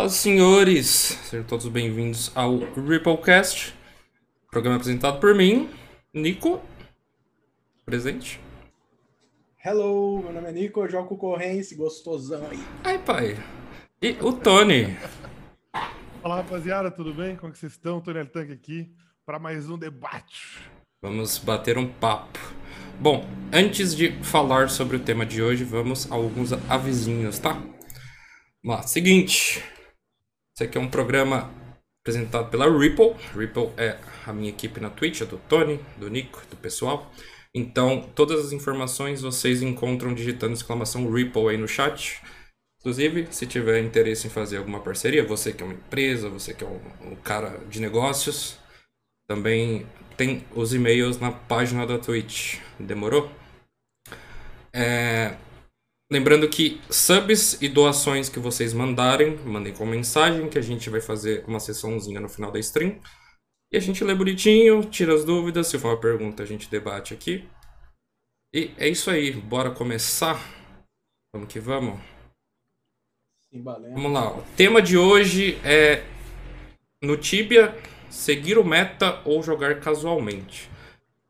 Fala, 0.00 0.08
senhores! 0.08 1.18
Sejam 1.24 1.44
todos 1.44 1.68
bem-vindos 1.68 2.32
ao 2.34 2.56
Ripplecast, 2.56 3.74
programa 4.50 4.76
apresentado 4.76 5.20
por 5.20 5.34
mim, 5.34 5.68
Nico, 6.14 6.58
presente. 7.84 8.40
Hello, 9.62 10.22
meu 10.22 10.32
nome 10.32 10.48
é 10.48 10.52
Nico, 10.52 10.80
eu 10.80 10.88
jogo 10.88 11.06
concorrência, 11.06 11.76
gostosão 11.76 12.46
aí. 12.50 12.58
Ai, 12.82 12.98
pai. 12.98 13.36
E 14.00 14.16
o 14.22 14.32
Tony. 14.32 14.96
Fala, 16.22 16.36
rapaziada, 16.36 16.90
tudo 16.90 17.12
bem? 17.12 17.36
Como 17.36 17.50
é 17.50 17.52
que 17.52 17.58
vocês 17.58 17.72
estão? 17.72 18.00
Tony 18.00 18.24
Tanque 18.24 18.52
aqui 18.52 18.90
para 19.26 19.38
mais 19.38 19.68
um 19.68 19.76
debate. 19.76 20.60
Vamos 21.02 21.36
bater 21.36 21.76
um 21.76 21.86
papo. 21.86 22.38
Bom, 22.98 23.28
antes 23.52 23.94
de 23.94 24.12
falar 24.24 24.70
sobre 24.70 24.96
o 24.96 25.00
tema 25.00 25.26
de 25.26 25.42
hoje, 25.42 25.62
vamos 25.62 26.10
a 26.10 26.14
alguns 26.14 26.54
avisinhos, 26.70 27.38
tá? 27.38 27.52
Vamos 28.62 28.78
lá, 28.78 28.82
seguinte. 28.82 29.62
Esse 30.60 30.66
aqui 30.66 30.76
é 30.76 30.80
um 30.82 30.90
programa 30.90 31.50
apresentado 32.02 32.50
pela 32.50 32.66
Ripple. 32.70 33.14
Ripple 33.34 33.70
é 33.78 33.96
a 34.26 34.30
minha 34.30 34.50
equipe 34.50 34.78
na 34.78 34.90
Twitch, 34.90 35.22
é 35.22 35.24
do 35.24 35.38
Tony, 35.38 35.80
do 35.96 36.10
Nico, 36.10 36.42
do 36.50 36.56
pessoal. 36.56 37.10
Então, 37.54 38.06
todas 38.14 38.44
as 38.44 38.52
informações 38.52 39.22
vocês 39.22 39.62
encontram 39.62 40.12
digitando 40.12 40.52
exclamação 40.52 41.10
Ripple 41.10 41.48
aí 41.48 41.56
no 41.56 41.66
chat. 41.66 42.20
Inclusive, 42.78 43.28
se 43.30 43.46
tiver 43.46 43.82
interesse 43.82 44.26
em 44.26 44.30
fazer 44.30 44.58
alguma 44.58 44.80
parceria, 44.80 45.24
você 45.24 45.50
que 45.50 45.62
é 45.62 45.64
uma 45.64 45.72
empresa, 45.72 46.28
você 46.28 46.52
que 46.52 46.62
é 46.62 46.66
um, 46.66 47.12
um 47.12 47.16
cara 47.16 47.58
de 47.70 47.80
negócios, 47.80 48.58
também 49.26 49.86
tem 50.14 50.44
os 50.54 50.74
e-mails 50.74 51.18
na 51.18 51.32
página 51.32 51.86
da 51.86 51.98
Twitch. 51.98 52.58
Demorou? 52.78 53.30
É... 54.74 55.36
Lembrando 56.12 56.48
que 56.48 56.80
subs 56.90 57.62
e 57.62 57.68
doações 57.68 58.28
que 58.28 58.40
vocês 58.40 58.72
mandarem, 58.72 59.36
mandem 59.44 59.72
com 59.72 59.86
mensagem, 59.86 60.48
que 60.48 60.58
a 60.58 60.62
gente 60.62 60.90
vai 60.90 61.00
fazer 61.00 61.44
uma 61.46 61.60
sessãozinha 61.60 62.18
no 62.18 62.28
final 62.28 62.50
da 62.50 62.58
stream. 62.58 63.00
E 63.72 63.76
a 63.76 63.80
gente 63.80 64.02
lê 64.02 64.12
bonitinho, 64.12 64.84
tira 64.84 65.14
as 65.14 65.24
dúvidas, 65.24 65.68
se 65.68 65.78
for 65.78 65.88
uma 65.88 66.00
pergunta 66.00 66.42
a 66.42 66.46
gente 66.46 66.68
debate 66.68 67.14
aqui. 67.14 67.48
E 68.52 68.72
é 68.76 68.88
isso 68.88 69.08
aí, 69.08 69.30
bora 69.30 69.70
começar? 69.70 70.36
Vamos 71.32 71.52
que 71.52 71.60
vamos. 71.60 72.00
Vamos 73.52 74.12
lá, 74.12 74.36
o 74.36 74.42
tema 74.56 74.82
de 74.82 74.98
hoje 74.98 75.60
é 75.64 76.04
no 77.00 77.16
Tibia 77.16 77.76
seguir 78.10 78.58
o 78.58 78.64
meta 78.64 79.22
ou 79.24 79.42
jogar 79.44 79.78
casualmente. 79.78 80.68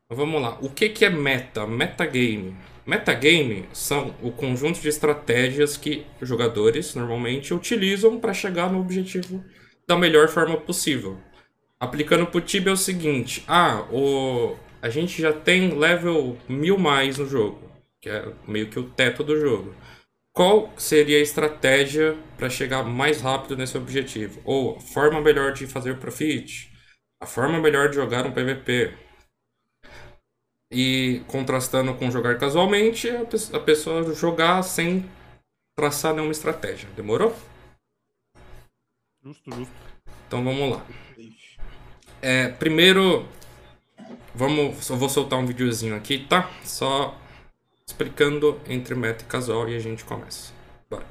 Então, 0.05 0.17
vamos 0.17 0.41
lá, 0.41 0.57
o 0.59 0.71
que, 0.71 0.89
que 0.89 1.05
é 1.05 1.09
meta? 1.09 1.67
Metagame. 1.67 2.57
Metagame 2.85 3.67
são 3.73 4.15
o 4.21 4.31
conjunto 4.31 4.79
de 4.79 4.89
estratégias 4.89 5.77
que 5.77 6.05
jogadores 6.21 6.95
normalmente 6.95 7.53
utilizam 7.53 8.19
para 8.19 8.33
chegar 8.33 8.71
no 8.71 8.79
objetivo 8.79 9.43
da 9.87 9.97
melhor 9.97 10.29
forma 10.29 10.57
possível. 10.57 11.17
Aplicando 11.79 12.25
para 12.27 12.37
o 12.37 12.41
Tibia 12.41 12.71
é 12.71 12.73
o 12.73 12.77
seguinte: 12.77 13.43
ah, 13.47 13.85
o, 13.91 14.55
a 14.81 14.89
gente 14.89 15.21
já 15.21 15.33
tem 15.33 15.77
level 15.77 16.37
mil 16.47 16.77
mais 16.77 17.17
no 17.17 17.27
jogo, 17.27 17.71
que 17.99 18.09
é 18.09 18.31
meio 18.47 18.67
que 18.67 18.79
o 18.79 18.89
teto 18.89 19.23
do 19.23 19.39
jogo. 19.39 19.75
Qual 20.33 20.73
seria 20.77 21.17
a 21.17 21.21
estratégia 21.21 22.15
para 22.37 22.49
chegar 22.49 22.83
mais 22.83 23.21
rápido 23.21 23.57
nesse 23.57 23.77
objetivo? 23.77 24.41
Ou 24.45 24.79
forma 24.79 25.19
melhor 25.19 25.51
de 25.51 25.67
fazer 25.67 25.97
profit? 25.97 26.71
A 27.19 27.25
forma 27.25 27.59
melhor 27.59 27.89
de 27.89 27.95
jogar 27.95 28.25
um 28.25 28.31
PVP. 28.31 28.93
E 30.71 31.21
contrastando 31.27 31.93
com 31.95 32.09
jogar 32.09 32.37
casualmente, 32.37 33.09
a 33.09 33.59
pessoa 33.59 34.13
jogar 34.15 34.63
sem 34.63 35.05
traçar 35.75 36.13
nenhuma 36.13 36.31
estratégia. 36.31 36.87
Demorou? 36.95 37.35
Justo, 39.23 39.53
justo. 39.53 39.73
Então 40.27 40.43
vamos 40.43 40.77
lá. 40.77 40.85
É, 42.21 42.47
primeiro, 42.47 43.27
vamos, 44.33 44.85
só 44.85 44.95
vou 44.95 45.09
soltar 45.09 45.39
um 45.39 45.45
videozinho 45.45 45.95
aqui, 45.95 46.19
tá? 46.19 46.49
Só 46.63 47.17
explicando 47.85 48.59
entre 48.67 48.95
meta 48.95 49.23
e 49.23 49.27
casual 49.27 49.67
e 49.67 49.75
a 49.75 49.79
gente 49.79 50.05
começa. 50.05 50.53
Bora. 50.89 51.05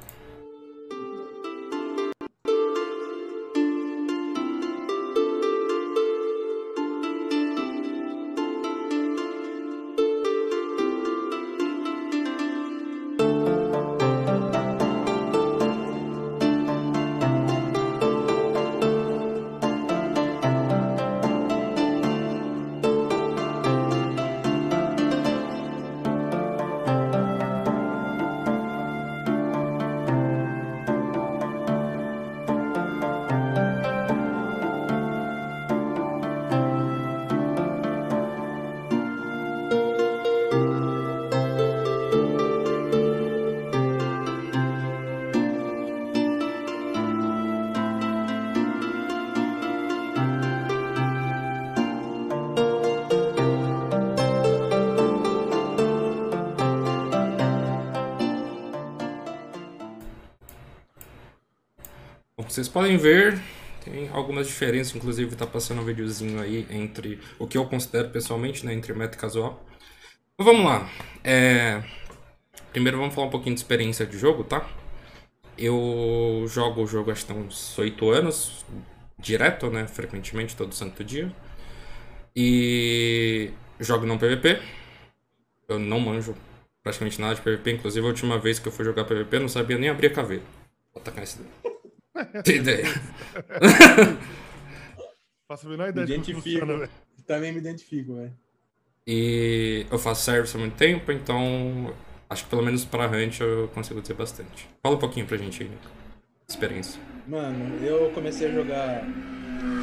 Podem 62.71 62.97
ver, 62.97 63.39
tem 63.83 64.09
algumas 64.09 64.47
diferenças, 64.47 64.95
inclusive 64.95 65.35
tá 65.35 65.45
passando 65.47 65.81
um 65.81 65.85
videozinho 65.85 66.39
aí 66.41 66.67
entre 66.69 67.19
o 67.39 67.47
que 67.47 67.57
eu 67.57 67.65
considero 67.65 68.09
pessoalmente, 68.09 68.65
né, 68.65 68.73
entre 68.73 68.93
meta 68.93 69.17
e 69.17 69.19
casual. 69.19 69.63
Mas 70.37 70.45
vamos 70.45 70.65
lá. 70.65 70.89
É... 71.23 71.83
Primeiro 72.71 72.97
vamos 72.97 73.13
falar 73.13 73.27
um 73.27 73.31
pouquinho 73.31 73.55
de 73.55 73.61
experiência 73.61 74.05
de 74.05 74.17
jogo, 74.17 74.43
tá? 74.43 74.67
Eu 75.57 76.45
jogo 76.47 76.83
o 76.83 76.87
jogo 76.87 77.13
tem 77.13 77.35
uns 77.37 77.77
8 77.77 78.09
anos, 78.09 78.65
direto, 79.19 79.69
né, 79.69 79.87
frequentemente, 79.87 80.55
todo 80.55 80.73
santo 80.73 81.03
dia. 81.03 81.31
E 82.35 83.51
jogo 83.79 84.05
não 84.05 84.17
PVP. 84.17 84.61
Eu 85.67 85.79
não 85.79 85.99
manjo 85.99 86.35
praticamente 86.83 87.19
nada 87.21 87.35
de 87.35 87.41
PVP, 87.41 87.71
inclusive 87.71 88.05
a 88.05 88.09
última 88.09 88.37
vez 88.39 88.59
que 88.59 88.67
eu 88.67 88.71
fui 88.71 88.85
jogar 88.85 89.05
PVP 89.05 89.35
eu 89.35 89.41
não 89.41 89.49
sabia 89.49 89.77
nem 89.77 89.89
abrir 89.89 90.07
a 90.07 90.13
caveira. 90.13 90.43
Vou 90.93 91.03
tacar 91.03 91.23
esse 91.23 91.39
daí. 91.39 91.70
Tem 92.43 92.57
ideia. 92.57 92.85
Faço 95.47 95.67
a 95.67 95.69
menor 95.69 95.89
ideia 95.89 96.07
me 96.07 96.17
de 96.23 96.33
funciona, 96.33 96.89
Também 97.25 97.51
me 97.51 97.59
identifico, 97.59 98.15
velho. 98.15 98.33
E 99.05 99.85
eu 99.91 99.99
faço 99.99 100.23
service 100.23 100.55
há 100.55 100.59
muito 100.59 100.77
tempo, 100.77 101.11
então 101.11 101.93
acho 102.29 102.43
que 102.43 102.49
pelo 102.49 102.61
menos 102.61 102.85
pra 102.85 103.07
Hunt 103.07 103.41
eu 103.41 103.67
consigo 103.69 103.99
dizer 103.99 104.13
bastante. 104.13 104.69
Fala 104.81 104.95
um 104.95 104.99
pouquinho 104.99 105.27
pra 105.27 105.37
gente 105.37 105.63
aí, 105.63 105.69
Nico. 105.69 105.89
Experiência. 106.47 107.01
Mano, 107.27 107.83
eu 107.83 108.11
comecei 108.11 108.47
a 108.47 108.51
jogar 108.51 109.03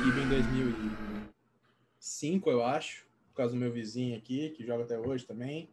Kibe 0.03 0.21
em 0.21 0.29
2005, 0.29 2.51
eu 2.51 2.65
acho, 2.65 3.05
por 3.31 3.37
causa 3.37 3.53
do 3.53 3.61
meu 3.61 3.73
vizinho 3.73 4.17
aqui, 4.17 4.51
que 4.51 4.65
joga 4.65 4.85
até 4.85 4.99
hoje 4.99 5.27
também. 5.27 5.69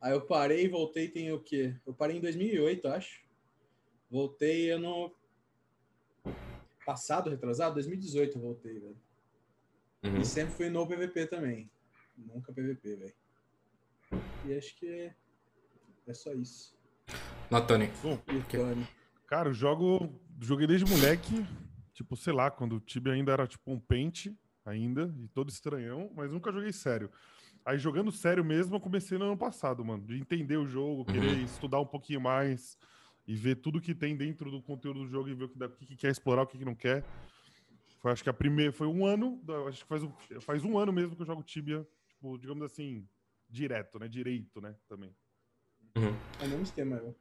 Aí 0.00 0.12
eu 0.12 0.20
parei 0.20 0.64
e 0.64 0.68
voltei 0.68 1.08
tem 1.08 1.32
o 1.32 1.40
quê? 1.40 1.74
Eu 1.86 1.92
parei 1.92 2.16
em 2.16 2.20
2008, 2.20 2.88
acho. 2.88 3.20
Voltei, 4.10 4.72
eu 4.72 4.78
não 4.78 5.12
passado, 6.84 7.30
retrasado, 7.30 7.74
2018 7.74 8.36
eu 8.36 8.42
voltei, 8.42 8.78
velho. 8.78 8.96
Uhum. 10.04 10.20
E 10.20 10.24
sempre 10.24 10.54
fui 10.54 10.70
no 10.70 10.86
PVP 10.86 11.26
também. 11.26 11.70
Nunca 12.16 12.52
PVP, 12.52 12.96
velho. 12.96 13.14
E 14.44 14.54
acho 14.56 14.76
que 14.76 14.86
é, 14.88 15.14
é 16.06 16.14
só 16.14 16.32
isso. 16.32 16.76
Natani. 17.50 17.90
Bom, 18.02 18.18
cara, 19.26 19.48
eu 19.48 19.54
jogo. 19.54 20.12
Joguei 20.40 20.66
desde 20.66 20.88
moleque. 20.90 21.46
Tipo, 21.92 22.16
sei 22.16 22.32
lá, 22.32 22.50
quando 22.50 22.76
o 22.76 22.80
Tibia 22.80 23.14
ainda 23.14 23.32
era 23.32 23.46
tipo 23.46 23.72
um 23.72 23.80
pente, 23.80 24.36
ainda, 24.66 25.14
e 25.18 25.28
todo 25.28 25.48
estranhão, 25.48 26.10
mas 26.14 26.30
nunca 26.30 26.52
joguei 26.52 26.72
sério. 26.72 27.10
Aí 27.64 27.78
jogando 27.78 28.12
sério 28.12 28.44
mesmo, 28.44 28.76
eu 28.76 28.80
comecei 28.80 29.16
no 29.18 29.24
ano 29.24 29.36
passado, 29.36 29.84
mano. 29.84 30.04
De 30.04 30.16
entender 30.16 30.56
o 30.56 30.66
jogo, 30.66 31.04
querer 31.04 31.38
uhum. 31.38 31.44
estudar 31.44 31.80
um 31.80 31.86
pouquinho 31.86 32.20
mais 32.20 32.78
e 33.26 33.34
ver 33.34 33.56
tudo 33.56 33.80
que 33.80 33.94
tem 33.94 34.16
dentro 34.16 34.50
do 34.50 34.62
conteúdo 34.62 35.00
do 35.00 35.08
jogo 35.08 35.28
e 35.28 35.34
ver 35.34 35.44
o 35.44 35.48
que, 35.48 35.58
dá, 35.58 35.66
o 35.66 35.70
que 35.70 35.96
quer 35.96 36.10
explorar, 36.10 36.42
o 36.42 36.46
que, 36.46 36.64
não 36.64 36.74
quer. 36.74 37.04
Foi, 38.00 38.12
acho 38.12 38.22
que 38.22 38.30
a 38.30 38.34
primeira. 38.34 38.72
Foi 38.72 38.86
um 38.86 39.04
ano. 39.04 39.40
Acho 39.68 39.82
que 39.82 39.88
faz, 39.88 40.02
faz 40.40 40.64
um 40.64 40.78
ano 40.78 40.92
mesmo 40.92 41.16
que 41.16 41.22
eu 41.22 41.26
jogo 41.26 41.42
Tibia, 41.42 41.86
tipo, 42.08 42.38
digamos 42.38 42.62
assim, 42.62 43.06
direto, 43.48 43.98
né? 43.98 44.08
Direito, 44.08 44.60
né? 44.60 44.74
Também. 44.88 45.14
Uhum. 45.96 46.14
É 46.40 46.44
o 46.44 46.48
mesmo 46.48 46.62
esquema, 46.62 46.96
eu. 46.96 47.16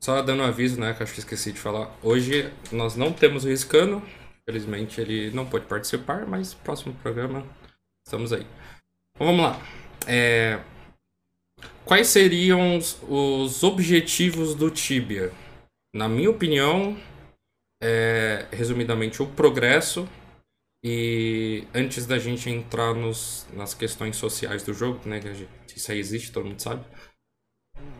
Só 0.00 0.22
dando 0.22 0.42
um 0.42 0.46
aviso, 0.46 0.78
né, 0.78 0.94
que 0.94 1.02
acho 1.02 1.14
que 1.14 1.20
esqueci 1.20 1.52
de 1.52 1.58
falar. 1.58 1.96
Hoje 2.02 2.52
nós 2.70 2.96
não 2.96 3.12
temos 3.12 3.44
o 3.44 3.48
Riscano. 3.48 4.02
Felizmente 4.44 5.00
ele 5.00 5.32
não 5.32 5.48
pode 5.48 5.66
participar, 5.66 6.24
mas 6.26 6.54
próximo 6.54 6.94
programa 7.02 7.44
estamos 8.06 8.32
aí. 8.32 8.46
Então, 9.16 9.26
vamos 9.26 9.42
lá. 9.42 9.60
É... 10.06 10.60
Quais 11.84 12.08
seriam 12.08 12.78
os 12.78 13.62
objetivos 13.62 14.54
do 14.54 14.70
Tibia? 14.70 15.32
Na 15.94 16.08
minha 16.08 16.30
opinião, 16.30 16.96
é, 17.82 18.46
resumidamente, 18.50 19.22
o 19.22 19.26
progresso. 19.26 20.08
E 20.84 21.64
antes 21.74 22.06
da 22.06 22.18
gente 22.18 22.48
entrar 22.48 22.94
nos, 22.94 23.46
nas 23.52 23.74
questões 23.74 24.16
sociais 24.16 24.62
do 24.62 24.72
jogo, 24.72 25.00
né? 25.08 25.20
Que 25.20 25.76
isso 25.76 25.90
aí 25.90 25.98
existe, 25.98 26.32
todo 26.32 26.46
mundo 26.46 26.60
sabe. 26.60 26.84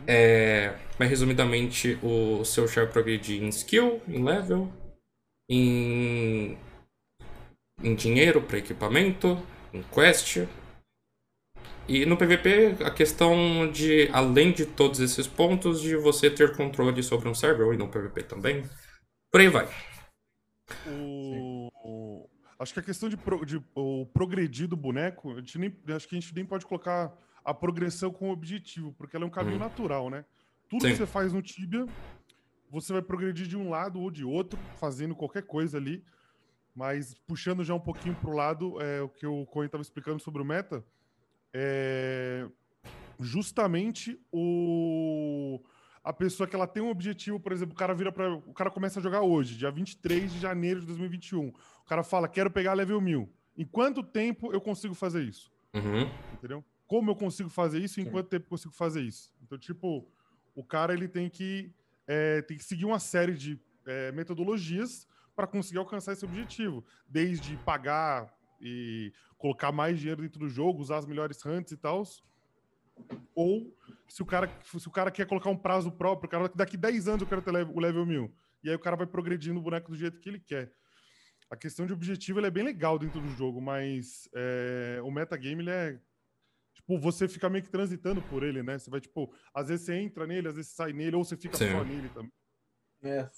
É, 0.07 0.75
mas 0.97 1.09
resumidamente, 1.09 1.99
o 2.01 2.43
seu 2.45 2.67
char 2.67 2.87
progredir 2.87 3.43
em 3.43 3.49
skill, 3.49 4.01
em 4.07 4.23
level, 4.23 4.71
em, 5.49 6.57
em 7.83 7.95
dinheiro 7.95 8.41
para 8.41 8.57
equipamento, 8.57 9.37
em 9.73 9.81
quest. 9.83 10.47
E 11.87 12.05
no 12.05 12.17
PVP, 12.17 12.83
a 12.83 12.91
questão 12.91 13.71
de, 13.71 14.09
além 14.11 14.51
de 14.51 14.65
todos 14.65 14.99
esses 14.99 15.25
pontos, 15.25 15.81
de 15.81 15.95
você 15.95 16.29
ter 16.29 16.55
controle 16.55 17.01
sobre 17.01 17.29
um 17.29 17.33
server, 17.33 17.73
e 17.73 17.77
no 17.77 17.87
PVP 17.87 18.23
também. 18.23 18.63
Por 19.31 19.39
aí 19.39 19.47
vai. 19.47 19.69
O... 20.85 22.27
Acho 22.59 22.73
que 22.73 22.79
a 22.79 22.83
questão 22.83 23.07
de, 23.07 23.15
pro... 23.15 23.45
de 23.45 23.63
o 23.73 24.05
progredir 24.07 24.67
do 24.67 24.75
boneco, 24.75 25.31
a 25.31 25.39
gente 25.39 25.57
nem... 25.57 25.73
acho 25.95 26.07
que 26.07 26.17
a 26.17 26.19
gente 26.19 26.35
nem 26.35 26.45
pode 26.45 26.65
colocar 26.65 27.13
a 27.45 27.53
progressão 27.53 28.11
com 28.11 28.31
objetivo, 28.31 28.93
porque 28.97 29.15
ela 29.15 29.23
é 29.23 29.27
um 29.27 29.31
caminho 29.31 29.55
hum. 29.55 29.59
natural, 29.59 30.09
né? 30.09 30.25
Tudo 30.69 30.81
Sim. 30.81 30.91
que 30.91 30.97
você 30.97 31.05
faz 31.05 31.31
no 31.31 31.41
Tibia, 31.41 31.85
você 32.69 32.91
vai 32.91 33.01
progredir 33.01 33.47
de 33.47 33.55
um 33.55 33.69
lado 33.69 34.01
ou 34.01 34.11
de 34.11 34.25
outro, 34.25 34.59
fazendo 34.77 35.15
qualquer 35.15 35.43
coisa 35.43 35.77
ali. 35.77 36.03
Mas 36.75 37.15
puxando 37.25 37.63
já 37.63 37.73
um 37.73 37.79
pouquinho 37.79 38.13
para 38.15 38.29
o 38.29 38.35
lado, 38.35 38.81
é, 38.81 39.01
o 39.01 39.09
que 39.09 39.25
o 39.25 39.45
Cohen 39.45 39.65
estava 39.67 39.81
explicando 39.81 40.19
sobre 40.19 40.41
o 40.41 40.45
meta, 40.45 40.85
é 41.53 42.47
justamente 43.19 44.19
o 44.31 45.61
a 46.03 46.13
pessoa 46.13 46.47
que 46.47 46.55
ela 46.55 46.67
tem 46.67 46.81
um 46.81 46.89
objetivo, 46.89 47.37
por 47.37 47.51
exemplo, 47.51 47.73
o 47.73 47.77
cara 47.77 47.93
vira 47.93 48.11
para 48.11 48.33
o 48.33 48.53
cara 48.53 48.71
começa 48.71 48.99
a 48.99 49.03
jogar 49.03 49.21
hoje, 49.21 49.57
dia 49.57 49.69
23 49.69 50.31
de 50.31 50.39
janeiro 50.39 50.79
de 50.79 50.85
2021. 50.85 51.49
O 51.49 51.53
cara 51.85 52.03
fala: 52.03 52.27
"Quero 52.29 52.49
pegar 52.49 52.73
level 52.73 53.01
1000". 53.01 53.29
Em 53.57 53.65
quanto 53.65 54.01
tempo 54.01 54.53
eu 54.53 54.61
consigo 54.61 54.93
fazer 54.93 55.23
isso? 55.23 55.51
Uhum. 55.73 56.09
Entendeu? 56.33 56.63
Como 56.85 57.11
eu 57.11 57.15
consigo 57.15 57.49
fazer 57.49 57.79
isso? 57.81 57.99
Em 57.99 58.05
Sim. 58.05 58.11
quanto 58.11 58.29
tempo 58.29 58.45
eu 58.45 58.49
consigo 58.49 58.73
fazer 58.73 59.01
isso? 59.01 59.33
Então, 59.41 59.57
tipo, 59.57 60.07
o 60.55 60.63
cara 60.63 60.93
ele 60.93 61.07
tem 61.07 61.29
que 61.29 61.73
é, 62.07 62.41
tem 62.43 62.55
que 62.57 62.63
seguir 62.63 62.85
uma 62.85 62.99
série 62.99 63.33
de 63.33 63.59
é, 63.85 64.11
metodologias 64.13 65.05
para 65.35 65.45
conseguir 65.45 65.77
alcançar 65.77 66.13
esse 66.13 66.23
objetivo, 66.23 66.85
desde 67.07 67.57
pagar 67.57 68.33
e 68.59 69.13
colocar 69.37 69.71
mais 69.71 69.99
dinheiro 69.99 70.21
dentro 70.21 70.39
do 70.39 70.49
jogo, 70.49 70.81
usar 70.81 70.97
as 70.97 71.05
melhores 71.05 71.43
hunts 71.45 71.71
e 71.71 71.77
tal, 71.77 72.03
ou 73.35 73.75
se 74.07 74.21
o 74.21 74.25
cara 74.25 74.49
se 74.63 74.87
o 74.87 74.91
cara 74.91 75.11
quer 75.11 75.27
colocar 75.27 75.49
um 75.49 75.57
prazo 75.57 75.91
próprio, 75.91 76.27
o 76.27 76.31
cara 76.31 76.51
daqui 76.55 76.77
10 76.77 77.07
anos 77.07 77.21
eu 77.21 77.27
quero 77.27 77.41
ter 77.41 77.51
o 77.51 77.79
level 77.79 78.05
1000. 78.05 78.33
E 78.63 78.69
aí 78.69 78.75
o 78.75 78.79
cara 78.79 78.95
vai 78.95 79.05
progredindo 79.05 79.59
o 79.59 79.63
boneco 79.63 79.91
do 79.91 79.97
jeito 79.97 80.19
que 80.19 80.29
ele 80.29 80.39
quer. 80.39 80.73
A 81.49 81.55
questão 81.55 81.85
de 81.85 81.93
objetivo 81.93 82.43
é 82.45 82.51
bem 82.51 82.63
legal 82.63 82.99
dentro 82.99 83.21
do 83.21 83.29
jogo, 83.29 83.61
mas 83.61 84.27
é, 84.35 84.99
o 85.03 85.11
metagame 85.11 85.61
ele 85.63 85.69
é 85.69 85.99
tipo, 86.73 86.97
você 86.97 87.27
fica 87.27 87.49
meio 87.49 87.63
que 87.63 87.69
transitando 87.69 88.21
por 88.23 88.43
ele, 88.43 88.63
né? 88.63 88.77
Você 88.77 88.89
vai, 88.89 88.99
tipo, 88.99 89.33
às 89.53 89.67
vezes 89.67 89.85
você 89.85 89.95
entra 89.95 90.25
nele, 90.25 90.47
às 90.47 90.55
vezes 90.55 90.71
você 90.71 90.75
sai 90.75 90.93
nele, 90.93 91.15
ou 91.15 91.23
você 91.23 91.37
fica 91.37 91.57
Sim. 91.57 91.71
só 91.71 91.83
nele 91.83 92.09
também. 92.09 92.31
É, 93.03 93.29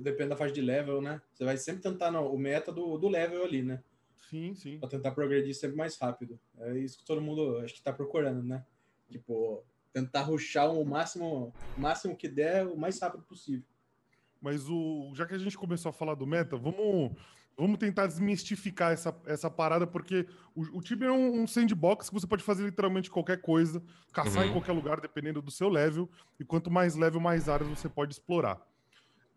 depende 0.00 0.30
da 0.30 0.36
fase 0.36 0.52
de 0.52 0.62
level, 0.62 1.02
né? 1.02 1.20
Você 1.32 1.44
vai 1.44 1.56
sempre 1.56 1.82
tentar 1.82 2.10
no, 2.10 2.32
o 2.32 2.38
meta 2.38 2.72
do, 2.72 2.96
do 2.96 3.08
level 3.08 3.44
ali, 3.44 3.62
né? 3.62 3.82
Sim, 4.32 4.54
sim. 4.54 4.78
Pra 4.78 4.88
tentar 4.88 5.10
progredir 5.10 5.54
sempre 5.54 5.76
mais 5.76 5.98
rápido. 5.98 6.40
É 6.58 6.78
isso 6.78 6.96
que 6.96 7.04
todo 7.04 7.20
mundo 7.20 7.58
acho 7.58 7.74
que 7.74 7.82
tá 7.82 7.92
procurando, 7.92 8.42
né? 8.42 8.64
Tipo, 9.10 9.62
tentar 9.92 10.22
ruxar 10.22 10.72
o 10.72 10.82
máximo, 10.86 11.52
o 11.76 11.80
máximo 11.80 12.16
que 12.16 12.28
der, 12.28 12.66
o 12.66 12.74
mais 12.74 12.98
rápido 12.98 13.24
possível. 13.24 13.66
Mas 14.40 14.66
o, 14.70 15.12
já 15.14 15.26
que 15.26 15.34
a 15.34 15.38
gente 15.38 15.58
começou 15.58 15.90
a 15.90 15.92
falar 15.92 16.14
do 16.14 16.26
meta, 16.26 16.56
vamos 16.56 17.12
Vamos 17.56 17.78
tentar 17.78 18.06
desmistificar 18.06 18.92
essa, 18.92 19.14
essa 19.26 19.50
parada, 19.50 19.86
porque 19.86 20.26
o, 20.54 20.78
o 20.78 20.80
Tibia 20.80 21.08
é 21.08 21.12
um, 21.12 21.42
um, 21.42 21.46
sandbox 21.46 22.08
que 22.08 22.14
você 22.14 22.26
pode 22.26 22.42
fazer 22.42 22.64
literalmente 22.64 23.10
qualquer 23.10 23.42
coisa, 23.42 23.82
caçar 24.10 24.44
uhum. 24.44 24.48
em 24.48 24.52
qualquer 24.52 24.72
lugar, 24.72 24.98
dependendo 25.02 25.42
do 25.42 25.50
seu 25.50 25.68
level, 25.68 26.08
e 26.40 26.44
quanto 26.46 26.70
mais 26.70 26.94
level, 26.94 27.20
mais 27.20 27.50
áreas 27.50 27.68
você 27.68 27.90
pode 27.90 28.14
explorar. 28.14 28.58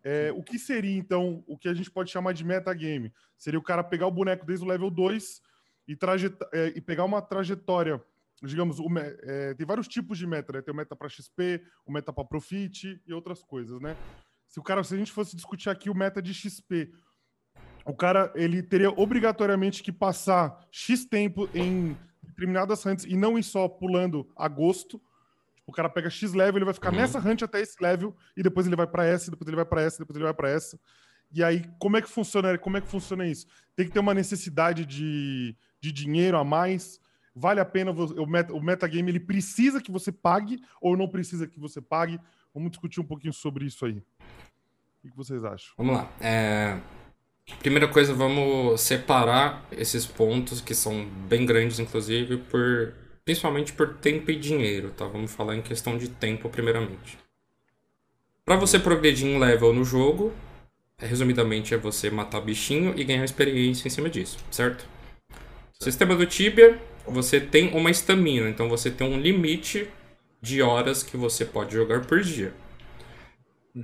É, 0.08 0.30
o 0.30 0.40
que 0.40 0.56
seria, 0.56 0.96
então, 0.96 1.42
o 1.48 1.58
que 1.58 1.68
a 1.68 1.74
gente 1.74 1.90
pode 1.90 2.12
chamar 2.12 2.32
de 2.32 2.44
metagame? 2.44 3.12
Seria 3.36 3.58
o 3.58 3.62
cara 3.62 3.82
pegar 3.82 4.06
o 4.06 4.10
boneco 4.12 4.46
desde 4.46 4.64
o 4.64 4.68
level 4.68 4.88
2 4.88 5.42
e, 5.88 5.98
é, 6.52 6.66
e 6.76 6.80
pegar 6.80 7.04
uma 7.04 7.20
trajetória. 7.20 8.00
Digamos, 8.40 8.78
o, 8.78 8.86
é, 8.98 9.54
tem 9.54 9.66
vários 9.66 9.88
tipos 9.88 10.16
de 10.16 10.24
meta, 10.24 10.52
né? 10.52 10.62
Tem 10.62 10.72
o 10.72 10.76
meta 10.76 10.94
para 10.94 11.08
XP, 11.08 11.60
o 11.84 11.90
meta 11.90 12.12
para 12.12 12.24
Profit 12.24 13.02
e 13.04 13.12
outras 13.12 13.42
coisas, 13.42 13.80
né? 13.80 13.96
Se 14.46 14.60
o 14.60 14.62
cara, 14.62 14.84
se 14.84 14.94
a 14.94 14.96
gente 14.96 15.10
fosse 15.10 15.34
discutir 15.34 15.70
aqui 15.70 15.90
o 15.90 15.94
meta 15.94 16.22
de 16.22 16.32
XP, 16.32 16.92
o 17.84 17.92
cara 17.92 18.32
ele 18.36 18.62
teria 18.62 18.90
obrigatoriamente 18.90 19.82
que 19.82 19.90
passar 19.90 20.64
X 20.70 21.04
tempo 21.04 21.48
em 21.52 21.98
determinadas 22.22 22.86
hunts 22.86 23.04
e 23.04 23.16
não 23.16 23.36
ir 23.36 23.42
só 23.42 23.66
pulando 23.68 24.30
agosto. 24.36 25.02
O 25.66 25.72
cara 25.72 25.88
pega 25.88 26.08
X 26.08 26.32
level, 26.32 26.58
ele 26.58 26.64
vai 26.64 26.74
ficar 26.74 26.92
uhum. 26.92 26.98
nessa 26.98 27.18
hunt 27.18 27.42
até 27.42 27.60
esse 27.60 27.76
level 27.82 28.14
e 28.36 28.42
depois 28.42 28.66
ele 28.66 28.76
vai 28.76 28.86
para 28.86 29.04
essa, 29.04 29.30
depois 29.30 29.48
ele 29.48 29.56
vai 29.56 29.64
para 29.64 29.82
essa, 29.82 29.98
depois 29.98 30.16
ele 30.16 30.24
vai 30.24 30.34
para 30.34 30.48
essa. 30.48 30.78
E 31.32 31.42
aí, 31.42 31.64
como 31.78 31.96
é 31.96 32.02
que 32.02 32.08
funciona? 32.08 32.56
Como 32.56 32.76
é 32.76 32.80
que 32.80 32.86
funciona 32.86 33.26
isso? 33.26 33.46
Tem 33.74 33.86
que 33.86 33.92
ter 33.92 33.98
uma 33.98 34.14
necessidade 34.14 34.86
de, 34.86 35.56
de 35.80 35.90
dinheiro 35.90 36.38
a 36.38 36.44
mais. 36.44 37.00
Vale 37.34 37.60
a 37.60 37.64
pena 37.64 37.90
o, 37.90 38.26
meta, 38.26 38.54
o 38.54 38.62
metagame 38.62 39.10
ele 39.10 39.20
precisa 39.20 39.82
que 39.82 39.90
você 39.90 40.12
pague 40.12 40.60
ou 40.80 40.96
não 40.96 41.08
precisa 41.08 41.46
que 41.46 41.58
você 41.58 41.80
pague? 41.80 42.20
Vamos 42.54 42.70
discutir 42.70 43.00
um 43.00 43.04
pouquinho 43.04 43.32
sobre 43.32 43.66
isso 43.66 43.84
aí. 43.84 44.02
O 45.04 45.10
que 45.10 45.16
vocês 45.16 45.44
acham? 45.44 45.74
Vamos 45.76 45.96
lá. 45.96 46.10
É, 46.20 46.80
Primeira 47.60 47.86
coisa, 47.86 48.12
vamos 48.12 48.80
separar 48.80 49.64
esses 49.70 50.04
pontos 50.04 50.60
que 50.60 50.74
são 50.74 51.06
bem 51.28 51.46
grandes, 51.46 51.78
inclusive, 51.78 52.38
por 52.38 52.92
principalmente 53.26 53.72
por 53.72 53.94
tempo 53.94 54.30
e 54.30 54.36
dinheiro, 54.36 54.90
tá? 54.96 55.04
Vamos 55.04 55.32
falar 55.32 55.56
em 55.56 55.60
questão 55.60 55.98
de 55.98 56.08
tempo 56.08 56.48
primeiramente. 56.48 57.18
Para 58.44 58.54
você 58.54 58.78
progredir 58.78 59.26
em 59.26 59.36
level 59.36 59.74
no 59.74 59.84
jogo, 59.84 60.32
resumidamente 60.96 61.74
é 61.74 61.76
você 61.76 62.08
matar 62.08 62.40
bichinho 62.40 62.94
e 62.96 63.02
ganhar 63.02 63.24
experiência 63.24 63.88
em 63.88 63.90
cima 63.90 64.08
disso, 64.08 64.38
certo? 64.48 64.82
certo. 64.82 65.84
Sistema 65.84 66.14
do 66.14 66.24
Tibia, 66.24 66.80
você 67.04 67.40
tem 67.40 67.74
uma 67.74 67.90
estamina, 67.90 68.48
então 68.48 68.68
você 68.68 68.92
tem 68.92 69.04
um 69.04 69.18
limite 69.18 69.88
de 70.40 70.62
horas 70.62 71.02
que 71.02 71.16
você 71.16 71.44
pode 71.44 71.74
jogar 71.74 72.06
por 72.06 72.20
dia. 72.20 72.54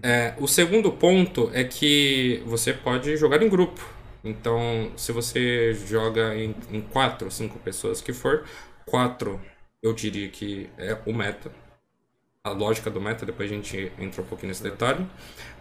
É, 0.05 0.35
o 0.39 0.47
segundo 0.47 0.93
ponto 0.93 1.51
é 1.53 1.65
que 1.65 2.41
você 2.47 2.73
pode 2.73 3.17
jogar 3.17 3.43
em 3.43 3.49
grupo. 3.49 3.85
Então, 4.25 4.93
se 4.97 5.11
você 5.11 5.75
joga 5.75 6.37
em, 6.37 6.55
em 6.71 6.81
quatro, 6.81 7.29
cinco 7.29 7.59
pessoas 7.59 8.01
que 8.01 8.13
for, 8.13 8.45
quatro 8.87 9.41
eu 9.83 9.93
diria 9.93 10.29
que 10.29 10.71
é 10.79 10.97
o 11.05 11.13
meta. 11.13 11.51
A 12.45 12.51
lógica 12.51 12.91
do 12.91 13.01
meta, 13.01 13.27
depois 13.27 13.51
a 13.51 13.55
gente 13.55 13.93
entra 13.99 14.23
um 14.23 14.25
pouquinho 14.25 14.49
nesse 14.49 14.63
detalhe. 14.63 15.07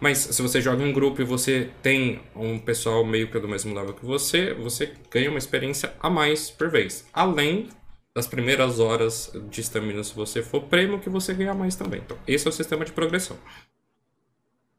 Mas 0.00 0.18
se 0.18 0.42
você 0.42 0.60
joga 0.60 0.84
em 0.84 0.92
grupo 0.92 1.20
e 1.20 1.24
você 1.24 1.70
tem 1.82 2.20
um 2.34 2.58
pessoal 2.58 3.04
meio 3.04 3.30
que 3.30 3.38
do 3.38 3.48
mesmo 3.48 3.74
level 3.74 3.94
que 3.94 4.04
você, 4.04 4.52
você 4.54 4.94
ganha 5.10 5.28
uma 5.28 5.38
experiência 5.38 5.92
a 6.00 6.08
mais 6.08 6.50
por 6.50 6.70
vez. 6.70 7.06
Além 7.12 7.68
das 8.14 8.26
primeiras 8.26 8.78
horas 8.78 9.32
de 9.48 9.60
estamina, 9.60 10.02
se 10.04 10.14
você 10.14 10.42
for 10.42 10.62
prêmio, 10.64 10.98
que 11.00 11.08
você 11.08 11.32
ganha 11.34 11.54
mais 11.54 11.76
também. 11.76 12.00
Então, 12.00 12.18
esse 12.26 12.46
é 12.46 12.50
o 12.50 12.52
sistema 12.52 12.84
de 12.84 12.92
progressão. 12.92 13.38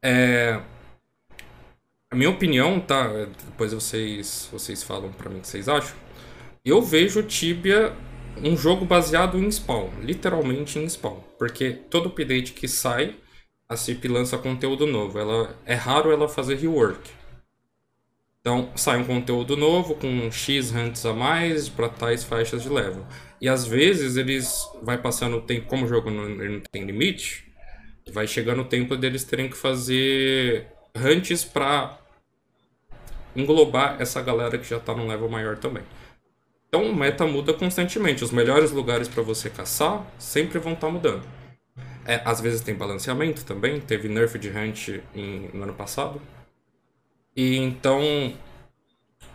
É... 0.02 0.60
A 2.10 2.16
minha 2.16 2.30
opinião, 2.30 2.78
tá? 2.80 3.08
Depois 3.46 3.72
vocês, 3.72 4.48
vocês 4.52 4.82
falam 4.82 5.10
para 5.10 5.28
mim 5.28 5.38
o 5.38 5.40
que 5.40 5.48
vocês 5.48 5.68
acham. 5.68 5.96
Eu 6.64 6.80
vejo 6.80 7.22
Tibia 7.22 7.94
um 8.42 8.56
jogo 8.56 8.84
baseado 8.84 9.38
em 9.38 9.50
spawn, 9.50 9.90
literalmente 10.00 10.78
em 10.78 10.88
spawn, 10.88 11.20
porque 11.38 11.72
todo 11.72 12.08
update 12.08 12.52
que 12.52 12.66
sai, 12.66 13.16
a 13.68 13.76
CIP 13.76 14.08
lança 14.08 14.38
conteúdo 14.38 14.86
novo. 14.86 15.18
Ela 15.18 15.56
é 15.64 15.74
raro 15.74 16.12
ela 16.12 16.28
fazer 16.28 16.56
rework. 16.56 17.10
Então, 18.40 18.70
sai 18.76 18.98
um 18.98 19.04
conteúdo 19.04 19.56
novo 19.56 19.94
com 19.94 20.30
X 20.30 20.70
hunts 20.70 21.06
a 21.06 21.14
mais 21.14 21.68
para 21.68 21.88
tais 21.88 22.22
faixas 22.22 22.62
de 22.62 22.68
level. 22.68 23.06
E 23.40 23.48
às 23.48 23.66
vezes 23.66 24.16
eles 24.16 24.54
vai 24.82 24.98
passando 24.98 25.38
o 25.38 25.40
tempo, 25.40 25.66
como 25.66 25.86
o 25.86 25.88
jogo 25.88 26.10
não, 26.10 26.28
não 26.28 26.60
tem 26.70 26.84
limite, 26.84 27.50
vai 28.12 28.26
chegando 28.26 28.60
o 28.60 28.66
tempo 28.66 28.96
deles 28.96 29.24
terem 29.24 29.48
que 29.48 29.56
fazer 29.56 30.66
hunts 30.94 31.42
para 31.42 31.98
englobar 33.34 33.96
essa 33.98 34.20
galera 34.22 34.58
que 34.58 34.68
já 34.68 34.78
tá 34.78 34.94
num 34.94 35.08
level 35.08 35.28
maior 35.28 35.56
também. 35.56 35.82
Então 36.74 36.92
meta 36.92 37.24
muda 37.24 37.54
constantemente. 37.54 38.24
Os 38.24 38.32
melhores 38.32 38.72
lugares 38.72 39.06
para 39.06 39.22
você 39.22 39.48
caçar 39.48 40.04
sempre 40.18 40.58
vão 40.58 40.72
estar 40.72 40.88
tá 40.88 40.92
mudando. 40.92 41.22
É, 42.04 42.20
às 42.24 42.40
vezes 42.40 42.62
tem 42.62 42.74
balanceamento 42.74 43.44
também, 43.44 43.80
teve 43.80 44.08
nerf 44.08 44.36
de 44.36 44.50
hunt 44.50 44.88
em, 45.14 45.50
no 45.54 45.62
ano 45.62 45.74
passado. 45.74 46.20
E 47.36 47.58
então 47.58 48.02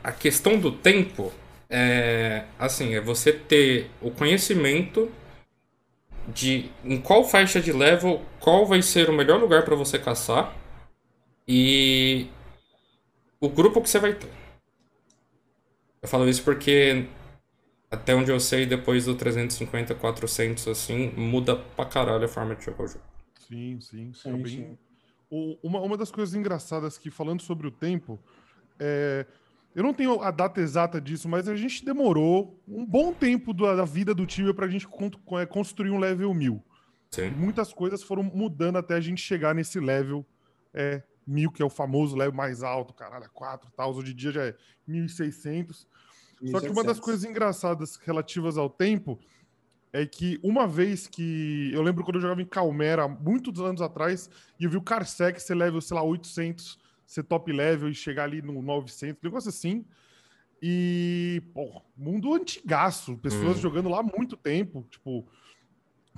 a 0.03 0.11
questão 0.11 0.59
do 0.59 0.69
tempo 0.69 1.31
é 1.69 2.43
assim, 2.59 2.93
é 2.93 2.99
você 2.99 3.31
ter 3.31 3.89
o 4.01 4.11
conhecimento 4.11 5.09
de 6.27 6.69
em 6.83 6.99
qual 6.99 7.23
faixa 7.23 7.61
de 7.61 7.71
level 7.71 8.21
qual 8.41 8.65
vai 8.65 8.81
ser 8.81 9.09
o 9.09 9.13
melhor 9.13 9.39
lugar 9.39 9.63
para 9.63 9.77
você 9.77 9.97
caçar 9.97 10.53
e 11.47 12.27
o 13.39 13.47
grupo 13.47 13.81
que 13.81 13.89
você 13.89 13.97
vai 13.97 14.13
ter. 14.13 14.29
Eu 16.01 16.07
falo 16.09 16.27
isso 16.27 16.43
porque 16.43 17.07
até 17.91 18.13
onde 18.13 18.31
eu 18.31 18.39
sei, 18.39 18.65
depois 18.65 19.05
do 19.05 19.15
350, 19.15 19.95
400, 19.95 20.67
assim, 20.67 21.11
muda 21.15 21.55
pra 21.55 21.85
caralho 21.85 22.25
a 22.25 22.27
forma 22.27 22.55
de 22.55 22.65
jogar 22.65 22.83
o 22.83 22.87
jogo. 22.87 23.03
Sim, 23.47 23.79
sim. 23.81 24.13
sim, 24.13 24.29
é 24.29 24.33
bem... 24.33 24.45
sim. 24.45 24.77
O, 25.29 25.57
uma, 25.63 25.79
uma 25.81 25.97
das 25.97 26.11
coisas 26.11 26.35
engraçadas 26.35 26.97
que, 26.97 27.09
falando 27.09 27.41
sobre 27.41 27.67
o 27.67 27.71
tempo, 27.71 28.19
é... 28.79 29.25
eu 29.75 29.83
não 29.83 29.93
tenho 29.93 30.21
a 30.21 30.29
data 30.29 30.61
exata 30.61 31.01
disso, 31.01 31.27
mas 31.27 31.47
a 31.47 31.55
gente 31.55 31.83
demorou 31.83 32.61
um 32.67 32.85
bom 32.85 33.11
tempo 33.11 33.53
da, 33.53 33.75
da 33.75 33.85
vida 33.85 34.13
do 34.13 34.25
time 34.25 34.53
pra 34.53 34.67
gente 34.67 34.87
é, 35.39 35.45
construir 35.45 35.89
um 35.89 35.99
level 35.99 36.33
1000. 36.33 36.63
Sim. 37.11 37.31
Muitas 37.31 37.73
coisas 37.73 38.03
foram 38.03 38.21
mudando 38.21 38.77
até 38.77 38.93
a 38.95 39.01
gente 39.01 39.21
chegar 39.21 39.55
nesse 39.55 39.79
level 39.79 40.23
é, 40.73 41.01
1000, 41.25 41.51
que 41.51 41.61
é 41.61 41.65
o 41.65 41.69
famoso 41.69 42.15
level 42.15 42.33
mais 42.33 42.61
alto, 42.61 42.93
caralho, 42.93 43.29
4 43.33 43.67
e 43.67 43.75
tal. 43.75 43.95
Hoje 43.95 44.11
em 44.11 44.15
dia 44.15 44.31
já 44.31 44.43
é 44.45 44.55
1600. 44.87 45.87
Só 46.47 46.59
que 46.59 46.69
uma 46.69 46.83
das 46.83 46.99
coisas 46.99 47.23
engraçadas 47.23 47.97
relativas 47.97 48.57
ao 48.57 48.69
tempo 48.69 49.19
é 49.91 50.05
que 50.05 50.39
uma 50.43 50.67
vez 50.67 51.07
que. 51.07 51.71
Eu 51.73 51.81
lembro 51.81 52.03
quando 52.03 52.15
eu 52.15 52.21
jogava 52.21 52.41
em 52.41 52.45
Calmera, 52.45 53.07
muitos 53.07 53.59
anos 53.59 53.81
atrás, 53.81 54.29
e 54.59 54.63
eu 54.63 54.69
vi 54.69 54.77
o 54.77 54.81
Carsec 54.81 55.41
ser 55.41 55.55
level, 55.55 55.81
sei 55.81 55.95
lá, 55.95 56.03
800, 56.03 56.77
ser 57.05 57.23
top 57.23 57.51
level 57.51 57.89
e 57.89 57.95
chegar 57.95 58.25
ali 58.25 58.41
no 58.41 58.61
900, 58.61 59.21
negócio 59.21 59.49
assim. 59.49 59.85
E, 60.61 61.41
pô, 61.53 61.81
mundo 61.97 62.33
antigaço, 62.33 63.17
pessoas 63.17 63.57
hum. 63.57 63.61
jogando 63.61 63.89
lá 63.89 63.99
há 63.99 64.03
muito 64.03 64.37
tempo. 64.37 64.85
Tipo, 64.89 65.25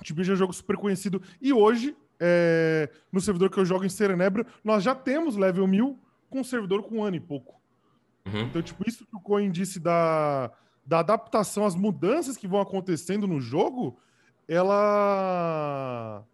tipo, 0.02 0.22
já 0.22 0.32
é 0.32 0.34
um 0.34 0.38
jogo 0.38 0.52
super 0.52 0.76
conhecido. 0.76 1.22
E 1.40 1.52
hoje, 1.52 1.96
é, 2.20 2.90
no 3.10 3.20
servidor 3.20 3.50
que 3.50 3.58
eu 3.58 3.64
jogo 3.64 3.84
em 3.84 3.88
Serenebra, 3.88 4.46
nós 4.62 4.82
já 4.82 4.94
temos 4.94 5.36
level 5.36 5.66
1000 5.66 5.98
com 6.28 6.40
um 6.40 6.44
servidor 6.44 6.82
com 6.82 6.96
um 6.96 7.04
ano 7.04 7.16
e 7.16 7.20
pouco. 7.20 7.61
Uhum. 8.26 8.42
Então, 8.42 8.62
tipo, 8.62 8.88
isso 8.88 9.06
que 9.06 9.16
o 9.16 9.20
Cohen 9.20 9.50
disse 9.50 9.80
da, 9.80 10.50
da 10.86 11.00
adaptação 11.00 11.64
às 11.64 11.74
mudanças 11.74 12.36
que 12.36 12.46
vão 12.46 12.60
acontecendo 12.60 13.26
no 13.26 13.40
jogo, 13.40 13.98
ela, 14.46 16.24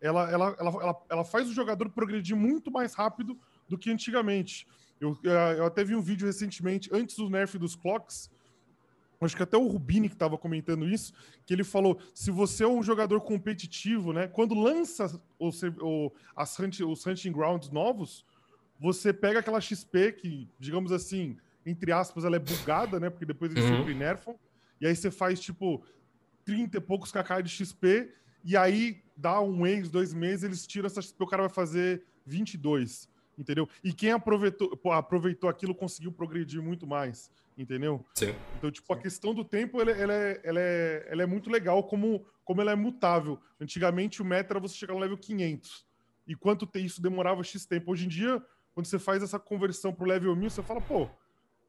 ela, 0.00 0.30
ela, 0.30 0.56
ela, 0.58 0.82
ela, 0.82 1.02
ela 1.08 1.24
faz 1.24 1.48
o 1.48 1.52
jogador 1.52 1.88
progredir 1.90 2.36
muito 2.36 2.70
mais 2.70 2.94
rápido 2.94 3.38
do 3.68 3.78
que 3.78 3.90
antigamente. 3.90 4.66
Eu, 5.00 5.18
eu 5.22 5.66
até 5.66 5.82
vi 5.82 5.96
um 5.96 6.02
vídeo 6.02 6.26
recentemente, 6.26 6.88
antes 6.92 7.16
do 7.16 7.28
nerf 7.28 7.58
dos 7.58 7.74
clocks, 7.74 8.30
acho 9.20 9.36
que 9.36 9.42
até 9.42 9.56
o 9.56 9.66
Rubini 9.66 10.08
que 10.08 10.14
estava 10.14 10.36
comentando 10.36 10.88
isso, 10.88 11.12
que 11.46 11.52
ele 11.52 11.64
falou: 11.64 11.98
se 12.14 12.30
você 12.30 12.64
é 12.64 12.68
um 12.68 12.82
jogador 12.82 13.20
competitivo, 13.20 14.12
né, 14.12 14.28
quando 14.28 14.54
lança 14.54 15.20
o, 15.38 15.50
o, 15.80 16.12
as, 16.34 16.58
os 16.58 17.06
hunting 17.06 17.32
grounds 17.32 17.70
novos, 17.70 18.24
você 18.82 19.12
pega 19.12 19.38
aquela 19.38 19.60
XP 19.60 20.10
que, 20.10 20.48
digamos 20.58 20.90
assim, 20.90 21.36
entre 21.64 21.92
aspas, 21.92 22.24
ela 22.24 22.34
é 22.34 22.40
bugada, 22.40 22.98
né? 22.98 23.08
Porque 23.08 23.24
depois 23.24 23.52
eles 23.52 23.64
uhum. 23.64 23.76
sempre 23.76 23.94
nerfam. 23.94 24.34
E 24.80 24.86
aí 24.88 24.96
você 24.96 25.08
faz, 25.08 25.38
tipo, 25.38 25.84
30 26.44 26.78
e 26.78 26.80
poucos 26.80 27.12
kk 27.12 27.44
de 27.44 27.48
XP. 27.48 28.12
E 28.44 28.56
aí 28.56 29.00
dá 29.16 29.40
um 29.40 29.56
mês, 29.56 29.88
dois 29.88 30.12
meses, 30.12 30.42
eles 30.42 30.66
tiram 30.66 30.86
essa 30.86 31.00
XP, 31.00 31.22
o 31.22 31.26
cara 31.28 31.44
vai 31.44 31.52
fazer 31.52 32.02
22. 32.26 33.08
Entendeu? 33.38 33.68
E 33.84 33.92
quem 33.92 34.10
aproveitou, 34.10 34.76
aproveitou 34.90 35.48
aquilo 35.48 35.76
conseguiu 35.76 36.10
progredir 36.10 36.60
muito 36.60 36.84
mais. 36.84 37.30
Entendeu? 37.56 38.04
Sim. 38.14 38.34
Então, 38.58 38.68
tipo, 38.68 38.92
a 38.92 38.96
questão 38.96 39.32
do 39.32 39.44
tempo, 39.44 39.80
ela, 39.80 39.92
ela, 39.92 40.12
é, 40.12 40.40
ela, 40.42 40.60
é, 40.60 41.06
ela 41.08 41.22
é 41.22 41.26
muito 41.26 41.50
legal 41.50 41.84
como, 41.84 42.26
como 42.44 42.60
ela 42.60 42.72
é 42.72 42.76
mutável. 42.76 43.38
Antigamente, 43.60 44.20
o 44.20 44.24
meta 44.24 44.54
era 44.54 44.60
você 44.60 44.74
chegar 44.74 44.94
no 44.94 44.98
level 44.98 45.16
500. 45.16 45.86
E 46.26 46.34
quanto 46.34 46.68
isso 46.78 47.00
demorava 47.00 47.44
X 47.44 47.64
tempo. 47.64 47.92
Hoje 47.92 48.06
em 48.06 48.08
dia, 48.08 48.42
quando 48.74 48.86
você 48.86 48.98
faz 48.98 49.22
essa 49.22 49.38
conversão 49.38 49.92
pro 49.92 50.06
level 50.06 50.34
1000, 50.34 50.50
você 50.50 50.62
fala, 50.62 50.80
pô, 50.80 51.08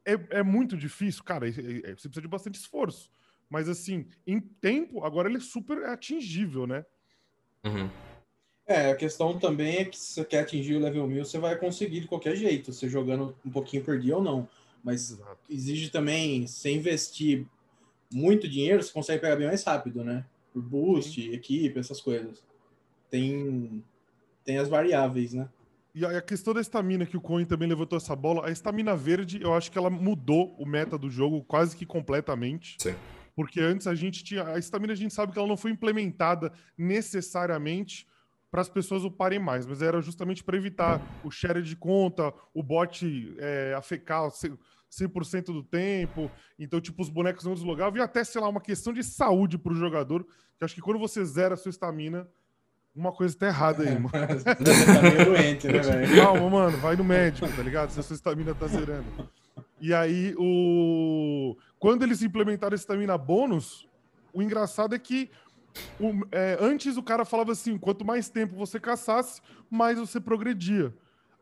é, 0.04 0.38
é 0.38 0.42
muito 0.42 0.76
difícil, 0.76 1.22
cara, 1.24 1.48
é, 1.48 1.50
é, 1.50 1.94
você 1.94 2.08
precisa 2.08 2.22
de 2.22 2.28
bastante 2.28 2.58
esforço. 2.58 3.10
Mas 3.48 3.68
assim, 3.68 4.06
em 4.26 4.40
tempo, 4.40 5.04
agora 5.04 5.28
ele 5.28 5.38
é 5.38 5.40
super 5.40 5.84
atingível, 5.84 6.66
né? 6.66 6.84
Uhum. 7.64 7.88
É, 8.66 8.90
a 8.90 8.96
questão 8.96 9.38
também 9.38 9.76
é 9.76 9.84
que 9.84 9.98
se 9.98 10.14
você 10.14 10.24
quer 10.24 10.40
atingir 10.40 10.74
o 10.74 10.80
level 10.80 11.06
1000, 11.06 11.24
você 11.24 11.38
vai 11.38 11.56
conseguir 11.56 12.00
de 12.00 12.08
qualquer 12.08 12.34
jeito, 12.34 12.72
você 12.72 12.88
jogando 12.88 13.36
um 13.44 13.50
pouquinho 13.50 13.84
por 13.84 13.98
dia 13.98 14.16
ou 14.16 14.22
não. 14.22 14.48
Mas 14.82 15.12
Exato. 15.12 15.38
exige 15.48 15.90
também, 15.90 16.46
se 16.46 16.70
investir 16.70 17.46
muito 18.10 18.48
dinheiro, 18.48 18.82
você 18.82 18.92
consegue 18.92 19.20
pegar 19.20 19.36
bem 19.36 19.46
mais 19.46 19.62
rápido, 19.64 20.02
né? 20.02 20.24
Por 20.52 20.62
boost, 20.62 21.20
Sim. 21.20 21.32
equipe, 21.32 21.78
essas 21.78 22.00
coisas. 22.00 22.42
Tem, 23.10 23.84
tem 24.44 24.58
as 24.58 24.68
variáveis, 24.68 25.34
né? 25.34 25.48
E 25.94 26.04
a 26.04 26.20
questão 26.20 26.52
da 26.52 26.60
estamina, 26.60 27.06
que 27.06 27.16
o 27.16 27.20
Coin 27.20 27.44
também 27.44 27.68
levantou 27.68 27.96
essa 27.96 28.16
bola, 28.16 28.48
a 28.48 28.50
estamina 28.50 28.96
verde, 28.96 29.40
eu 29.40 29.54
acho 29.54 29.70
que 29.70 29.78
ela 29.78 29.88
mudou 29.88 30.56
o 30.58 30.66
meta 30.66 30.98
do 30.98 31.08
jogo 31.08 31.44
quase 31.44 31.76
que 31.76 31.86
completamente. 31.86 32.76
Sim. 32.80 32.96
Porque 33.36 33.60
antes 33.60 33.86
a 33.86 33.94
gente 33.94 34.24
tinha. 34.24 34.44
A 34.44 34.58
estamina 34.58 34.92
a 34.92 34.96
gente 34.96 35.14
sabe 35.14 35.32
que 35.32 35.38
ela 35.38 35.46
não 35.46 35.56
foi 35.56 35.70
implementada 35.70 36.52
necessariamente 36.76 38.08
para 38.50 38.60
as 38.60 38.68
pessoas 38.68 39.04
uparem 39.04 39.38
mais, 39.38 39.66
mas 39.66 39.82
era 39.82 40.00
justamente 40.00 40.42
para 40.42 40.56
evitar 40.56 41.00
o 41.24 41.30
share 41.30 41.62
de 41.62 41.74
conta, 41.74 42.32
o 42.52 42.62
bot 42.62 43.34
é, 43.38 43.74
afecar 43.76 44.28
100% 44.28 45.46
do 45.46 45.62
tempo. 45.62 46.30
Então, 46.58 46.80
tipo, 46.80 47.02
os 47.02 47.08
bonecos 47.08 47.44
não 47.44 47.54
deslogavam. 47.54 47.98
E 47.98 48.02
até, 48.02 48.22
sei 48.22 48.40
lá, 48.40 48.48
uma 48.48 48.60
questão 48.60 48.92
de 48.92 49.02
saúde 49.02 49.58
para 49.58 49.72
o 49.72 49.76
jogador. 49.76 50.26
Que 50.56 50.64
acho 50.64 50.74
que 50.74 50.80
quando 50.80 50.98
você 50.98 51.24
zera 51.24 51.54
a 51.54 51.56
sua 51.56 51.70
estamina, 51.70 52.28
uma 52.94 53.10
coisa 53.10 53.36
tá 53.36 53.48
errada 53.48 53.82
aí, 53.82 53.98
mano. 53.98 54.10
tá 54.44 55.02
meio 55.02 55.24
doente, 55.24 55.66
né, 55.66 55.78
velho? 55.80 56.16
Calma, 56.16 56.48
mano, 56.48 56.78
vai 56.78 56.94
no 56.94 57.02
médico, 57.02 57.48
tá 57.48 57.62
ligado? 57.62 57.90
Se 57.90 57.98
a 57.98 58.02
sua 58.02 58.14
estamina 58.14 58.54
tá 58.54 58.68
zerando. 58.68 59.28
E 59.80 59.92
aí, 59.92 60.34
o... 60.38 61.56
quando 61.78 62.04
eles 62.04 62.22
implementaram 62.22 62.72
a 62.72 62.76
estamina 62.76 63.18
bônus, 63.18 63.88
o 64.32 64.40
engraçado 64.40 64.94
é 64.94 64.98
que 64.98 65.28
o, 65.98 66.24
é, 66.30 66.56
antes 66.60 66.96
o 66.96 67.02
cara 67.02 67.24
falava 67.24 67.50
assim: 67.50 67.76
quanto 67.76 68.04
mais 68.04 68.28
tempo 68.28 68.54
você 68.54 68.78
caçasse, 68.78 69.42
mais 69.68 69.98
você 69.98 70.20
progredia. 70.20 70.94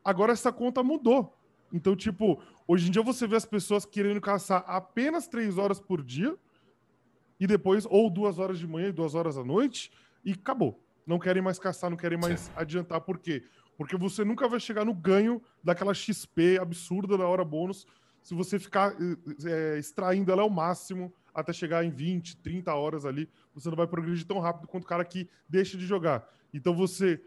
Agora 0.03 0.33
essa 0.33 0.51
conta 0.51 0.83
mudou. 0.83 1.37
Então, 1.71 1.95
tipo, 1.95 2.43
hoje 2.67 2.89
em 2.89 2.91
dia 2.91 3.03
você 3.03 3.27
vê 3.27 3.37
as 3.37 3.45
pessoas 3.45 3.85
querendo 3.85 4.21
caçar 4.21 4.65
apenas 4.67 5.29
três 5.29 5.59
horas 5.59 5.79
por 5.79 6.03
dia, 6.03 6.35
e 7.39 7.47
depois, 7.47 7.87
ou 7.89 8.09
duas 8.09 8.39
horas 8.39 8.59
de 8.59 8.67
manhã 8.67 8.89
e 8.89 8.93
duas 8.93 9.15
horas 9.15 9.37
à 9.37 9.45
noite, 9.45 9.93
e 10.25 10.33
acabou 10.33 10.82
não 11.07 11.19
querem 11.19 11.43
mais 11.43 11.59
caçar, 11.59 11.91
não 11.91 11.97
querem 11.97 12.19
mais 12.19 12.41
Sim. 12.41 12.53
adiantar. 12.57 13.01
Por 13.01 13.19
quê? 13.19 13.45
Porque 13.77 13.97
você 13.97 14.25
nunca 14.25 14.49
vai 14.49 14.61
chegar 14.61 14.85
no 14.85 14.95
ganho 14.95 15.43
daquela 15.63 15.95
XP 15.95 16.59
absurda 16.61 17.17
da 17.17 17.27
hora 17.27 17.45
bônus 17.45 17.87
se 18.23 18.35
você 18.35 18.59
ficar 18.59 18.95
é, 19.45 19.79
extraindo 19.79 20.31
ela 20.31 20.43
ao 20.43 20.51
máximo 20.51 21.13
até 21.35 21.53
chegar 21.53 21.85
em 21.85 21.91
20, 21.91 22.37
30 22.37 22.75
horas 22.75 23.05
ali. 23.05 23.29
Você 23.55 23.69
não 23.69 23.77
vai 23.77 23.87
progredir 23.87 24.27
tão 24.27 24.39
rápido 24.39 24.69
quanto 24.69 24.85
o 24.85 24.87
cara 24.87 25.05
que 25.05 25.29
deixa 25.49 25.77
de 25.77 25.87
jogar. 25.87 26.29
Então 26.53 26.75
você. 26.75 27.21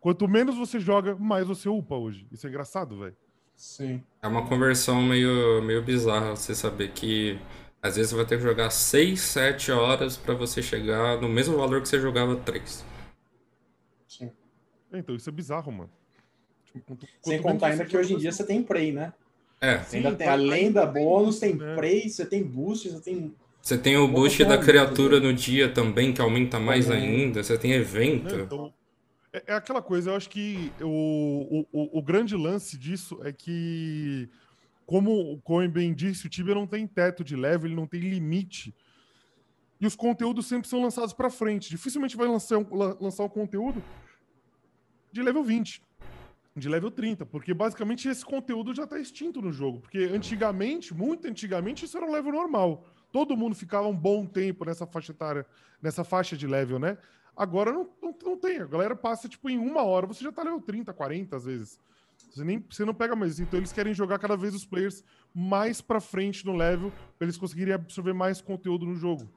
Quanto 0.00 0.28
menos 0.28 0.56
você 0.56 0.78
joga, 0.78 1.16
mais 1.16 1.46
você 1.46 1.66
upa 1.66 1.94
hoje. 1.94 2.26
Isso 2.30 2.46
é 2.46 2.50
engraçado, 2.50 2.98
velho. 2.98 3.16
Sim. 3.56 4.02
É 4.20 4.28
uma 4.28 4.46
conversão 4.46 5.02
meio, 5.02 5.62
meio 5.62 5.82
bizarra 5.82 6.36
você 6.36 6.54
saber 6.54 6.90
que 6.90 7.38
às 7.80 7.96
vezes 7.96 8.10
você 8.10 8.16
vai 8.16 8.26
ter 8.26 8.36
que 8.36 8.42
jogar 8.42 8.68
6, 8.68 9.18
7 9.18 9.72
horas 9.72 10.16
para 10.16 10.34
você 10.34 10.60
chegar 10.60 11.18
no 11.20 11.28
mesmo 11.28 11.56
valor 11.56 11.80
que 11.80 11.88
você 11.88 11.98
jogava 11.98 12.36
3. 12.36 12.84
É, 14.94 14.98
então, 14.98 15.14
isso 15.14 15.28
é 15.28 15.32
bizarro, 15.32 15.72
mano. 15.72 15.90
Tipo, 16.64 16.80
quanto, 16.86 17.06
Sem 17.22 17.42
contar 17.42 17.66
ainda 17.68 17.84
que 17.84 17.96
hoje 17.96 18.14
em 18.14 18.18
dia 18.18 18.30
você 18.30 18.44
tem 18.44 18.62
Prey, 18.62 18.92
né? 18.92 19.12
É. 19.60 19.78
Você 19.78 19.96
ainda 19.96 20.14
tem, 20.14 20.28
além 20.28 20.70
da 20.70 20.86
bônus, 20.86 21.40
tem 21.40 21.54
né? 21.54 21.74
Prey, 21.74 22.08
você 22.08 22.24
tem 22.24 22.42
boost, 22.42 22.88
você 22.88 23.00
tem. 23.00 23.34
Você 23.60 23.78
tem 23.78 23.96
o 23.96 24.06
boost 24.06 24.44
da 24.44 24.58
criatura 24.58 25.18
no 25.18 25.32
dia 25.32 25.72
também, 25.72 26.12
que 26.12 26.20
aumenta 26.20 26.60
mais 26.60 26.90
ainda. 26.90 27.42
Você 27.42 27.56
tem 27.58 27.72
evento. 27.72 28.34
É, 28.34 28.42
então, 28.42 28.74
é, 29.32 29.42
é, 29.46 29.54
aquela 29.54 29.80
coisa, 29.82 30.10
eu 30.10 30.16
acho 30.16 30.28
que 30.28 30.70
o, 30.80 31.66
o, 31.72 31.98
o, 31.98 32.02
grande 32.02 32.36
lance 32.36 32.76
disso 32.76 33.18
é 33.24 33.32
que, 33.32 34.28
como 34.84 35.32
o 35.32 35.40
Cohen 35.40 35.70
bem 35.70 35.94
disse, 35.94 36.26
o 36.26 36.30
Tibia 36.30 36.54
não 36.54 36.66
tem 36.66 36.86
teto 36.86 37.24
de 37.24 37.34
level, 37.34 37.66
ele 37.66 37.74
não 37.74 37.86
tem 37.86 38.00
limite. 38.00 38.74
E 39.80 39.86
os 39.86 39.96
conteúdos 39.96 40.46
sempre 40.46 40.68
são 40.68 40.82
lançados 40.82 41.14
para 41.14 41.30
frente. 41.30 41.70
Dificilmente 41.70 42.16
vai 42.16 42.28
lançar 42.28 42.58
um, 42.58 42.66
lançar 43.00 43.24
um 43.24 43.28
conteúdo 43.28 43.82
de 45.14 45.22
level 45.22 45.44
20, 45.44 45.80
de 46.56 46.68
level 46.68 46.90
30, 46.90 47.24
porque 47.24 47.54
basicamente 47.54 48.08
esse 48.08 48.24
conteúdo 48.24 48.74
já 48.74 48.82
está 48.82 48.98
extinto 48.98 49.40
no 49.40 49.52
jogo. 49.52 49.80
Porque 49.80 50.10
antigamente, 50.12 50.92
muito 50.92 51.28
antigamente, 51.28 51.84
isso 51.84 51.96
era 51.96 52.04
um 52.04 52.10
level 52.10 52.32
normal. 52.32 52.84
todo 53.12 53.36
mundo 53.36 53.54
ficava 53.54 53.86
um 53.86 53.96
bom 53.96 54.26
tempo 54.26 54.64
nessa 54.64 54.84
faixa 54.84 55.12
etária, 55.12 55.46
nessa 55.80 56.02
faixa 56.02 56.36
de 56.36 56.48
level, 56.48 56.80
né? 56.80 56.98
Agora 57.36 57.72
não, 57.72 57.88
não, 58.02 58.12
não 58.24 58.36
tem. 58.36 58.58
A 58.58 58.66
galera 58.66 58.96
passa, 58.96 59.28
tipo, 59.28 59.48
em 59.48 59.56
uma 59.56 59.84
hora, 59.84 60.04
você 60.04 60.24
já 60.24 60.32
tá 60.32 60.42
level 60.42 60.60
30, 60.60 60.92
40 60.92 61.36
às 61.36 61.44
vezes. 61.44 61.78
Você, 62.16 62.42
nem, 62.42 62.64
você 62.68 62.84
não 62.84 62.92
pega 62.92 63.14
mais. 63.14 63.38
Então 63.38 63.60
eles 63.60 63.72
querem 63.72 63.94
jogar 63.94 64.18
cada 64.18 64.36
vez 64.36 64.52
os 64.52 64.66
players 64.66 65.04
mais 65.32 65.80
pra 65.80 66.00
frente 66.00 66.44
no 66.44 66.56
level, 66.56 66.92
pra 67.16 67.24
eles 67.24 67.36
conseguirem 67.36 67.74
absorver 67.74 68.14
mais 68.14 68.40
conteúdo 68.40 68.84
no 68.84 68.96
jogo. 68.96 69.30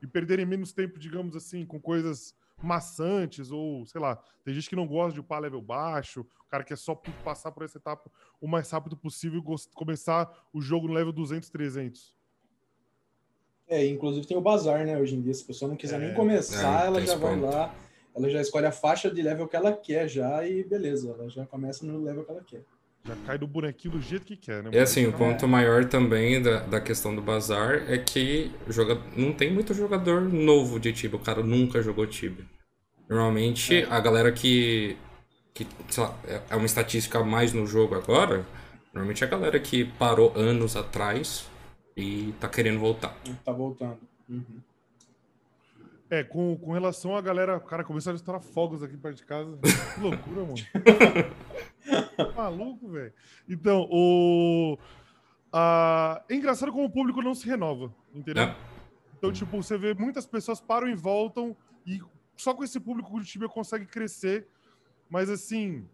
E 0.00 0.06
perderem 0.06 0.46
menos 0.46 0.72
tempo, 0.72 0.98
digamos 0.98 1.36
assim, 1.36 1.66
com 1.66 1.78
coisas 1.78 2.34
maçantes, 2.62 3.50
ou 3.50 3.86
sei 3.86 4.00
lá, 4.00 4.16
tem 4.44 4.54
gente 4.54 4.68
que 4.68 4.76
não 4.76 4.86
gosta 4.86 5.12
de 5.12 5.20
upar 5.20 5.40
level 5.40 5.60
baixo, 5.60 6.20
o 6.20 6.50
cara 6.50 6.64
quer 6.64 6.76
só 6.76 6.94
passar 7.24 7.52
por 7.52 7.62
essa 7.62 7.78
etapa 7.78 8.10
o 8.40 8.48
mais 8.48 8.70
rápido 8.70 8.96
possível 8.96 9.40
e 9.40 9.74
começar 9.74 10.48
o 10.52 10.60
jogo 10.60 10.88
no 10.88 10.94
level 10.94 11.12
200, 11.12 11.48
300. 11.50 12.16
É, 13.68 13.86
inclusive 13.86 14.26
tem 14.26 14.36
o 14.36 14.40
bazar, 14.40 14.84
né, 14.84 14.98
hoje 14.98 15.14
em 15.14 15.20
dia, 15.20 15.34
se 15.34 15.44
a 15.44 15.46
pessoa 15.46 15.68
não 15.68 15.76
quiser 15.76 16.00
é, 16.00 16.06
nem 16.06 16.14
começar, 16.14 16.84
é, 16.84 16.86
ela 16.86 17.00
já 17.00 17.16
vai 17.16 17.38
lá, 17.38 17.74
ela 18.16 18.30
já 18.30 18.40
escolhe 18.40 18.66
a 18.66 18.72
faixa 18.72 19.10
de 19.10 19.20
level 19.20 19.46
que 19.46 19.56
ela 19.56 19.72
quer 19.72 20.08
já 20.08 20.46
e 20.46 20.64
beleza, 20.64 21.10
ela 21.10 21.28
já 21.28 21.44
começa 21.46 21.84
no 21.84 22.02
level 22.02 22.24
que 22.24 22.30
ela 22.30 22.42
quer. 22.42 22.64
Já 23.04 23.16
cai 23.26 23.38
do 23.38 23.46
bonequinho 23.46 23.94
do 23.94 24.00
jeito 24.00 24.26
que 24.26 24.36
quer, 24.36 24.62
né? 24.62 24.70
E 24.72 24.78
assim, 24.78 25.06
o 25.06 25.12
ponto 25.12 25.44
é. 25.44 25.48
maior 25.48 25.84
também 25.86 26.42
da, 26.42 26.60
da 26.60 26.80
questão 26.80 27.14
do 27.14 27.22
bazar 27.22 27.90
é 27.90 27.96
que 27.96 28.50
joga... 28.68 29.00
não 29.16 29.32
tem 29.32 29.52
muito 29.52 29.72
jogador 29.72 30.20
novo 30.20 30.78
de 30.78 30.92
Tibia. 30.92 31.18
O 31.18 31.22
cara 31.22 31.42
nunca 31.42 31.80
jogou 31.80 32.06
Tibia. 32.06 32.44
Normalmente, 33.08 33.82
é. 33.82 33.86
a 33.90 33.98
galera 34.00 34.30
que, 34.30 34.96
que 35.54 35.66
lá, 35.96 36.14
é, 36.26 36.42
é 36.50 36.56
uma 36.56 36.66
estatística 36.66 37.18
a 37.18 37.24
mais 37.24 37.52
no 37.52 37.66
jogo 37.66 37.94
agora, 37.94 38.44
normalmente 38.92 39.24
é 39.24 39.26
a 39.26 39.30
galera 39.30 39.58
que 39.58 39.84
parou 39.84 40.32
anos 40.36 40.76
atrás 40.76 41.48
e 41.96 42.34
tá 42.38 42.48
querendo 42.48 42.78
voltar. 42.78 43.16
Tá 43.44 43.52
voltando. 43.52 43.98
Uhum. 44.28 44.60
É, 46.10 46.24
com, 46.24 46.56
com 46.56 46.72
relação 46.72 47.14
à 47.14 47.20
galera, 47.20 47.60
cara, 47.60 47.84
começaram 47.84 48.14
a 48.14 48.18
estourar 48.18 48.40
fogos 48.40 48.82
aqui 48.82 48.96
perto 48.96 49.16
de 49.16 49.24
casa. 49.24 49.58
Que 49.94 50.00
loucura, 50.00 50.42
mano. 50.42 50.54
Maluco, 52.36 52.88
velho. 52.88 53.12
Então, 53.48 53.88
o. 53.90 54.78
A... 55.52 56.22
É 56.28 56.34
engraçado 56.34 56.72
como 56.72 56.84
o 56.84 56.90
público 56.90 57.22
não 57.22 57.34
se 57.34 57.46
renova, 57.46 57.94
entendeu? 58.14 58.44
É. 58.44 58.56
Então, 59.16 59.32
tipo, 59.32 59.62
você 59.62 59.76
vê 59.76 59.94
muitas 59.94 60.26
pessoas 60.26 60.60
param 60.60 60.88
e 60.88 60.94
voltam, 60.94 61.56
e 61.86 62.00
só 62.36 62.54
com 62.54 62.62
esse 62.62 62.78
público 62.78 63.16
o 63.16 63.24
Tibia 63.24 63.48
consegue 63.48 63.86
crescer. 63.86 64.46
Mas, 65.10 65.28
assim, 65.30 65.88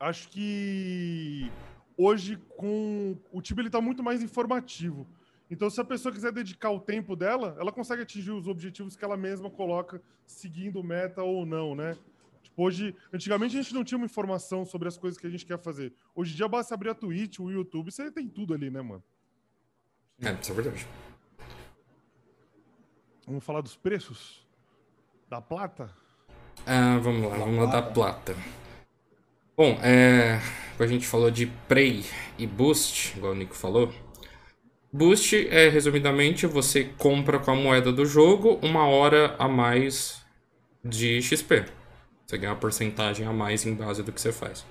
acho 0.00 0.28
que 0.28 1.52
hoje 1.96 2.36
com 2.56 3.16
o 3.32 3.42
Tibia 3.42 3.62
ele 3.62 3.70
tá 3.70 3.80
muito 3.80 4.02
mais 4.02 4.22
informativo. 4.22 5.06
Então, 5.50 5.70
se 5.70 5.80
a 5.80 5.84
pessoa 5.84 6.12
quiser 6.12 6.30
dedicar 6.30 6.70
o 6.70 6.80
tempo 6.80 7.16
dela, 7.16 7.56
ela 7.58 7.72
consegue 7.72 8.02
atingir 8.02 8.32
os 8.32 8.46
objetivos 8.46 8.96
que 8.96 9.04
ela 9.04 9.16
mesma 9.16 9.50
coloca, 9.50 10.02
seguindo 10.26 10.84
meta 10.84 11.22
ou 11.22 11.46
não, 11.46 11.74
né? 11.74 11.96
Hoje, 12.58 12.92
antigamente 13.12 13.56
a 13.56 13.62
gente 13.62 13.72
não 13.72 13.84
tinha 13.84 13.96
uma 13.96 14.06
informação 14.06 14.64
sobre 14.64 14.88
as 14.88 14.98
coisas 14.98 15.16
que 15.16 15.24
a 15.24 15.30
gente 15.30 15.46
quer 15.46 15.60
fazer. 15.60 15.92
Hoje 16.12 16.32
em 16.32 16.36
dia 16.36 16.48
basta 16.48 16.74
abrir 16.74 16.90
a 16.90 16.94
Twitch, 16.94 17.38
o 17.38 17.52
YouTube, 17.52 17.92
você 17.92 18.10
tem 18.10 18.26
tudo 18.28 18.52
ali, 18.52 18.68
né, 18.68 18.82
mano? 18.82 19.02
É, 20.20 20.32
isso 20.32 20.50
é 20.50 20.54
verdade. 20.56 20.84
Vamos 23.24 23.44
falar 23.44 23.60
dos 23.60 23.76
preços? 23.76 24.44
Da 25.30 25.40
plata? 25.40 25.88
Ah, 26.66 26.98
vamos 26.98 27.22
lá, 27.22 27.28
da 27.28 27.36
vamos 27.36 27.64
lá 27.64 27.66
da 27.66 27.80
plata. 27.80 28.34
Bom, 29.56 29.78
é, 29.80 30.40
a 30.80 30.86
gente 30.88 31.06
falou 31.06 31.30
de 31.30 31.46
Prey 31.46 32.04
e 32.36 32.44
Boost, 32.44 33.16
igual 33.16 33.34
o 33.34 33.36
Nico 33.36 33.54
falou. 33.54 33.94
Boost 34.92 35.46
é, 35.48 35.68
resumidamente, 35.68 36.44
você 36.44 36.86
compra 36.98 37.38
com 37.38 37.52
a 37.52 37.54
moeda 37.54 37.92
do 37.92 38.04
jogo 38.04 38.58
uma 38.62 38.84
hora 38.84 39.36
a 39.38 39.46
mais 39.46 40.26
de 40.84 41.22
XP. 41.22 41.77
Você 42.28 42.36
ganha 42.36 42.52
uma 42.52 42.58
porcentagem 42.58 43.26
a 43.26 43.32
mais 43.32 43.64
em 43.64 43.74
base 43.74 44.02
do 44.02 44.12
que 44.12 44.20
você 44.20 44.30
faz. 44.30 44.66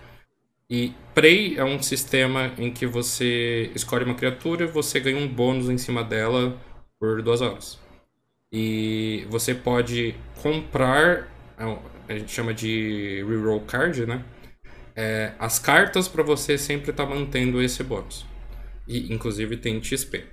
E 0.69 0.93
Prey 1.15 1.57
é 1.57 1.63
um 1.63 1.81
sistema 1.81 2.53
em 2.57 2.71
que 2.71 2.85
você 2.85 3.71
escolhe 3.73 4.05
uma 4.05 4.13
criatura 4.13 4.65
e 4.65 4.67
você 4.67 4.99
ganha 4.99 5.17
um 5.17 5.27
bônus 5.27 5.67
em 5.69 5.77
cima 5.77 6.03
dela 6.03 6.55
por 6.99 7.23
duas 7.23 7.41
horas. 7.41 7.79
E 8.51 9.25
você 9.29 9.55
pode 9.55 10.13
comprar, 10.41 11.29
é 11.57 12.13
a 12.13 12.17
gente 12.17 12.31
chama 12.31 12.53
de 12.53 13.23
reroll 13.27 13.61
card, 13.61 14.05
né? 14.05 14.23
É, 14.95 15.33
as 15.39 15.57
cartas 15.59 16.07
para 16.07 16.23
você 16.23 16.57
sempre 16.57 16.91
estar 16.91 17.05
tá 17.05 17.09
mantendo 17.09 17.61
esse 17.61 17.83
bônus. 17.83 18.25
E 18.87 19.11
inclusive 19.11 19.57
tem 19.57 19.81
XP. 19.83 20.25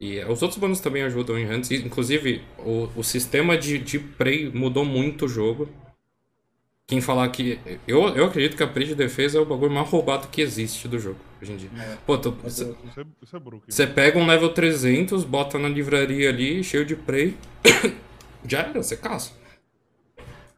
E 0.00 0.18
os 0.24 0.42
outros 0.42 0.58
bônus 0.58 0.80
também 0.80 1.02
ajudam 1.04 1.38
em 1.38 1.48
Hunts. 1.48 1.70
Inclusive, 1.70 2.42
o, 2.58 2.88
o 2.96 3.04
sistema 3.04 3.56
de, 3.56 3.78
de 3.78 4.00
Prey 4.00 4.50
mudou 4.52 4.84
muito 4.84 5.26
o 5.26 5.28
jogo. 5.28 5.68
Quem 6.92 7.00
falar 7.00 7.26
que. 7.30 7.58
Eu, 7.88 8.06
eu 8.08 8.26
acredito 8.26 8.54
que 8.54 8.62
a 8.62 8.66
Prey 8.66 8.86
de 8.86 8.94
defesa 8.94 9.38
é 9.38 9.40
o 9.40 9.46
bagulho 9.46 9.72
mais 9.72 9.88
roubado 9.88 10.28
que 10.28 10.42
existe 10.42 10.86
do 10.86 10.98
jogo 10.98 11.18
hoje 11.40 11.52
em 11.52 11.56
dia. 11.56 11.70
É. 11.74 11.96
Pô, 12.04 12.18
tu, 12.18 12.32
você, 12.32 12.64
é, 12.64 13.04
você 13.66 13.86
pega 13.86 14.18
um 14.18 14.26
level 14.26 14.52
300, 14.52 15.24
bota 15.24 15.58
na 15.58 15.70
livraria 15.70 16.28
ali, 16.28 16.62
cheio 16.62 16.84
de 16.84 16.94
Prey. 16.94 17.34
já 18.46 18.58
era, 18.58 18.82
você 18.82 18.94
caça. 18.94 19.32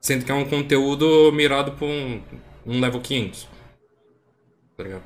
Sendo 0.00 0.24
que 0.24 0.32
é 0.32 0.34
um 0.34 0.44
conteúdo 0.44 1.30
mirado 1.30 1.70
pra 1.70 1.86
um, 1.86 2.20
um 2.66 2.80
level 2.80 3.00
500. 3.00 3.48
Tá 4.76 4.82
ligado? 4.82 5.04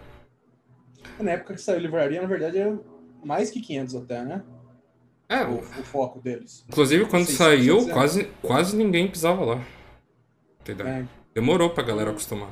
Na 1.20 1.32
época 1.32 1.52
que 1.52 1.60
saiu 1.60 1.78
livraria, 1.78 2.22
na 2.22 2.26
verdade, 2.26 2.56
é 2.56 2.74
mais 3.22 3.50
que 3.50 3.60
500 3.60 3.96
até, 3.96 4.24
né? 4.24 4.42
É, 5.28 5.44
o, 5.44 5.58
o 5.58 5.84
foco 5.84 6.22
deles. 6.22 6.64
Inclusive, 6.66 7.04
quando 7.04 7.26
600, 7.26 7.36
saiu, 7.36 7.74
600. 7.80 7.92
quase, 7.92 8.24
quase 8.40 8.76
ninguém 8.78 9.10
pisava 9.10 9.44
lá. 9.44 9.62
Entendeu? 10.62 10.86
É. 10.86 11.17
Demorou 11.38 11.70
pra 11.70 11.84
galera 11.84 12.10
acostumar. 12.10 12.50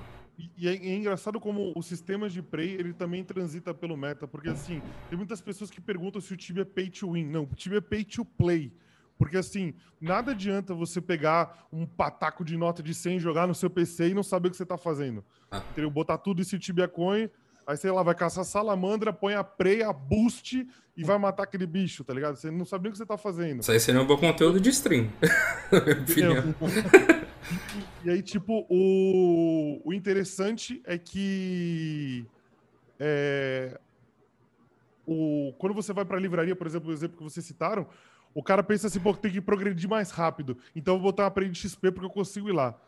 E 0.57 0.68
é, 0.68 0.77
é, 0.77 0.94
engraçado 0.94 1.40
como 1.40 1.72
o 1.75 1.83
sistema 1.83 2.31
de 2.31 2.40
Prey, 2.40 2.75
ele 2.75 2.92
também 2.92 3.25
transita 3.25 3.75
pelo 3.75 3.96
meta, 3.96 4.29
porque 4.29 4.49
assim, 4.49 4.81
tem 5.09 5.18
muitas 5.18 5.40
pessoas 5.40 5.72
que 5.72 5.81
perguntam 5.81 6.20
se 6.20 6.33
o 6.33 6.37
time 6.37 6.61
é 6.61 6.64
pay 6.64 6.88
to 6.88 7.11
win. 7.11 7.25
Não, 7.25 7.42
o 7.42 7.55
time 7.57 7.79
é 7.79 7.81
pay 7.81 8.05
to 8.05 8.25
play. 8.25 8.72
Porque 9.18 9.37
assim, 9.37 9.75
nada 10.01 10.31
adianta 10.31 10.72
você 10.72 11.01
pegar 11.01 11.66
um 11.72 11.85
pataco 11.85 12.44
de 12.44 12.57
nota 12.57 12.81
de 12.81 12.94
100, 12.94 13.18
jogar 13.18 13.49
no 13.49 13.57
seu 13.57 13.68
PC 13.68 14.11
e 14.11 14.14
não 14.14 14.22
saber 14.22 14.46
o 14.46 14.51
que 14.53 14.57
você 14.57 14.64
tá 14.64 14.79
fazendo. 14.79 15.25
Ah. 15.51 15.64
Entendeu? 15.72 15.90
Botar 15.90 16.18
tudo 16.18 16.40
esse 16.40 16.57
Tibia 16.57 16.87
Coin, 16.87 17.29
Aí, 17.66 17.77
sei 17.77 17.90
lá, 17.90 18.01
vai 18.01 18.14
caçar 18.14 18.44
salamandra, 18.44 19.12
põe 19.12 19.35
a 19.35 19.42
preia, 19.42 19.92
boost 19.92 20.64
e 20.96 21.03
vai 21.03 21.18
matar 21.18 21.42
aquele 21.42 21.66
bicho, 21.66 22.05
tá 22.05 22.14
ligado? 22.14 22.37
Você 22.37 22.49
não 22.49 22.64
sabe 22.64 22.85
nem 22.85 22.90
o 22.90 22.92
que 22.92 22.99
você 22.99 23.05
tá 23.05 23.18
fazendo. 23.18 23.61
Isso 23.61 23.72
aí 23.72 23.81
seria 23.81 24.01
um 24.01 24.07
bom 24.07 24.16
conteúdo 24.16 24.61
de 24.61 24.70
stream. 24.70 25.11
e 28.04 28.11
aí, 28.11 28.22
tipo, 28.22 28.66
o, 28.68 29.80
o 29.85 29.92
interessante 29.92 30.82
é 30.85 30.98
que. 30.98 32.26
É, 32.98 33.78
o, 35.06 35.54
quando 35.59 35.74
você 35.74 35.92
vai 35.92 36.04
pra 36.04 36.18
livraria, 36.18 36.56
por 36.56 36.66
exemplo, 36.66 36.90
o 36.90 36.92
exemplo 36.92 37.16
que 37.16 37.22
vocês 37.22 37.44
citaram, 37.44 37.87
o 38.35 38.42
cara 38.42 38.62
pensa 38.62 38.88
assim, 38.88 39.00
pô, 39.00 39.14
tem 39.14 39.30
que 39.30 39.40
progredir 39.40 39.88
mais 39.88 40.11
rápido. 40.11 40.59
Então 40.74 40.94
eu 40.94 41.00
vou 41.00 41.12
botar 41.12 41.24
uma 41.24 41.30
prenda 41.30 41.52
de 41.52 41.61
XP 41.61 41.92
porque 41.92 42.06
eu 42.06 42.11
consigo 42.11 42.48
ir 42.48 42.52
lá. 42.52 42.78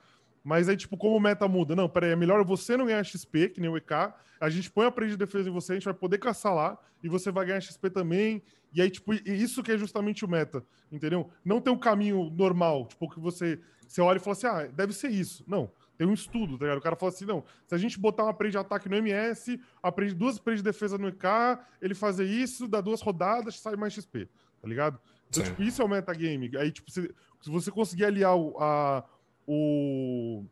Mas 0.42 0.68
aí, 0.68 0.76
tipo, 0.76 0.96
como 0.96 1.18
meta 1.20 1.46
muda? 1.46 1.76
Não, 1.76 1.88
peraí, 1.88 2.10
é 2.10 2.16
melhor 2.16 2.44
você 2.44 2.76
não 2.76 2.86
ganhar 2.86 3.04
XP, 3.04 3.50
que 3.50 3.60
nem 3.60 3.70
o 3.70 3.76
EK. 3.76 4.12
A 4.40 4.48
gente 4.48 4.70
põe 4.70 4.86
a 4.86 4.90
prenda 4.90 5.12
de 5.12 5.16
defesa 5.16 5.48
em 5.48 5.52
você, 5.52 5.72
a 5.72 5.74
gente 5.74 5.84
vai 5.84 5.94
poder 5.94 6.18
caçar 6.18 6.54
lá 6.54 6.78
e 7.02 7.08
você 7.08 7.30
vai 7.30 7.46
ganhar 7.46 7.60
XP 7.60 7.90
também. 7.90 8.42
E 8.72 8.82
aí, 8.82 8.90
tipo, 8.90 9.14
isso 9.14 9.62
que 9.62 9.72
é 9.72 9.78
justamente 9.78 10.24
o 10.24 10.28
meta, 10.28 10.64
entendeu? 10.92 11.30
Não 11.44 11.60
tem 11.60 11.72
um 11.72 11.78
caminho 11.78 12.30
normal, 12.30 12.86
tipo, 12.86 13.08
que 13.08 13.18
você, 13.18 13.60
você 13.86 14.00
olha 14.00 14.18
e 14.18 14.20
fala 14.20 14.32
assim, 14.36 14.46
ah, 14.46 14.66
deve 14.66 14.92
ser 14.92 15.10
isso. 15.10 15.42
Não, 15.46 15.70
tem 15.96 16.06
um 16.06 16.12
estudo, 16.12 16.58
tá 16.58 16.64
ligado? 16.64 16.78
O 16.78 16.82
cara 16.82 16.96
fala 16.96 17.10
assim, 17.10 17.24
não, 17.24 17.44
se 17.66 17.74
a 17.74 17.78
gente 17.78 17.98
botar 17.98 18.24
uma 18.24 18.34
prenda 18.34 18.52
de 18.52 18.58
ataque 18.58 18.88
no 18.88 18.96
MS, 18.96 19.60
a 19.82 19.90
prenda, 19.90 20.14
duas 20.14 20.38
prendas 20.38 20.60
de 20.60 20.64
defesa 20.64 20.98
no 20.98 21.08
EK, 21.08 21.24
ele 21.80 21.94
fazer 21.94 22.24
isso, 22.24 22.68
dá 22.68 22.80
duas 22.80 23.00
rodadas, 23.00 23.58
sai 23.58 23.74
mais 23.74 23.94
XP, 23.94 24.28
tá 24.60 24.68
ligado? 24.68 25.00
Então, 25.28 25.44
Sim. 25.44 25.50
tipo, 25.50 25.62
isso 25.62 25.80
é 25.82 25.84
o 25.84 25.88
metagame. 25.88 26.50
Aí, 26.56 26.70
tipo, 26.70 26.90
se, 26.90 27.12
se 27.40 27.50
você 27.50 27.70
conseguir 27.70 28.04
aliar 28.04 28.36
o, 28.36 28.56
a, 28.58 29.04
o, 29.46 30.44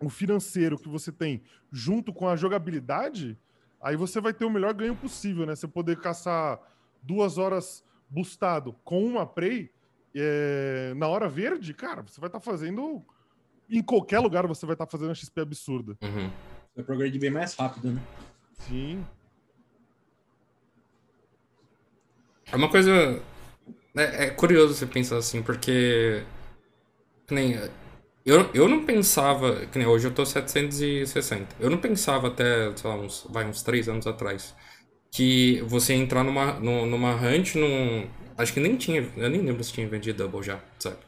o 0.00 0.08
financeiro 0.08 0.78
que 0.78 0.88
você 0.88 1.12
tem 1.12 1.42
junto 1.70 2.12
com 2.12 2.26
a 2.26 2.36
jogabilidade, 2.36 3.38
aí 3.80 3.96
você 3.96 4.20
vai 4.20 4.32
ter 4.32 4.44
o 4.44 4.50
melhor 4.50 4.74
ganho 4.74 4.96
possível, 4.96 5.46
né? 5.46 5.54
Você 5.54 5.68
poder 5.68 6.00
caçar 6.00 6.58
duas 7.02 7.38
horas 7.38 7.84
bustado 8.08 8.74
com 8.84 9.04
uma 9.04 9.26
prey 9.26 9.70
é, 10.14 10.92
na 10.96 11.06
hora 11.08 11.28
verde, 11.28 11.72
cara, 11.72 12.02
você 12.02 12.20
vai 12.20 12.28
estar 12.28 12.40
tá 12.40 12.44
fazendo. 12.44 13.04
Em 13.68 13.82
qualquer 13.82 14.18
lugar 14.18 14.46
você 14.46 14.66
vai 14.66 14.74
estar 14.74 14.86
tá 14.86 14.90
fazendo 14.90 15.08
uma 15.08 15.14
XP 15.14 15.40
absurda. 15.40 15.96
Uhum. 16.02 16.30
Vai 16.74 16.84
progredir 16.84 17.20
bem 17.20 17.30
mais 17.30 17.54
rápido, 17.54 17.92
né? 17.92 18.02
Sim. 18.54 19.04
É 22.50 22.56
uma 22.56 22.68
coisa. 22.68 23.22
É, 23.94 24.26
é 24.26 24.30
curioso 24.30 24.74
você 24.74 24.86
pensar 24.86 25.18
assim, 25.18 25.42
porque. 25.42 26.24
Nem, 27.30 27.54
eu, 28.26 28.50
eu 28.52 28.68
não 28.68 28.84
pensava, 28.84 29.66
que 29.66 29.78
nem 29.78 29.86
hoje 29.86 30.08
eu 30.08 30.12
tô 30.12 30.26
760. 30.26 31.56
Eu 31.60 31.70
não 31.70 31.78
pensava 31.78 32.28
até, 32.28 32.76
sei 32.76 32.90
lá, 32.90 32.96
uns, 32.96 33.26
vai, 33.30 33.46
uns 33.46 33.62
3 33.62 33.88
anos 33.88 34.06
atrás, 34.06 34.54
que 35.10 35.60
você 35.62 35.94
entrar 35.94 36.22
numa, 36.22 36.54
numa 36.60 37.14
hunt, 37.14 37.56
num. 37.56 38.08
Acho 38.38 38.52
que 38.52 38.60
nem 38.60 38.76
tinha. 38.76 39.02
Eu 39.16 39.28
nem 39.28 39.42
lembro 39.42 39.62
se 39.64 39.72
tinha 39.72 39.88
vendido 39.88 40.18
double 40.18 40.42
já, 40.42 40.60
sabe? 40.78 40.98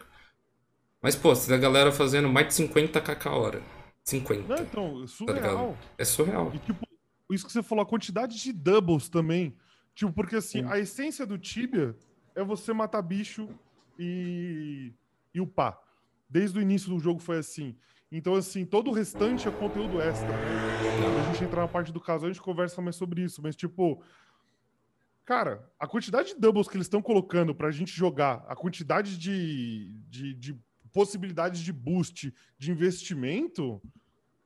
Mas, 1.00 1.16
pô, 1.16 1.32
a 1.32 1.56
galera 1.56 1.90
fazendo 1.90 2.28
mais 2.28 2.48
de 2.48 2.54
50 2.54 3.00
kk 3.00 3.28
a 3.28 3.32
hora. 3.32 3.62
50. 4.04 4.48
Não, 4.48 4.62
então, 4.62 5.04
é 5.04 5.06
surreal. 5.06 5.72
Tá 5.72 5.88
é 5.98 6.04
surreal. 6.04 6.52
E, 6.54 6.58
tipo, 6.58 6.86
isso 7.30 7.46
que 7.46 7.52
você 7.52 7.62
falou, 7.62 7.82
a 7.82 7.86
quantidade 7.86 8.40
de 8.40 8.52
doubles 8.52 9.08
também. 9.08 9.56
Tipo, 9.94 10.12
porque 10.12 10.36
assim, 10.36 10.62
Sim. 10.62 10.68
a 10.68 10.78
essência 10.78 11.26
do 11.26 11.38
Tibia 11.38 11.96
é 12.34 12.42
você 12.42 12.72
matar 12.72 13.02
bicho 13.02 13.48
e, 13.98 14.92
e 15.34 15.40
upar. 15.40 15.78
Desde 16.28 16.58
o 16.58 16.62
início 16.62 16.88
do 16.88 16.98
jogo 16.98 17.20
foi 17.20 17.38
assim. 17.38 17.76
Então, 18.14 18.34
assim, 18.34 18.66
todo 18.66 18.90
o 18.90 18.92
restante 18.92 19.48
é 19.48 19.50
conteúdo 19.50 19.98
extra. 19.98 20.28
Né? 20.28 20.36
A 21.18 21.32
gente 21.32 21.44
entrar 21.44 21.62
na 21.62 21.68
parte 21.68 21.90
do 21.90 21.98
caso, 21.98 22.26
a 22.26 22.28
gente 22.28 22.42
conversa 22.42 22.82
mais 22.82 22.94
sobre 22.94 23.22
isso. 23.22 23.40
Mas, 23.42 23.56
tipo, 23.56 24.04
cara, 25.24 25.66
a 25.80 25.86
quantidade 25.86 26.34
de 26.34 26.40
doubles 26.40 26.68
que 26.68 26.76
eles 26.76 26.84
estão 26.84 27.00
colocando 27.00 27.54
pra 27.54 27.70
gente 27.70 27.90
jogar, 27.90 28.44
a 28.46 28.54
quantidade 28.54 29.16
de, 29.16 29.90
de, 30.10 30.34
de 30.34 30.58
possibilidades 30.92 31.62
de 31.62 31.72
boost, 31.72 32.34
de 32.58 32.70
investimento, 32.70 33.80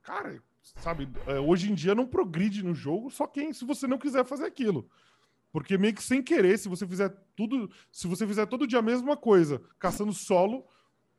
cara, 0.00 0.40
sabe, 0.76 1.08
é, 1.26 1.40
hoje 1.40 1.68
em 1.68 1.74
dia 1.74 1.92
não 1.92 2.06
progride 2.06 2.62
no 2.62 2.72
jogo 2.72 3.10
só 3.10 3.26
quem, 3.26 3.52
se 3.52 3.64
você 3.64 3.88
não 3.88 3.98
quiser 3.98 4.24
fazer 4.24 4.44
aquilo. 4.44 4.88
Porque 5.50 5.76
meio 5.76 5.94
que 5.94 6.04
sem 6.04 6.22
querer, 6.22 6.56
se 6.56 6.68
você 6.68 6.86
fizer 6.86 7.08
tudo, 7.34 7.68
se 7.90 8.06
você 8.06 8.24
fizer 8.26 8.46
todo 8.46 8.66
dia 8.66 8.78
a 8.78 8.82
mesma 8.82 9.16
coisa, 9.16 9.60
caçando 9.76 10.12
solo, 10.12 10.64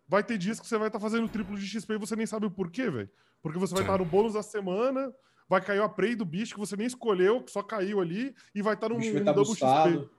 vai 0.07 0.23
ter 0.23 0.37
dias 0.37 0.59
que 0.59 0.67
você 0.67 0.77
vai 0.77 0.87
estar 0.87 0.99
tá 0.99 1.03
fazendo 1.03 1.27
triplo 1.27 1.57
de 1.57 1.67
XP 1.67 1.93
e 1.93 1.97
você 1.97 2.15
nem 2.15 2.25
sabe 2.25 2.45
o 2.45 2.51
porquê, 2.51 2.89
velho. 2.89 3.09
Porque 3.41 3.59
você 3.59 3.73
vai 3.73 3.83
estar 3.83 3.93
tá 3.93 3.99
no 3.99 4.05
bônus 4.05 4.33
da 4.33 4.43
semana, 4.43 5.13
vai 5.47 5.61
cair 5.61 5.81
a 5.81 5.89
prey 5.89 6.15
do 6.15 6.25
bicho 6.25 6.53
que 6.53 6.59
você 6.59 6.75
nem 6.75 6.87
escolheu, 6.87 7.43
que 7.43 7.51
só 7.51 7.61
caiu 7.61 7.99
ali, 7.99 8.33
e 8.53 8.61
vai 8.61 8.73
estar 8.73 8.89
tá 8.89 8.95
um 8.95 9.23
tá 9.23 9.31
double 9.31 9.55
XP. 9.55 10.09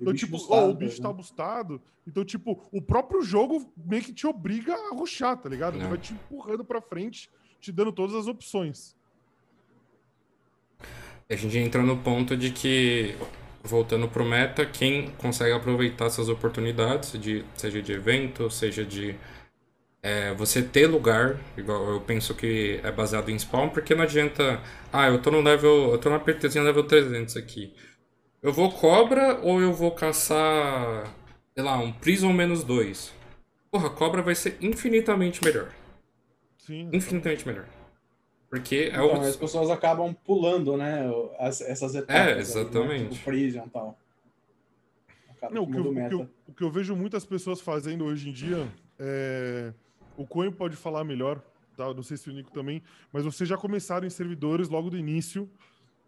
Então, 0.00 0.14
tipo, 0.14 0.32
bustado, 0.32 0.66
oh, 0.66 0.70
o 0.70 0.74
bicho 0.74 1.02
tá 1.02 1.12
bustado. 1.12 1.82
Então, 2.06 2.24
tipo, 2.24 2.62
o 2.72 2.80
próprio 2.80 3.20
jogo 3.22 3.72
meio 3.76 4.02
que 4.02 4.12
te 4.12 4.26
obriga 4.26 4.74
a 4.74 4.94
ruxar, 4.94 5.36
tá 5.36 5.48
ligado? 5.48 5.76
Ele 5.76 5.86
vai 5.86 5.98
te 5.98 6.12
empurrando 6.12 6.64
pra 6.64 6.80
frente, 6.80 7.28
te 7.60 7.72
dando 7.72 7.92
todas 7.92 8.14
as 8.14 8.28
opções. 8.28 8.96
A 11.28 11.34
gente 11.34 11.58
entra 11.58 11.82
no 11.82 11.98
ponto 11.98 12.36
de 12.36 12.50
que, 12.50 13.16
voltando 13.62 14.08
pro 14.08 14.24
meta, 14.24 14.64
quem 14.64 15.10
consegue 15.18 15.52
aproveitar 15.52 16.06
essas 16.06 16.28
oportunidades, 16.28 17.20
de, 17.20 17.44
seja 17.54 17.82
de 17.82 17.92
evento, 17.92 18.48
seja 18.50 18.84
de 18.84 19.16
é, 20.08 20.32
você 20.32 20.62
ter 20.62 20.86
lugar, 20.86 21.38
igual 21.54 21.90
eu 21.90 22.00
penso 22.00 22.34
que 22.34 22.80
é 22.82 22.90
baseado 22.90 23.28
em 23.28 23.38
spawn, 23.38 23.68
porque 23.68 23.94
não 23.94 24.04
adianta, 24.04 24.58
ah, 24.90 25.06
eu 25.06 25.20
tô 25.20 25.30
no 25.30 25.42
level, 25.42 25.92
eu 25.92 25.98
tô 25.98 26.08
na 26.08 26.18
PTzinha 26.18 26.64
level 26.64 26.84
300 26.84 27.36
aqui. 27.36 27.74
Eu 28.42 28.50
vou 28.50 28.72
cobra 28.72 29.38
ou 29.42 29.60
eu 29.60 29.70
vou 29.70 29.90
caçar, 29.90 31.12
sei 31.54 31.62
lá, 31.62 31.76
um 31.78 31.92
Prison 31.92 32.32
menos 32.32 32.64
2? 32.64 33.12
Porra, 33.70 33.90
cobra 33.90 34.22
vai 34.22 34.34
ser 34.34 34.56
infinitamente 34.62 35.44
melhor. 35.44 35.68
Sim. 36.56 36.88
Infinitamente 36.90 37.46
melhor. 37.46 37.66
Porque 38.48 38.76
é 38.76 38.88
então, 38.88 39.08
o... 39.08 39.20
as 39.20 39.36
pessoas 39.36 39.68
acabam 39.68 40.14
pulando, 40.24 40.74
né? 40.78 41.02
As, 41.38 41.60
essas 41.60 41.94
etapas. 41.94 42.16
É, 42.16 42.38
exatamente. 42.38 42.92
Aí, 42.92 43.10
né? 43.10 43.10
O 43.10 43.24
Prison 43.24 43.64
e 43.66 43.70
tal. 43.70 43.98
Não, 45.50 45.64
o, 45.64 45.70
que 45.70 45.76
eu, 45.76 45.90
o, 45.90 45.94
que 46.08 46.14
eu, 46.14 46.28
o 46.48 46.52
que 46.54 46.64
eu 46.64 46.70
vejo 46.70 46.96
muitas 46.96 47.26
pessoas 47.26 47.60
fazendo 47.60 48.06
hoje 48.06 48.30
em 48.30 48.32
dia 48.32 48.66
é. 48.98 49.72
O 50.18 50.26
Coen 50.26 50.50
pode 50.50 50.74
falar 50.74 51.04
melhor, 51.04 51.40
tá? 51.76 51.94
Não 51.94 52.02
sei 52.02 52.16
se 52.16 52.28
o 52.28 52.32
Nico 52.32 52.50
também, 52.50 52.82
mas 53.12 53.24
vocês 53.24 53.48
já 53.48 53.56
começaram 53.56 54.04
em 54.04 54.10
servidores 54.10 54.68
logo 54.68 54.90
do 54.90 54.98
início 54.98 55.48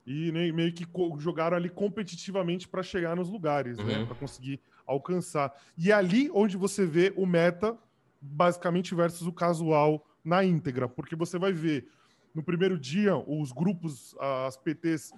e 0.04 0.32
né, 0.32 0.50
meio 0.50 0.72
que 0.72 0.84
jogaram 1.18 1.56
ali 1.56 1.68
competitivamente 1.68 2.66
para 2.66 2.82
chegar 2.82 3.14
nos 3.14 3.30
lugares, 3.30 3.78
né, 3.78 3.84
uhum. 3.84 4.00
né? 4.00 4.06
Para 4.06 4.16
conseguir 4.16 4.60
alcançar. 4.84 5.54
E 5.78 5.92
é 5.92 5.94
ali 5.94 6.28
onde 6.34 6.56
você 6.56 6.84
vê 6.84 7.12
o 7.16 7.24
meta, 7.24 7.78
basicamente, 8.20 8.96
versus 8.96 9.28
o 9.28 9.32
casual 9.32 10.04
na 10.24 10.44
íntegra, 10.44 10.88
porque 10.88 11.14
você 11.14 11.38
vai 11.38 11.52
ver 11.52 11.88
no 12.34 12.42
primeiro 12.42 12.76
dia 12.76 13.16
os 13.16 13.52
grupos, 13.52 14.16
as 14.18 14.56
PTs, 14.56 15.12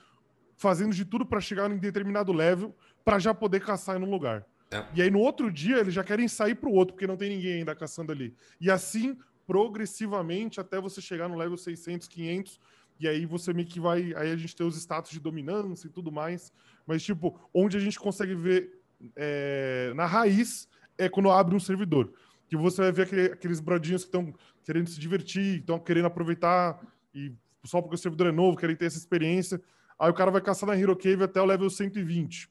fazendo 0.55 0.95
de 0.95 1.07
tudo 1.07 1.25
para 1.25 1.41
chegar 1.41 1.71
em 1.71 1.79
determinado 1.79 2.31
level 2.31 2.77
para 3.03 3.19
já 3.19 3.33
poder 3.33 3.61
caçar 3.61 3.99
em 3.99 4.05
um 4.05 4.11
lugar. 4.11 4.47
É. 4.73 4.85
E 4.95 5.03
aí 5.03 5.11
no 5.11 5.21
outro 5.21 5.51
dia 5.51 5.79
eles 5.79 5.95
já 5.95 6.03
querem 6.03 6.27
sair 6.29 6.55
para 6.55 6.69
o 6.69 6.73
outro, 6.73 6.95
porque 6.95 7.07
não 7.07 7.17
tem 7.17 7.31
ninguém 7.31 7.55
ainda 7.55 7.75
caçando 7.75 8.13
ali. 8.13 8.35
E 8.61 8.71
assim, 8.71 9.19
progressivamente, 9.47 10.61
até 10.61 10.81
você 10.81 11.01
chegar 11.01 11.29
no 11.29 11.37
level 11.37 11.57
600, 11.57 12.09
500, 12.09 12.61
e 12.99 13.09
aí 13.09 13.27
você 13.27 13.53
meio 13.53 13.67
que 13.67 13.81
vai. 13.81 14.15
Aí 14.17 14.31
a 14.31 14.37
gente 14.37 14.55
tem 14.55 14.67
os 14.67 14.77
status 14.77 15.11
de 15.11 15.21
dominância 15.21 15.87
e 15.87 15.91
tudo 15.91 16.13
mais. 16.13 16.53
Mas, 16.87 17.03
tipo, 17.03 17.39
onde 17.53 17.77
a 17.77 17.81
gente 17.81 17.99
consegue 17.99 18.35
ver 18.35 18.81
é, 19.17 19.93
na 19.95 20.07
raiz 20.07 20.69
é 20.97 21.09
quando 21.09 21.31
abre 21.31 21.55
um 21.55 21.61
servidor. 21.61 22.13
Que 22.49 22.57
você 22.57 22.83
vai 22.83 22.93
ver 22.93 23.03
aquele, 23.03 23.27
aqueles 23.33 23.61
brodinhos 23.61 24.03
que 24.03 24.09
estão 24.09 24.33
querendo 24.65 24.89
se 24.89 25.01
divertir, 25.01 25.61
estão 25.61 25.79
querendo 25.79 26.07
aproveitar, 26.07 26.81
e 27.15 27.33
só 27.65 27.81
porque 27.81 27.97
o 27.97 27.99
servidor 27.99 28.29
é 28.29 28.33
novo, 28.33 28.57
querem 28.57 28.77
ter 28.77 28.87
essa 28.87 28.99
experiência. 28.99 29.61
Aí 29.99 30.11
o 30.11 30.15
cara 30.15 30.31
vai 30.31 30.41
caçar 30.41 30.69
na 30.69 30.79
Hero 30.79 30.97
Cave 30.97 31.25
até 31.25 31.41
o 31.41 31.45
level 31.45 31.69
120. 31.69 32.49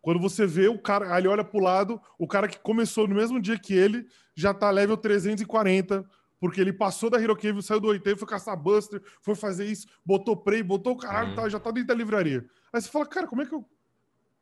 Quando 0.00 0.20
você 0.20 0.46
vê 0.46 0.68
o 0.68 0.78
cara, 0.78 1.12
aí 1.12 1.20
ele 1.20 1.28
olha 1.28 1.44
pro 1.44 1.60
lado, 1.60 2.00
o 2.18 2.26
cara 2.26 2.48
que 2.48 2.58
começou 2.58 3.06
no 3.06 3.14
mesmo 3.14 3.40
dia 3.40 3.58
que 3.58 3.74
ele 3.74 4.06
já 4.34 4.54
tá 4.54 4.70
level 4.70 4.96
340, 4.96 6.08
porque 6.38 6.60
ele 6.60 6.72
passou 6.72 7.10
da 7.10 7.20
Hero 7.20 7.36
Cave, 7.36 7.62
saiu 7.62 7.80
do 7.80 7.88
80, 7.88 8.16
foi 8.16 8.26
caçar 8.26 8.56
Buster, 8.56 9.02
foi 9.20 9.34
fazer 9.34 9.66
isso, 9.66 9.86
botou 10.04 10.34
Prey, 10.34 10.62
botou 10.62 10.94
o 10.94 10.96
caralho, 10.96 11.30
uhum. 11.30 11.34
tá, 11.34 11.48
já 11.48 11.60
tá 11.60 11.70
dentro 11.70 11.88
da 11.88 11.94
livraria. 11.94 12.46
Aí 12.72 12.80
você 12.80 12.88
fala, 12.88 13.06
cara, 13.06 13.26
como 13.26 13.42
é 13.42 13.46
que 13.46 13.54
eu. 13.54 13.68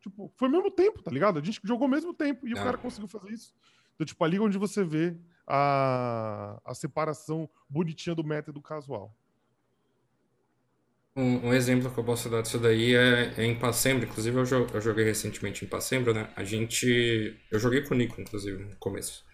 Tipo, 0.00 0.32
foi 0.36 0.48
o 0.48 0.52
mesmo 0.52 0.70
tempo, 0.70 1.02
tá 1.02 1.10
ligado? 1.10 1.40
A 1.40 1.42
gente 1.42 1.60
jogou 1.64 1.86
ao 1.86 1.90
mesmo 1.90 2.14
tempo 2.14 2.46
e 2.46 2.52
o 2.52 2.56
cara 2.56 2.78
conseguiu 2.78 3.08
fazer 3.08 3.30
isso. 3.30 3.52
Então, 3.94 4.06
tipo, 4.06 4.22
ali 4.24 4.38
onde 4.38 4.56
você 4.56 4.84
vê 4.84 5.16
a, 5.44 6.60
a 6.64 6.72
separação 6.72 7.50
bonitinha 7.68 8.14
do 8.14 8.22
meta 8.22 8.50
e 8.50 8.54
do 8.54 8.62
casual. 8.62 9.12
Um, 11.18 11.48
um, 11.48 11.54
exemplo 11.54 11.90
que 11.90 11.98
eu 11.98 12.04
posso 12.04 12.28
dar 12.28 12.42
disso 12.42 12.58
daí 12.58 12.94
é, 12.94 13.34
é 13.36 13.44
em 13.44 13.54
Passembra. 13.54 14.06
Inclusive, 14.06 14.36
eu, 14.36 14.66
eu, 14.72 14.80
joguei 14.80 15.04
recentemente 15.04 15.64
em 15.64 15.68
Passembra, 15.68 16.14
né? 16.14 16.30
A 16.36 16.44
gente. 16.44 17.36
Eu 17.50 17.58
joguei 17.58 17.82
com 17.82 17.94
o 17.94 17.96
Nico, 17.98 18.20
inclusive, 18.20 18.62
no 18.62 18.76
começo 18.76 19.26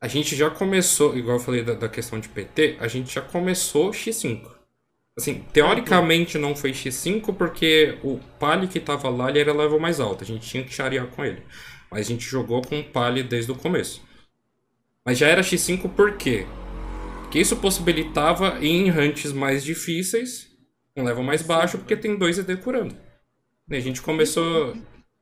a 0.00 0.08
gente 0.08 0.34
já 0.34 0.48
começou, 0.48 1.16
igual 1.16 1.36
eu 1.36 1.42
falei 1.42 1.62
da, 1.62 1.74
da, 1.74 1.88
questão 1.88 2.18
de 2.18 2.28
PT, 2.28 2.78
a 2.80 2.88
gente 2.88 3.12
já 3.12 3.20
começou 3.20 3.90
X5. 3.90 4.50
Assim, 5.16 5.44
teoricamente 5.52 6.38
não 6.38 6.56
foi 6.56 6.72
X5 6.72 7.36
porque 7.36 7.98
o 8.02 8.18
Pali 8.38 8.66
que 8.66 8.80
tava 8.80 9.10
lá 9.10 9.28
ele 9.28 9.40
era 9.40 9.52
level 9.52 9.78
mais 9.78 10.00
alto, 10.00 10.24
a 10.24 10.26
gente 10.26 10.48
tinha 10.48 10.64
que 10.64 10.72
charear 10.72 11.06
com 11.08 11.22
ele. 11.22 11.42
Mas 11.90 12.06
a 12.06 12.10
gente 12.10 12.24
jogou 12.24 12.62
com 12.62 12.80
o 12.80 12.84
Pali 12.84 13.22
desde 13.22 13.52
o 13.52 13.54
começo. 13.54 14.02
Mas 15.04 15.18
já 15.18 15.28
era 15.28 15.42
X5 15.42 15.90
por 15.90 16.16
quê? 16.16 16.46
Porque 17.22 17.38
isso 17.38 17.56
possibilitava 17.56 18.58
ir 18.60 18.70
em 18.70 18.90
hunts 18.90 19.32
mais 19.32 19.62
difíceis, 19.62 20.49
um 20.96 21.04
level 21.04 21.22
mais 21.22 21.42
baixo, 21.42 21.78
porque 21.78 21.96
tem 21.96 22.16
dois 22.16 22.38
ED 22.38 22.56
curando. 22.58 22.96
E 23.68 23.76
a 23.76 23.80
gente 23.80 24.02
começou. 24.02 24.76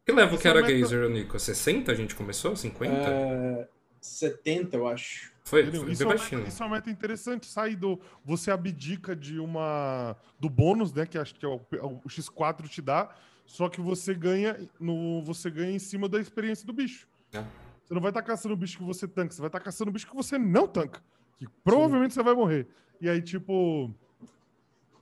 Que 0.04 0.12
level 0.12 0.38
que 0.38 0.48
era 0.48 0.62
Gazer, 0.62 1.08
Nico? 1.10 1.38
60 1.38 1.92
a 1.92 1.94
gente 1.94 2.14
começou? 2.14 2.56
50? 2.56 2.94
É... 2.94 3.68
70, 4.00 4.76
eu 4.76 4.88
acho. 4.88 5.32
Foi, 5.44 5.64
foi 5.70 5.92
isso, 5.92 6.02
é 6.02 6.06
meta, 6.06 6.48
isso 6.48 6.62
é 6.62 6.66
uma 6.66 6.76
meta 6.76 6.90
interessante. 6.90 7.46
Sai 7.46 7.74
do. 7.74 8.00
Você 8.24 8.50
abdica 8.50 9.16
de 9.16 9.38
uma. 9.38 10.16
do 10.38 10.48
bônus, 10.48 10.92
né? 10.92 11.06
Que 11.06 11.18
acho 11.18 11.34
que 11.34 11.44
é 11.44 11.48
o, 11.48 11.60
o 11.82 12.08
X4 12.08 12.68
te 12.68 12.82
dá. 12.82 13.14
Só 13.46 13.68
que 13.68 13.80
você 13.80 14.14
ganha 14.14 14.58
no. 14.78 15.22
Você 15.24 15.50
ganha 15.50 15.72
em 15.72 15.78
cima 15.78 16.08
da 16.08 16.20
experiência 16.20 16.66
do 16.66 16.72
bicho. 16.72 17.08
É. 17.32 17.42
Você 17.84 17.94
não 17.94 18.00
vai 18.00 18.10
estar 18.10 18.20
tá 18.20 18.26
caçando 18.26 18.54
o 18.54 18.56
bicho 18.56 18.76
que 18.76 18.84
você 18.84 19.08
tanca, 19.08 19.32
você 19.32 19.40
vai 19.40 19.48
estar 19.48 19.58
tá 19.58 19.64
caçando 19.64 19.90
o 19.90 19.92
bicho 19.92 20.06
que 20.06 20.14
você 20.14 20.36
não 20.36 20.68
tanca. 20.68 21.02
Que 21.38 21.46
provavelmente 21.64 22.12
Sim. 22.12 22.20
você 22.20 22.24
vai 22.24 22.34
morrer. 22.34 22.68
E 23.00 23.08
aí, 23.08 23.22
tipo. 23.22 23.94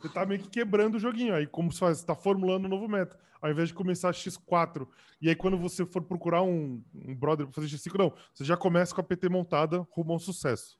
Você 0.07 0.12
tá 0.12 0.25
meio 0.25 0.40
que 0.40 0.49
quebrando 0.49 0.95
o 0.95 1.01
joguinho. 1.01 1.35
Aí, 1.35 1.47
como 1.47 1.73
você 1.73 1.81
faz? 1.81 1.99
Você 1.99 2.07
tá 2.07 2.14
formulando 2.14 2.66
um 2.66 2.69
novo 2.69 2.88
meta. 2.88 3.19
Ao 3.42 3.51
invés 3.51 3.69
de 3.69 3.75
começar 3.75 4.12
X4. 4.12 4.87
E 5.21 5.29
aí, 5.29 5.35
quando 5.35 5.59
você 5.59 5.85
for 5.85 6.03
procurar 6.03 6.42
um, 6.42 6.81
um 6.95 7.14
brother 7.14 7.47
pra 7.47 7.55
fazer 7.55 7.75
X5, 7.77 7.99
não. 7.99 8.12
Você 8.33 8.45
já 8.45 8.57
começa 8.57 8.95
com 8.95 9.01
a 9.01 9.05
PT 9.05 9.29
montada 9.29 9.87
rumo 9.90 10.12
ao 10.12 10.19
sucesso. 10.19 10.79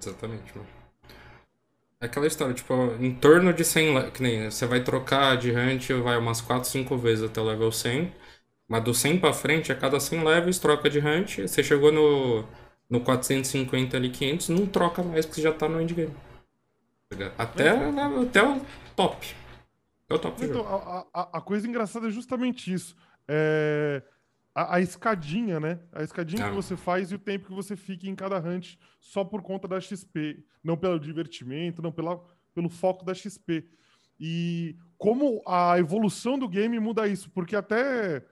Exatamente, 0.00 0.56
mano. 0.56 0.68
É 2.00 2.06
aquela 2.06 2.26
história, 2.26 2.54
tipo, 2.54 2.74
em 3.00 3.14
torno 3.14 3.52
de 3.52 3.64
100... 3.64 4.10
Que 4.10 4.22
nem 4.22 4.50
você 4.50 4.66
vai 4.66 4.82
trocar 4.82 5.36
de 5.36 5.50
hunt, 5.50 5.90
vai 6.02 6.16
umas 6.16 6.40
4, 6.40 6.68
5 6.68 6.96
vezes 6.96 7.24
até 7.24 7.40
o 7.40 7.44
level 7.44 7.70
100. 7.70 8.12
Mas 8.66 8.82
do 8.82 8.94
100 8.94 9.20
pra 9.20 9.32
frente, 9.32 9.70
a 9.70 9.74
cada 9.74 10.00
100 10.00 10.24
levels, 10.24 10.58
troca 10.58 10.88
de 10.88 10.98
hunt. 10.98 11.40
Você 11.40 11.62
chegou 11.62 11.92
no, 11.92 12.44
no 12.88 13.00
450 13.00 13.96
ali, 13.96 14.10
500, 14.10 14.48
não 14.48 14.66
troca 14.66 15.02
mais, 15.02 15.26
porque 15.26 15.40
você 15.40 15.42
já 15.42 15.52
tá 15.52 15.68
no 15.68 15.80
endgame. 15.80 16.14
Até, 17.38 17.68
é. 17.68 17.74
até 18.20 18.42
o 18.42 18.60
top. 18.96 19.34
É 20.08 20.14
o 20.14 20.18
top 20.18 20.44
então, 20.44 20.66
a, 20.66 21.06
a, 21.12 21.38
a, 21.38 21.40
coisa 21.40 21.66
engraçada 21.66 22.08
é 22.08 22.10
justamente 22.10 22.72
isso. 22.72 22.96
É, 23.28 24.02
a, 24.54 24.76
a, 24.76 24.80
escadinha, 24.80 25.60
né? 25.60 25.80
A 25.92 26.02
escadinha 26.02 26.46
ah. 26.46 26.48
que 26.48 26.54
você 26.54 26.76
faz 26.76 27.10
e 27.10 27.14
o 27.14 27.18
tempo 27.18 27.46
que 27.46 27.54
você 27.54 27.76
fica 27.76 28.08
em 28.08 28.14
cada 28.14 28.38
hunt 28.38 28.76
só 29.00 29.24
por 29.24 29.42
conta 29.42 29.68
da 29.68 29.80
XP. 29.80 30.44
Não 30.64 30.76
pelo 30.76 30.98
divertimento, 30.98 31.80
não 31.80 31.92
pela, 31.92 32.20
pelo 32.54 32.68
foco 32.68 33.04
da 33.04 33.14
XP. 33.14 33.68
E 34.18 34.76
como 34.98 35.42
a 35.46 35.78
evolução 35.78 36.38
do 36.38 36.48
game 36.48 36.78
muda 36.80 37.06
isso, 37.06 37.30
porque 37.30 37.54
até, 37.54 38.24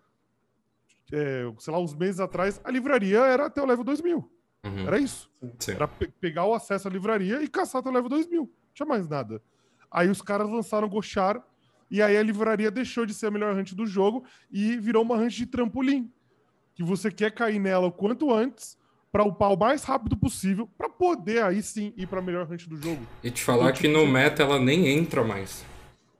é, 1.13 1.53
sei 1.59 1.73
lá, 1.73 1.79
uns 1.79 1.95
meses 1.95 2.19
atrás, 2.21 2.61
a 2.65 2.71
livraria 2.71 3.21
era 3.21 3.47
até 3.47 3.63
o 3.63 3.67
level 3.67 3.85
2000. 3.85 4.31
Uhum. 4.65 4.87
Era 4.87 4.99
isso. 4.99 5.31
Sim. 5.59 5.73
Era 5.73 5.87
pe 5.87 6.09
pegar 6.09 6.47
o 6.47 6.55
acesso 6.55 6.89
à 6.89 6.91
livraria 6.91 7.43
e 7.43 7.49
caçar 7.49 7.81
até 7.81 7.91
o 7.91 7.93
level 7.93 8.09
2000. 8.09 8.51
Não 8.75 8.87
tinha 8.87 8.87
mais 8.87 9.09
nada. 9.09 9.41
Aí 9.89 10.09
os 10.09 10.21
caras 10.21 10.51
lançaram 10.51 10.89
Gochar, 10.89 11.41
e 11.89 12.03
aí 12.03 12.17
a 12.17 12.23
livraria 12.23 12.73
deixou 12.73 13.07
de 13.07 13.15
ser 13.15 13.27
a 13.27 13.31
melhor 13.31 13.55
hunt 13.55 13.73
do 13.73 13.87
jogo 13.87 14.25
e 14.51 14.77
virou 14.79 15.05
uma 15.05 15.15
hunt 15.15 15.33
de 15.33 15.47
trampolim. 15.47 16.11
Que 16.75 16.83
você 16.83 17.09
quer 17.09 17.31
cair 17.31 17.61
nela 17.61 17.87
o 17.87 17.93
quanto 17.93 18.35
antes 18.35 18.77
para 19.13 19.23
upar 19.23 19.53
o 19.53 19.57
mais 19.57 19.85
rápido 19.85 20.17
possível 20.17 20.69
para 20.77 20.89
poder 20.89 21.45
aí 21.45 21.63
sim 21.63 21.95
ir 21.97 22.09
para 22.09 22.19
a 22.19 22.23
melhor 22.23 22.51
hunt 22.51 22.67
do 22.67 22.77
jogo. 22.77 23.07
E 23.23 23.31
te 23.31 23.45
falar 23.45 23.71
então, 23.71 23.83
que 23.83 23.87
no 23.87 24.05
meta 24.09 24.43
ela 24.43 24.59
nem 24.59 24.89
entra 24.89 25.23
mais 25.23 25.65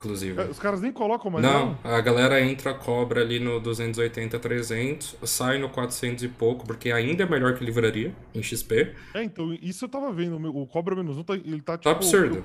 inclusive. 0.05 0.41
É, 0.41 0.45
os 0.45 0.59
caras 0.59 0.81
nem 0.81 0.93
colocam 0.93 1.31
mais. 1.31 1.45
Não, 1.45 1.79
não, 1.83 1.91
a 1.91 2.01
galera 2.01 2.41
entra, 2.41 2.75
cobra 2.75 3.23
ali 3.23 3.41
no 3.41 3.59
280, 3.59 4.39
300, 4.39 5.17
sai 5.25 5.59
no 5.59 5.69
400 5.71 6.25
e 6.25 6.29
pouco, 6.29 6.67
porque 6.67 6.93
ainda 6.93 7.23
é 7.23 7.29
melhor 7.29 7.57
que 7.57 7.65
livraria 7.65 8.15
em 8.35 8.43
XP. 8.43 8.95
É, 9.15 9.23
então, 9.23 9.53
isso 9.61 9.85
eu 9.85 9.89
tava 9.89 10.13
vendo. 10.13 10.37
O 10.37 10.67
cobra 10.67 10.95
menos 10.95 11.17
um, 11.17 11.23
tá, 11.23 11.35
ele 11.35 11.61
tá 11.61 11.79
tipo. 11.79 11.85
Tá 11.85 11.91
absurdo. 11.93 12.37
Eu, 12.37 12.45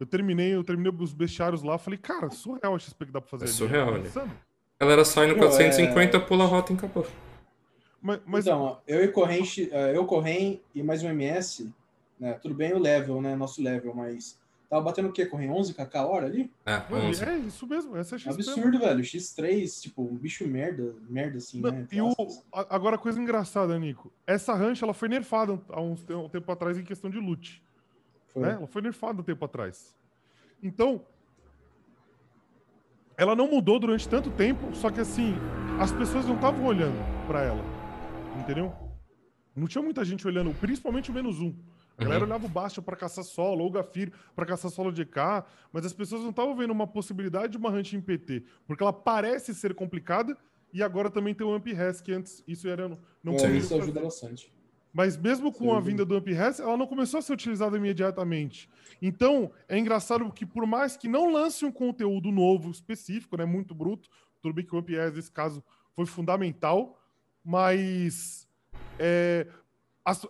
eu, 0.00 0.06
terminei, 0.06 0.54
eu 0.54 0.62
terminei 0.62 0.92
os 0.98 1.12
bestiários 1.12 1.62
lá, 1.62 1.76
falei, 1.76 1.98
cara, 1.98 2.30
surreal 2.30 2.74
a 2.74 2.78
XP 2.78 3.06
que 3.06 3.12
dá 3.12 3.20
pra 3.20 3.30
fazer. 3.30 3.44
É 3.44 3.48
ali. 3.48 3.56
surreal, 3.56 3.98
né? 3.98 4.10
A 4.78 4.84
galera 4.84 5.04
sai 5.04 5.26
no 5.26 5.36
450, 5.36 6.16
é... 6.16 6.20
pula 6.20 6.44
a 6.44 6.46
rota 6.46 6.72
e 6.72 6.76
acabou. 6.76 7.06
Mas, 8.00 8.20
mas... 8.26 8.46
Então, 8.46 8.78
eu 8.86 9.02
e 9.02 9.08
Corrente, 9.08 9.68
é, 9.72 9.96
eu 9.96 10.04
Correm 10.04 10.60
e 10.74 10.82
mais 10.82 11.02
um 11.02 11.08
MS, 11.08 11.72
né? 12.20 12.34
Tudo 12.34 12.54
bem 12.54 12.74
o 12.74 12.78
level, 12.78 13.20
né? 13.22 13.34
Nosso 13.34 13.62
level, 13.62 13.94
mas 13.94 14.38
Tava 14.68 14.82
batendo 14.82 15.08
o 15.08 15.12
quê? 15.12 15.26
Correndo 15.26 15.52
11 15.54 15.74
kk 15.74 15.96
a 15.96 16.06
hora 16.06 16.26
ali? 16.26 16.50
É, 16.64 16.82
11. 16.92 17.24
é 17.24 17.36
isso 17.38 17.66
mesmo, 17.66 17.96
essa 17.96 18.16
é 18.16 18.18
XP. 18.18 18.30
Absurdo, 18.30 18.78
velho. 18.78 19.00
X3, 19.00 19.82
tipo, 19.82 20.02
um 20.02 20.16
bicho 20.16 20.46
merda, 20.48 20.94
merda 21.08 21.38
assim, 21.38 21.60
Não, 21.60 21.70
né? 21.70 21.86
E 21.92 22.00
o, 22.00 22.12
agora, 22.52 22.98
coisa 22.98 23.20
engraçada, 23.20 23.78
Nico. 23.78 24.12
Essa 24.26 24.54
rancha, 24.54 24.84
ela 24.84 24.94
foi 24.94 25.08
nerfada 25.08 25.60
há 25.68 25.80
uns, 25.80 26.04
um 26.08 26.28
tempo 26.28 26.50
atrás 26.50 26.78
em 26.78 26.84
questão 26.84 27.10
de 27.10 27.18
loot. 27.18 27.62
Foi. 28.28 28.42
Né? 28.42 28.52
Ela 28.52 28.66
foi 28.66 28.82
nerfada 28.82 29.20
um 29.20 29.24
tempo 29.24 29.44
atrás. 29.44 29.94
Então, 30.62 31.02
ela 33.16 33.36
não 33.36 33.48
mudou 33.48 33.78
durante 33.78 34.08
tanto 34.08 34.30
tempo, 34.30 34.74
só 34.74 34.90
que 34.90 35.00
assim, 35.00 35.34
as 35.78 35.92
pessoas 35.92 36.26
não 36.26 36.34
estavam 36.34 36.64
olhando 36.64 36.98
para 37.26 37.42
ela. 37.42 37.64
Entendeu? 38.40 38.72
Não 39.54 39.68
tinha 39.68 39.82
muita 39.82 40.04
gente 40.04 40.26
olhando, 40.26 40.52
principalmente 40.54 41.10
o 41.10 41.14
menos 41.14 41.40
um. 41.40 41.54
A 41.96 42.02
galera 42.02 42.24
uhum. 42.24 42.30
olhava 42.30 42.46
o 42.46 42.48
Bastion 42.48 42.82
para 42.82 42.96
caçar 42.96 43.24
solo, 43.24 43.62
ou 43.62 43.68
o 43.68 43.70
Gafir 43.70 44.12
para 44.34 44.44
caçar 44.44 44.70
solo 44.70 44.92
de 44.92 45.02
EK, 45.02 45.44
mas 45.72 45.86
as 45.86 45.92
pessoas 45.92 46.22
não 46.22 46.30
estavam 46.30 46.56
vendo 46.56 46.72
uma 46.72 46.86
possibilidade 46.86 47.52
de 47.52 47.58
uma 47.58 47.70
hunt 47.70 47.92
em 47.92 48.00
PT, 48.00 48.42
porque 48.66 48.82
ela 48.82 48.92
parece 48.92 49.54
ser 49.54 49.74
complicada 49.74 50.36
e 50.72 50.82
agora 50.82 51.08
também 51.08 51.34
tem 51.34 51.46
o 51.46 51.54
Amp 51.54 51.66
Res, 51.68 52.00
que 52.00 52.12
antes 52.12 52.42
isso 52.48 52.66
era 52.66 52.88
não, 52.88 52.98
não 53.22 53.34
é, 53.34 53.56
isso 53.56 53.74
ajuda 53.76 54.00
bastante. 54.00 54.52
Mas 54.92 55.16
mesmo 55.16 55.52
com 55.52 55.70
Sim. 55.70 55.76
a 55.76 55.80
vinda 55.80 56.04
do 56.04 56.16
Amp 56.16 56.26
Res, 56.26 56.58
ela 56.58 56.76
não 56.76 56.86
começou 56.86 57.18
a 57.18 57.22
ser 57.22 57.32
utilizada 57.32 57.76
imediatamente. 57.76 58.68
Então, 59.00 59.52
é 59.68 59.78
engraçado 59.78 60.28
que 60.32 60.44
por 60.44 60.66
mais 60.66 60.96
que 60.96 61.08
não 61.08 61.32
lance 61.32 61.64
um 61.64 61.70
conteúdo 61.70 62.32
novo 62.32 62.72
específico, 62.72 63.36
né, 63.36 63.44
muito 63.44 63.72
bruto, 63.72 64.08
tudo 64.42 64.54
bem 64.54 64.66
que 64.66 64.74
o 64.74 64.78
Amp 64.78 64.88
Res 64.88 65.14
nesse 65.14 65.30
caso 65.30 65.62
foi 65.94 66.06
fundamental, 66.06 67.00
mas 67.44 68.48
é, 68.98 69.46
as, 70.04 70.26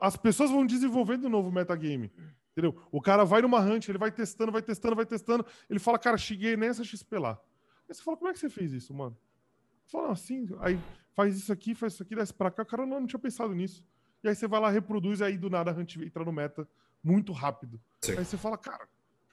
as 0.00 0.16
pessoas 0.16 0.50
vão 0.50 0.64
desenvolvendo 0.64 1.26
um 1.26 1.30
novo 1.30 1.52
metagame. 1.52 2.10
Entendeu? 2.52 2.80
O 2.90 3.00
cara 3.00 3.24
vai 3.24 3.42
numa 3.42 3.60
hunt, 3.60 3.88
ele 3.88 3.98
vai 3.98 4.10
testando, 4.10 4.50
vai 4.50 4.62
testando, 4.62 4.96
vai 4.96 5.06
testando. 5.06 5.46
Ele 5.68 5.78
fala, 5.78 5.98
cara, 5.98 6.16
cheguei 6.16 6.56
nessa 6.56 6.82
XP 6.82 7.18
lá. 7.18 7.38
Aí 7.88 7.94
você 7.94 8.02
fala, 8.02 8.16
como 8.16 8.30
é 8.30 8.32
que 8.32 8.38
você 8.38 8.48
fez 8.48 8.72
isso, 8.72 8.92
mano? 8.92 9.16
Fala 9.86 10.12
assim, 10.12 10.48
aí 10.60 10.78
faz 11.14 11.36
isso 11.36 11.52
aqui, 11.52 11.74
faz 11.74 11.92
isso 11.92 12.02
aqui, 12.02 12.16
desce 12.16 12.34
pra 12.34 12.50
cá. 12.50 12.62
O 12.62 12.66
cara 12.66 12.84
não, 12.84 13.00
não 13.00 13.06
tinha 13.06 13.20
pensado 13.20 13.54
nisso. 13.54 13.84
E 14.24 14.28
aí 14.28 14.34
você 14.34 14.48
vai 14.48 14.60
lá, 14.60 14.70
reproduz, 14.70 15.22
aí 15.22 15.38
do 15.38 15.48
nada 15.48 15.70
a 15.70 15.74
hunt 15.74 15.96
entra 15.96 16.24
no 16.24 16.32
meta 16.32 16.68
muito 17.02 17.32
rápido. 17.32 17.80
Sim. 18.00 18.18
Aí 18.18 18.24
você 18.24 18.36
fala, 18.36 18.58
cara, 18.58 18.88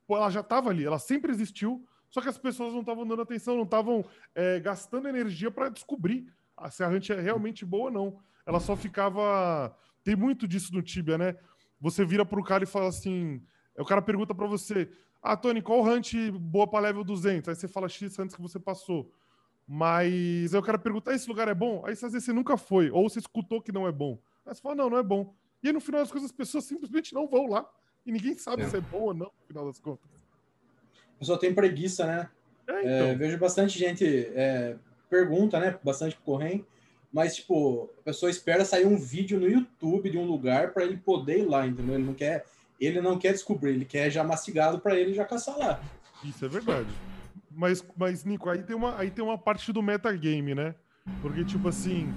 pô, 0.05 0.15
ela 0.15 0.29
já 0.29 0.43
tava 0.43 0.69
ali, 0.69 0.85
ela 0.85 0.99
sempre 0.99 1.31
existiu, 1.31 1.85
só 2.09 2.21
que 2.21 2.29
as 2.29 2.37
pessoas 2.37 2.73
não 2.73 2.81
estavam 2.81 3.05
dando 3.07 3.21
atenção, 3.21 3.55
não 3.55 3.63
estavam 3.63 4.05
é, 4.33 4.59
gastando 4.59 5.07
energia 5.07 5.49
para 5.49 5.69
descobrir 5.69 6.31
se 6.69 6.83
a 6.83 6.87
hunt 6.87 7.09
é 7.09 7.19
realmente 7.19 7.65
boa 7.65 7.85
ou 7.85 7.91
não. 7.91 8.19
Ela 8.45 8.59
só 8.59 8.75
ficava 8.75 9.75
tem 10.05 10.15
muito 10.15 10.47
disso 10.47 10.71
no 10.71 10.83
Tibia, 10.83 11.17
né? 11.17 11.35
Você 11.81 12.05
vira 12.05 12.23
pro 12.23 12.43
cara 12.43 12.63
e 12.63 12.67
fala 12.67 12.87
assim. 12.87 13.41
O 13.75 13.83
cara 13.83 14.01
pergunta 14.03 14.35
para 14.35 14.45
você: 14.45 14.87
Ah, 15.21 15.35
Tony, 15.35 15.61
qual 15.61 15.83
hunt 15.83 16.13
boa 16.31 16.67
para 16.67 16.81
level 16.81 17.03
200? 17.03 17.49
Aí 17.49 17.55
você 17.55 17.67
fala 17.67 17.89
X 17.89 18.17
antes 18.19 18.35
que 18.35 18.41
você 18.41 18.59
passou. 18.59 19.11
Mas 19.67 20.53
aí 20.53 20.59
o 20.59 20.63
cara 20.63 20.77
pergunta: 20.77 21.09
ah, 21.09 21.15
Esse 21.15 21.27
lugar 21.27 21.47
é 21.47 21.55
bom? 21.55 21.83
Aí 21.85 21.93
às 21.93 22.01
vezes 22.01 22.23
você 22.23 22.31
nunca 22.31 22.55
foi, 22.55 22.91
ou 22.91 23.09
você 23.09 23.17
escutou 23.17 23.59
que 23.59 23.71
não 23.71 23.87
é 23.87 23.91
bom. 23.91 24.19
Aí 24.45 24.53
você 24.53 24.61
fala: 24.61 24.75
Não, 24.75 24.91
não 24.91 24.97
é 24.99 25.03
bom. 25.03 25.33
E 25.63 25.67
aí 25.67 25.73
no 25.73 25.81
final 25.81 26.01
das 26.01 26.11
coisas 26.11 26.29
as 26.29 26.35
pessoas 26.35 26.65
simplesmente 26.65 27.11
não 27.11 27.27
vão 27.27 27.47
lá. 27.47 27.67
E 28.05 28.11
ninguém 28.11 28.37
sabe 28.37 28.61
é. 28.61 28.69
se 28.69 28.77
é 28.77 28.81
bom 28.81 29.01
ou 29.01 29.13
não, 29.15 29.25
no 29.25 29.47
final 29.47 29.65
das 29.65 29.79
contas. 29.79 30.07
A 31.15 31.19
pessoa 31.19 31.39
tem 31.39 31.55
preguiça, 31.55 32.05
né? 32.05 32.29
É, 32.67 32.73
é 32.73 32.79
então. 32.81 33.07
é, 33.07 33.15
vejo 33.15 33.39
bastante 33.39 33.79
gente 33.79 34.05
é, 34.05 34.77
pergunta, 35.09 35.59
né? 35.59 35.77
Bastante 35.83 36.17
correndo 36.23 36.65
mas, 37.15 37.37
tipo, 37.37 37.89
a 38.01 38.03
pessoa 38.03 38.29
espera 38.29 38.65
sair 38.65 38.85
um 38.85 38.97
vídeo 38.97 39.39
no 39.39 39.47
YouTube 39.47 40.09
de 40.09 40.17
um 40.17 40.25
lugar 40.25 40.73
para 40.73 40.83
ele 40.83 40.97
poder 40.97 41.39
ir 41.39 41.45
lá, 41.45 41.65
entendeu? 41.65 41.95
Ele 41.95 42.03
não 42.03 42.13
quer, 42.13 42.43
ele 42.77 42.99
não 42.99 43.17
quer 43.17 43.31
descobrir, 43.31 43.69
ele 43.69 43.85
quer 43.85 44.09
já 44.09 44.21
mastigado 44.21 44.79
para 44.79 44.99
ele 44.99 45.13
já 45.13 45.23
caçar 45.23 45.57
lá. 45.57 45.81
Isso 46.25 46.43
é 46.43 46.49
verdade. 46.49 46.89
Mas, 47.49 47.81
mas 47.95 48.25
Nico, 48.25 48.49
aí 48.49 48.63
tem 48.63 48.75
uma, 48.75 48.99
aí 48.99 49.09
tem 49.09 49.23
uma 49.23 49.37
parte 49.37 49.71
do 49.71 49.81
metagame, 49.81 50.53
né? 50.53 50.75
Porque, 51.21 51.45
tipo 51.45 51.69
assim, 51.69 52.13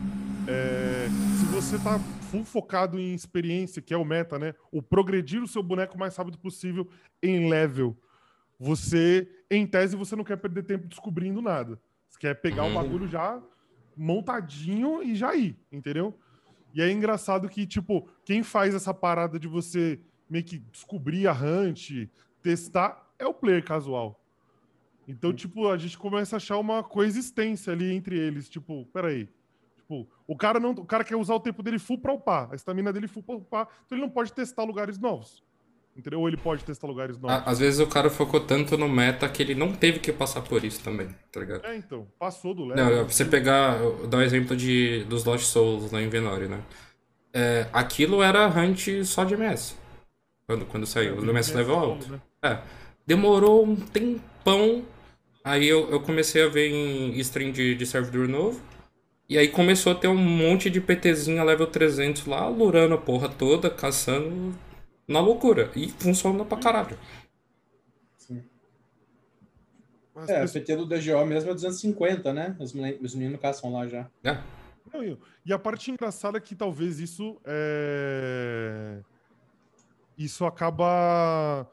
é, 0.49 1.07
se 1.39 1.45
você 1.45 1.79
tá 1.79 2.01
full 2.29 2.45
focado 2.45 2.99
em 2.99 3.15
experiência, 3.15 3.81
que 3.81 3.95
é 3.95 3.97
o 3.97 4.05
meta, 4.05 4.37
né? 4.37 4.53
O 4.73 4.83
progredir 4.83 5.41
o 5.41 5.47
seu 5.47 5.63
boneco 5.63 5.95
o 5.95 6.01
mais 6.01 6.17
rápido 6.17 6.39
possível 6.39 6.89
em 7.23 7.49
level. 7.49 7.97
Você, 8.59 9.31
em 9.49 9.65
tese, 9.65 9.95
você 9.95 10.17
não 10.17 10.25
quer 10.25 10.39
perder 10.39 10.65
tempo 10.65 10.89
descobrindo 10.89 11.41
nada. 11.41 11.79
Quer 12.19 12.35
pegar 12.41 12.65
uhum. 12.65 12.73
o 12.73 12.75
bagulho 12.75 13.09
já 13.09 13.41
montadinho 13.97 15.03
e 15.03 15.15
já 15.15 15.35
ir, 15.35 15.59
entendeu? 15.73 16.19
E 16.75 16.81
é 16.81 16.91
engraçado 16.91 17.49
que, 17.49 17.67
tipo, 17.67 18.09
quem 18.25 18.43
faz 18.43 18.75
essa 18.75 18.95
parada 18.95 19.39
de 19.39 19.49
você 19.49 20.01
meio 20.29 20.45
que 20.45 20.59
descobrir 20.59 21.27
a 21.27 21.33
hunt, 21.33 22.09
testar, 22.43 23.11
é 23.19 23.27
o 23.27 23.35
player 23.35 23.65
casual. 23.65 24.23
Então, 25.07 25.33
tipo, 25.33 25.69
a 25.69 25.79
gente 25.79 25.97
começa 25.97 26.37
a 26.37 26.39
achar 26.39 26.59
uma 26.59 26.85
coexistência 26.85 27.73
ali 27.73 27.93
entre 27.93 28.17
eles. 28.19 28.49
Tipo, 28.49 28.85
peraí. 28.93 29.29
Tipo, 29.77 30.07
o 30.27 30.37
cara 30.37 30.61
não, 30.61 30.73
o 30.73 30.85
cara 30.85 31.03
quer 31.03 31.17
usar 31.17 31.35
o 31.35 31.41
tempo 31.41 31.63
dele 31.63 31.79
full 31.79 31.99
pra 31.99 32.13
upar, 32.13 32.53
a 32.53 32.55
estamina 32.55 32.93
dele 32.93 33.09
full 33.09 33.23
pra 33.23 33.37
upar, 33.37 33.67
então 33.87 33.97
ele 33.97 34.07
não 34.07 34.13
pode 34.13 34.35
testar 34.35 34.65
lugares 34.65 34.99
novos. 34.99 35.43
Entendeu? 35.99 36.21
Ou 36.21 36.29
ele 36.29 36.37
pode 36.37 36.63
testar 36.63 36.87
lugares 36.87 37.19
novos. 37.19 37.43
Às 37.45 37.59
vezes 37.59 37.81
o 37.81 37.87
cara 37.89 38.09
focou 38.09 38.39
tanto 38.39 38.79
no 38.79 38.89
meta 38.89 39.29
que 39.29 39.43
ele 39.43 39.53
não 39.57 39.73
teve 39.73 39.99
que 39.99 40.13
passar 40.13 40.43
por 40.43 40.65
isso 40.65 40.81
também, 40.81 41.09
tá 41.33 41.41
ligado? 41.41 41.67
É, 41.67 41.75
então. 41.75 42.07
Passou 42.17 42.55
do 42.55 42.65
level. 42.65 42.99
Não, 42.99 43.05
você 43.05 43.25
pegar, 43.25 43.79
dar 44.09 44.19
o 44.19 44.21
um 44.21 44.23
exemplo 44.23 44.57
de, 44.57 45.03
dos 45.09 45.25
Lost 45.25 45.45
Souls 45.47 45.91
lá 45.91 46.01
em 46.01 46.09
Venori, 46.09 46.47
né? 46.47 46.61
É, 47.35 47.67
aquilo 47.73 48.23
era 48.23 48.47
hunt 48.47 49.05
só 49.05 49.25
de 49.25 49.35
MS. 49.35 49.75
Quando, 50.47 50.67
quando 50.67 50.87
saiu, 50.87 51.17
é, 51.17 51.19
o 51.19 51.31
MS 51.31 51.53
level 51.53 51.77
alto. 51.77 52.13
Né? 52.13 52.21
É. 52.43 52.59
Demorou 53.05 53.65
um 53.65 53.75
tempão. 53.75 54.85
Aí 55.43 55.67
eu, 55.67 55.91
eu 55.91 55.99
comecei 55.99 56.45
a 56.45 56.49
ver 56.49 56.71
em 56.71 57.19
stream 57.19 57.51
de, 57.51 57.75
de 57.75 57.85
servidor 57.85 58.29
novo. 58.29 58.61
E 59.29 59.37
aí 59.37 59.49
começou 59.49 59.91
a 59.91 59.95
ter 59.97 60.07
um 60.07 60.17
monte 60.17 60.71
de 60.71 60.81
PTzinha 60.81 61.43
level 61.43 61.67
300 61.67 62.25
lá, 62.27 62.49
lurando 62.49 62.95
a 62.95 62.99
porra 62.99 63.29
toda, 63.29 63.69
caçando 63.69 64.55
na 65.09 65.21
loucura. 65.21 65.73
E 65.75 65.89
funciona 65.89 66.45
pra 66.45 66.59
caralho. 66.59 66.99
Sim. 68.17 68.45
é, 70.29 70.43
a 70.43 70.49
PT 70.49 70.77
do 70.77 70.87
DGO 70.87 71.25
mesmo 71.25 71.51
é 71.51 71.55
250, 71.55 72.33
né? 72.33 72.55
Os 72.61 72.73
meninos, 72.73 73.01
os 73.03 73.15
meninos 73.15 73.41
caçam 73.41 73.73
lá 73.73 73.87
já. 73.89 74.09
É. 74.23 74.39
E 75.45 75.53
a 75.53 75.59
parte 75.59 75.91
engraçada 75.91 76.39
é 76.39 76.41
que 76.41 76.55
talvez 76.55 77.01
isso 77.01 77.41
é... 77.45 79.03
Isso 80.17 80.45
acaba... 80.45 81.67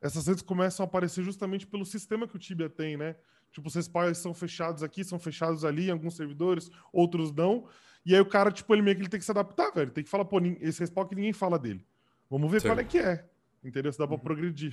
Essas 0.00 0.26
redes 0.26 0.42
começam 0.42 0.84
a 0.84 0.86
aparecer 0.86 1.22
justamente 1.22 1.66
pelo 1.66 1.86
sistema 1.86 2.26
que 2.26 2.34
o 2.34 2.38
Tibia 2.38 2.68
tem, 2.68 2.96
né? 2.96 3.14
Tipo, 3.52 3.68
os 3.68 3.74
respawns 3.74 4.18
são 4.18 4.34
fechados 4.34 4.82
aqui, 4.82 5.04
são 5.04 5.18
fechados 5.18 5.64
ali, 5.64 5.88
em 5.88 5.92
alguns 5.92 6.16
servidores, 6.16 6.70
outros 6.92 7.32
não. 7.32 7.68
E 8.04 8.14
aí 8.14 8.20
o 8.20 8.26
cara, 8.26 8.50
tipo, 8.50 8.74
ele 8.74 8.82
meio 8.82 8.96
que 8.96 9.02
ele 9.02 9.08
tem 9.08 9.20
que 9.20 9.24
se 9.24 9.30
adaptar, 9.30 9.70
velho. 9.70 9.92
Tem 9.92 10.02
que 10.02 10.10
falar, 10.10 10.24
pô, 10.24 10.40
esse 10.60 10.80
respawn 10.80 11.06
que 11.06 11.14
ninguém 11.14 11.32
fala 11.32 11.58
dele. 11.58 11.86
Vamos 12.32 12.50
ver 12.50 12.62
Sim. 12.62 12.68
qual 12.68 12.78
é 12.78 12.84
que 12.84 12.98
é. 12.98 13.22
Entendeu? 13.62 13.92
Se 13.92 13.98
dá 13.98 14.06
pra 14.06 14.16
uhum. 14.16 14.22
progredir. 14.22 14.72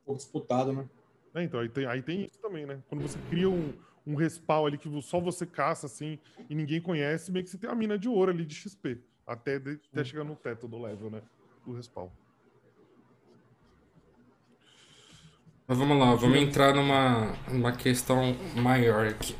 Um 0.00 0.06
pouco 0.06 0.18
disputado, 0.18 0.72
né? 0.72 0.88
É, 1.34 1.42
então, 1.42 1.60
aí 1.60 1.68
tem, 1.68 1.84
aí 1.84 2.02
tem 2.02 2.24
isso 2.24 2.38
também, 2.40 2.64
né? 2.64 2.82
Quando 2.88 3.02
você 3.02 3.18
cria 3.28 3.50
um, 3.50 3.74
um 4.06 4.14
respawn 4.14 4.64
ali 4.64 4.78
que 4.78 4.88
só 5.02 5.20
você 5.20 5.44
caça, 5.44 5.84
assim, 5.84 6.18
e 6.48 6.54
ninguém 6.54 6.80
conhece, 6.80 7.30
meio 7.30 7.44
que 7.44 7.50
você 7.50 7.58
tem 7.58 7.68
a 7.68 7.74
mina 7.74 7.98
de 7.98 8.08
ouro 8.08 8.30
ali 8.30 8.46
de 8.46 8.54
XP. 8.54 8.98
Até, 9.26 9.58
de, 9.58 9.78
até 9.92 10.02
chegar 10.02 10.24
no 10.24 10.34
teto 10.34 10.66
do 10.66 10.80
level, 10.80 11.10
né? 11.10 11.20
Do 11.66 11.74
respawn. 11.74 12.08
Mas 15.66 15.76
vamos 15.76 15.98
lá, 15.98 16.14
vamos 16.14 16.38
entrar 16.38 16.74
numa, 16.74 17.36
numa 17.52 17.72
questão 17.72 18.34
maior 18.56 19.06
aqui. 19.06 19.36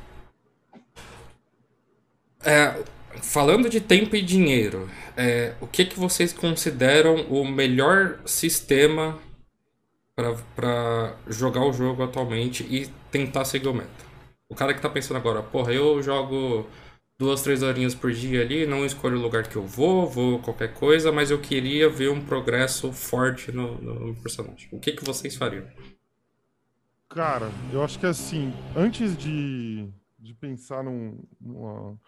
É, 2.45 2.85
falando 3.23 3.69
de 3.69 3.81
tempo 3.81 4.17
e 4.17 4.23
dinheiro, 4.23 4.89
é, 5.17 5.55
o 5.61 5.67
que, 5.67 5.85
que 5.85 5.99
vocês 5.99 6.33
consideram 6.33 7.23
o 7.29 7.47
melhor 7.47 8.21
sistema 8.25 9.19
para 10.15 11.17
jogar 11.29 11.65
o 11.65 11.73
jogo 11.73 12.03
atualmente 12.03 12.65
e 12.65 12.89
tentar 13.11 13.45
seguir 13.45 13.69
o 13.69 13.75
meta? 13.75 14.09
O 14.49 14.55
cara 14.55 14.73
que 14.73 14.81
tá 14.81 14.89
pensando 14.89 15.17
agora, 15.19 15.43
porra, 15.43 15.73
eu 15.73 16.03
jogo 16.03 16.67
duas, 17.19 17.43
três 17.43 17.63
horinhas 17.63 17.95
por 17.95 18.13
dia 18.13 18.43
ali, 18.43 18.65
não 18.65 18.87
escolho 18.87 19.19
o 19.19 19.23
lugar 19.23 19.47
que 19.49 19.57
eu 19.57 19.67
vou, 19.67 20.09
vou 20.09 20.39
qualquer 20.39 20.73
coisa, 20.73 21.11
mas 21.11 21.31
eu 21.31 21.41
queria 21.41 21.89
ver 21.89 22.11
um 22.11 22.25
progresso 22.25 22.93
forte 22.93 23.51
no, 23.51 23.81
no 23.81 24.15
personagem. 24.23 24.69
O 24.71 24.79
que, 24.79 24.93
que 24.93 25.05
vocês 25.05 25.35
fariam? 25.35 25.67
Cara, 27.09 27.51
eu 27.73 27.83
acho 27.83 27.99
que 27.99 28.07
assim, 28.07 28.53
antes 28.77 29.17
de, 29.17 29.89
de 30.19 30.35
pensar 30.35 30.85
num, 30.85 31.19
numa, 31.41 31.99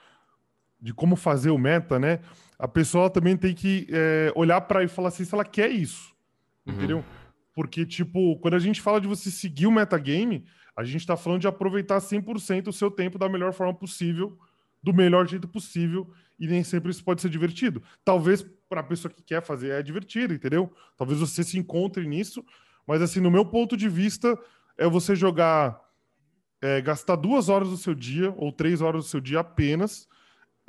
de 0.80 0.94
como 0.94 1.16
fazer 1.16 1.50
o 1.50 1.58
meta, 1.58 1.98
né? 1.98 2.20
A 2.58 2.68
pessoa 2.68 3.10
também 3.10 3.36
tem 3.36 3.54
que 3.54 3.86
é, 3.90 4.32
olhar 4.34 4.60
para 4.62 4.82
e 4.82 4.88
falar 4.88 5.08
assim 5.08 5.24
se 5.24 5.34
ela 5.34 5.44
quer 5.44 5.70
isso, 5.70 6.14
uhum. 6.66 6.74
entendeu? 6.74 7.04
Porque, 7.54 7.84
tipo, 7.84 8.38
quando 8.38 8.54
a 8.54 8.58
gente 8.58 8.80
fala 8.80 9.00
de 9.00 9.08
você 9.08 9.30
seguir 9.30 9.66
o 9.66 9.72
metagame, 9.72 10.44
a 10.76 10.84
gente 10.84 11.06
tá 11.06 11.16
falando 11.16 11.40
de 11.40 11.48
aproveitar 11.48 11.98
100% 11.98 12.68
o 12.68 12.72
seu 12.72 12.90
tempo 12.90 13.18
da 13.18 13.28
melhor 13.28 13.52
forma 13.52 13.74
possível 13.74 14.38
do 14.82 14.94
melhor 14.94 15.26
jeito 15.28 15.46
possível 15.46 16.10
e 16.38 16.46
nem 16.46 16.64
sempre 16.64 16.90
isso 16.90 17.04
pode 17.04 17.20
ser 17.20 17.28
divertido. 17.28 17.82
Talvez 18.04 18.44
para 18.68 18.80
a 18.80 18.84
pessoa 18.84 19.12
que 19.12 19.22
quer 19.22 19.42
fazer 19.42 19.70
é 19.70 19.82
divertido, 19.82 20.32
entendeu? 20.32 20.72
Talvez 20.96 21.20
você 21.20 21.44
se 21.44 21.58
encontre 21.58 22.06
nisso, 22.06 22.44
mas 22.86 23.02
assim, 23.02 23.20
no 23.20 23.30
meu 23.30 23.44
ponto 23.44 23.76
de 23.76 23.88
vista, 23.88 24.38
é 24.78 24.88
você 24.88 25.14
jogar, 25.14 25.78
é, 26.62 26.80
gastar 26.80 27.16
duas 27.16 27.48
horas 27.48 27.68
do 27.68 27.76
seu 27.76 27.94
dia 27.94 28.32
ou 28.36 28.50
três 28.50 28.80
horas 28.80 29.04
do 29.04 29.08
seu 29.08 29.20
dia 29.20 29.40
apenas, 29.40 30.08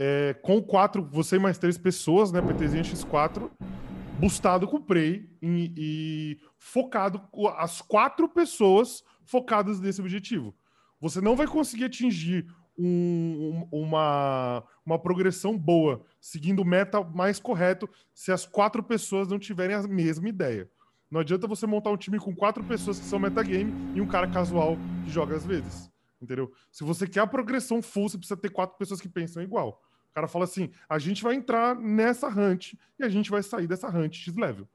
é, 0.03 0.33
com 0.33 0.59
quatro, 0.59 1.03
você 1.03 1.35
e 1.35 1.39
mais 1.39 1.59
três 1.59 1.77
pessoas, 1.77 2.31
né, 2.31 2.41
PTzinha 2.41 2.81
X4, 2.81 3.51
boostado 4.19 4.67
com 4.67 4.81
Prey 4.81 5.29
e, 5.39 5.71
e 5.77 6.39
focado, 6.57 7.21
as 7.55 7.83
quatro 7.83 8.27
pessoas 8.27 9.03
focadas 9.23 9.79
nesse 9.79 10.01
objetivo. 10.01 10.55
Você 10.99 11.21
não 11.21 11.35
vai 11.35 11.45
conseguir 11.45 11.83
atingir 11.83 12.47
um, 12.75 13.67
uma, 13.71 14.63
uma 14.83 14.97
progressão 14.97 15.55
boa, 15.55 16.03
seguindo 16.19 16.63
o 16.63 16.65
meta 16.65 17.03
mais 17.03 17.39
correto, 17.39 17.87
se 18.11 18.31
as 18.31 18.43
quatro 18.43 18.81
pessoas 18.81 19.27
não 19.27 19.37
tiverem 19.37 19.75
a 19.75 19.83
mesma 19.83 20.27
ideia. 20.27 20.67
Não 21.11 21.21
adianta 21.21 21.45
você 21.45 21.67
montar 21.67 21.91
um 21.91 21.97
time 21.97 22.17
com 22.17 22.35
quatro 22.35 22.63
pessoas 22.63 22.99
que 22.99 23.05
são 23.05 23.19
metagame 23.19 23.71
e 23.93 24.01
um 24.01 24.07
cara 24.07 24.27
casual 24.27 24.77
que 25.03 25.11
joga 25.11 25.35
às 25.35 25.45
vezes. 25.45 25.91
Entendeu? 26.19 26.51
Se 26.71 26.83
você 26.83 27.05
quer 27.05 27.19
a 27.19 27.27
progressão 27.27 27.83
full, 27.83 28.09
você 28.09 28.17
precisa 28.17 28.39
ter 28.39 28.49
quatro 28.49 28.75
pessoas 28.79 28.99
que 28.99 29.07
pensam 29.07 29.43
igual. 29.43 29.79
O 30.11 30.13
cara 30.13 30.27
fala 30.27 30.43
assim: 30.43 30.69
a 30.87 30.99
gente 30.99 31.23
vai 31.23 31.35
entrar 31.35 31.75
nessa 31.75 32.27
hunt 32.27 32.73
e 32.99 33.03
a 33.03 33.09
gente 33.09 33.31
vai 33.31 33.41
sair 33.41 33.67
dessa 33.67 33.87
hunt 33.87 34.13
X-level. 34.15 34.67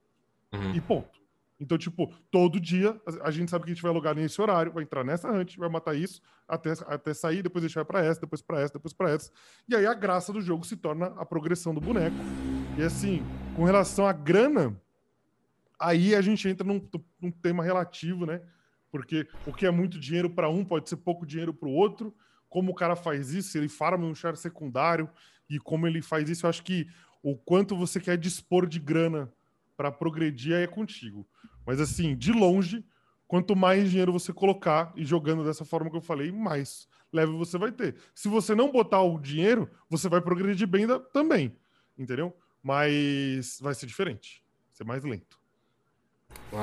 Uhum. 0.53 0.75
E 0.75 0.81
ponto. 0.81 1.21
Então, 1.59 1.79
tipo, 1.79 2.13
todo 2.31 2.61
dia 2.61 3.01
a 3.23 3.31
gente 3.31 3.51
sabe 3.51 3.65
que 3.65 3.71
a 3.71 3.75
gente 3.75 3.83
vai 3.83 3.93
logar 3.93 4.15
nesse 4.15 4.41
horário, 4.41 4.73
vai 4.73 4.83
entrar 4.83 5.03
nessa 5.03 5.31
hunt, 5.31 5.57
vai 5.57 5.69
matar 5.71 5.95
isso 5.95 6.21
até, 6.47 6.73
até 6.87 7.15
sair, 7.15 7.43
depois 7.43 7.65
a 7.65 7.69
gente 7.69 7.75
vai 7.75 7.85
pra 7.85 8.05
essa, 8.05 8.21
depois 8.21 8.43
pra 8.43 8.61
essa, 8.61 8.75
depois 8.75 8.93
pra 8.93 9.11
essa. 9.11 9.31
E 9.67 9.75
aí 9.75 9.87
a 9.87 9.95
graça 9.95 10.33
do 10.33 10.41
jogo 10.41 10.67
se 10.67 10.77
torna 10.77 11.07
a 11.17 11.25
progressão 11.25 11.75
do 11.75 11.81
boneco. 11.81 12.17
E 12.79 12.83
assim, 12.83 13.23
com 13.55 13.65
relação 13.65 14.07
à 14.07 14.13
grana, 14.13 14.79
aí 15.81 16.15
a 16.15 16.21
gente 16.21 16.47
entra 16.47 16.67
num, 16.67 16.87
num 17.21 17.31
tema 17.31 17.65
relativo, 17.65 18.27
né? 18.27 18.43
Porque 18.91 19.27
o 19.47 19.53
que 19.53 19.67
é 19.67 19.71
muito 19.71 19.99
dinheiro 19.99 20.29
para 20.29 20.49
um 20.49 20.65
pode 20.65 20.89
ser 20.89 20.97
pouco 20.97 21.27
dinheiro 21.27 21.55
para 21.55 21.69
o 21.69 21.73
outro. 21.73 22.15
Como 22.49 22.73
o 22.73 22.75
cara 22.75 22.97
faz 22.97 23.33
isso, 23.33 23.57
ele 23.57 23.69
farma 23.69 24.07
um 24.07 24.15
char 24.15 24.37
secundário 24.37 25.09
e 25.49 25.59
como 25.59 25.87
ele 25.87 26.03
faz 26.03 26.29
isso, 26.29 26.47
eu 26.47 26.51
acho 26.51 26.63
que 26.63 26.89
o 27.23 27.37
quanto 27.37 27.77
você 27.77 28.01
quer 28.01 28.17
dispor 28.17 28.67
de 28.67 28.79
grana 28.79 29.33
para 29.77 29.93
progredir 29.93 30.55
aí 30.55 30.65
é 30.65 30.67
contigo. 30.67 31.27
Mas 31.67 31.81
assim, 31.81 32.17
de 32.17 32.33
longe, 32.33 32.85
quanto 33.27 33.57
mais 33.57 33.91
dinheiro 33.91 34.13
você 34.13 34.33
colocar 34.33 34.93
e 34.97 35.05
jogando 35.05 35.45
dessa 35.45 35.65
forma 35.65 35.91
que 35.91 35.97
eu 35.97 36.01
falei, 36.01 36.31
mais 36.31 36.89
level 37.13 37.39
você 37.39 37.59
vai 37.59 37.73
ter. 37.73 37.97
Se 38.15 38.29
você 38.29 38.55
não 38.55 38.71
botar 38.71 39.03
o 39.03 39.19
dinheiro, 39.19 39.71
você 39.89 40.09
vai 40.09 40.21
progredir 40.21 40.67
bem 40.67 40.87
da, 40.87 40.99
também, 40.99 41.57
entendeu? 41.99 42.37
Mas 42.63 43.59
vai 43.61 43.75
ser 43.75 43.87
diferente, 43.87 44.45
vai 44.69 44.77
ser 44.77 44.85
mais 44.85 45.05
lento. 45.05 45.41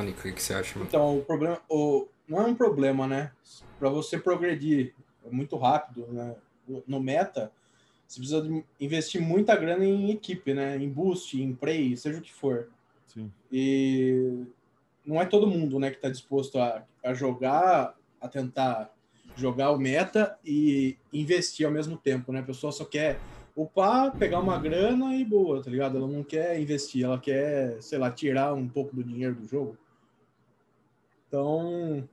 Nico, 0.03 0.27
o 0.27 0.33
que 0.33 0.41
você 0.41 0.53
acha? 0.53 0.77
Mano? 0.77 0.87
Então, 0.87 1.19
o 1.19 1.25
problema, 1.25 1.61
o, 1.69 2.07
não 2.27 2.41
é 2.41 2.45
um 2.45 2.55
problema, 2.55 3.07
né? 3.07 3.31
Para 3.79 3.89
você 3.89 4.17
progredir 4.17 4.95
muito 5.31 5.55
rápido, 5.57 6.07
né? 6.11 6.35
No 6.87 6.99
meta, 6.99 7.51
você 8.07 8.19
precisa 8.19 8.63
investir 8.79 9.21
muita 9.21 9.55
grana 9.55 9.85
em 9.85 10.11
equipe, 10.11 10.53
né? 10.53 10.77
Em 10.77 10.89
boost, 10.89 11.41
em 11.41 11.53
play, 11.53 11.97
seja 11.97 12.19
o 12.19 12.21
que 12.21 12.33
for. 12.33 12.69
Sim. 13.07 13.31
E 13.51 14.45
não 15.05 15.21
é 15.21 15.25
todo 15.25 15.47
mundo 15.47 15.79
né, 15.79 15.89
que 15.89 15.97
está 15.97 16.09
disposto 16.09 16.59
a, 16.59 16.83
a 17.03 17.13
jogar, 17.13 17.95
a 18.21 18.27
tentar 18.27 18.93
jogar 19.35 19.71
o 19.71 19.79
meta 19.79 20.37
e 20.45 20.97
investir 21.11 21.65
ao 21.65 21.71
mesmo 21.71 21.97
tempo, 21.97 22.31
né? 22.31 22.39
A 22.39 22.43
pessoa 22.43 22.71
só 22.71 22.85
quer 22.85 23.19
upar, 23.55 24.15
pegar 24.17 24.39
uma 24.39 24.57
grana 24.57 25.15
e 25.15 25.25
boa, 25.25 25.61
tá 25.61 25.69
ligado? 25.69 25.97
Ela 25.97 26.07
não 26.07 26.23
quer 26.23 26.59
investir, 26.59 27.03
ela 27.03 27.19
quer, 27.19 27.81
sei 27.81 27.97
lá, 27.97 28.09
tirar 28.11 28.53
um 28.53 28.67
pouco 28.67 28.95
do 28.95 29.03
dinheiro 29.03 29.35
do 29.35 29.47
jogo. 29.47 29.77
Então, 31.27 32.07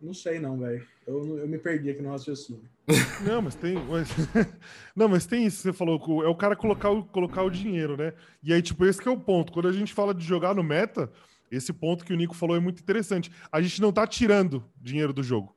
não 0.00 0.14
sei 0.14 0.38
não, 0.38 0.58
velho. 0.58 0.86
Eu, 1.08 1.38
eu 1.38 1.48
me 1.48 1.56
perdi 1.56 1.88
aqui 1.88 2.02
no 2.02 2.10
raciocínio. 2.10 2.62
Não, 3.26 3.40
mas 3.40 3.54
tem. 3.54 3.74
Mas... 3.86 4.10
Não, 4.94 5.08
mas 5.08 5.24
tem 5.24 5.46
isso 5.46 5.56
que 5.56 5.62
você 5.62 5.72
falou. 5.72 6.22
É 6.22 6.28
o 6.28 6.34
cara 6.34 6.54
colocar 6.54 6.90
o, 6.90 7.02
colocar 7.02 7.42
o 7.42 7.50
dinheiro, 7.50 7.96
né? 7.96 8.12
E 8.42 8.52
aí, 8.52 8.60
tipo, 8.60 8.84
esse 8.84 9.00
que 9.00 9.08
é 9.08 9.10
o 9.10 9.18
ponto. 9.18 9.50
Quando 9.50 9.68
a 9.68 9.72
gente 9.72 9.94
fala 9.94 10.12
de 10.12 10.22
jogar 10.22 10.54
no 10.54 10.62
meta, 10.62 11.10
esse 11.50 11.72
ponto 11.72 12.04
que 12.04 12.12
o 12.12 12.16
Nico 12.16 12.34
falou 12.34 12.56
é 12.56 12.60
muito 12.60 12.82
interessante. 12.82 13.32
A 13.50 13.62
gente 13.62 13.80
não 13.80 13.90
tá 13.90 14.06
tirando 14.06 14.62
dinheiro 14.76 15.14
do 15.14 15.22
jogo. 15.22 15.56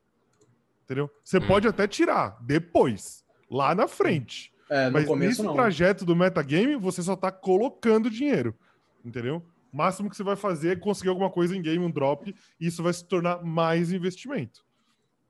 Entendeu? 0.86 1.12
Você 1.22 1.38
hum. 1.38 1.48
pode 1.48 1.68
até 1.68 1.86
tirar 1.86 2.38
depois, 2.42 3.26
lá 3.50 3.76
na 3.76 3.90
frente. 3.90 4.54
É, 4.70 4.90
mas 4.90 5.06
começo, 5.06 5.30
nesse 5.30 5.44
não. 5.44 5.54
trajeto 5.54 6.06
do 6.06 6.16
metagame, 6.16 6.78
você 6.78 7.04
só 7.04 7.14
tá 7.14 7.30
colocando 7.30 8.10
dinheiro. 8.10 8.56
Entendeu? 9.04 9.44
O 9.72 9.76
máximo 9.76 10.10
que 10.10 10.16
você 10.16 10.24
vai 10.24 10.38
fazer 10.38 10.70
é 10.70 10.76
conseguir 10.78 11.10
alguma 11.10 11.30
coisa 11.30 11.54
em 11.54 11.62
game, 11.62 11.84
um 11.84 11.92
drop, 11.92 12.34
e 12.58 12.68
isso 12.68 12.82
vai 12.82 12.94
se 12.94 13.04
tornar 13.04 13.44
mais 13.44 13.92
investimento. 13.92 14.64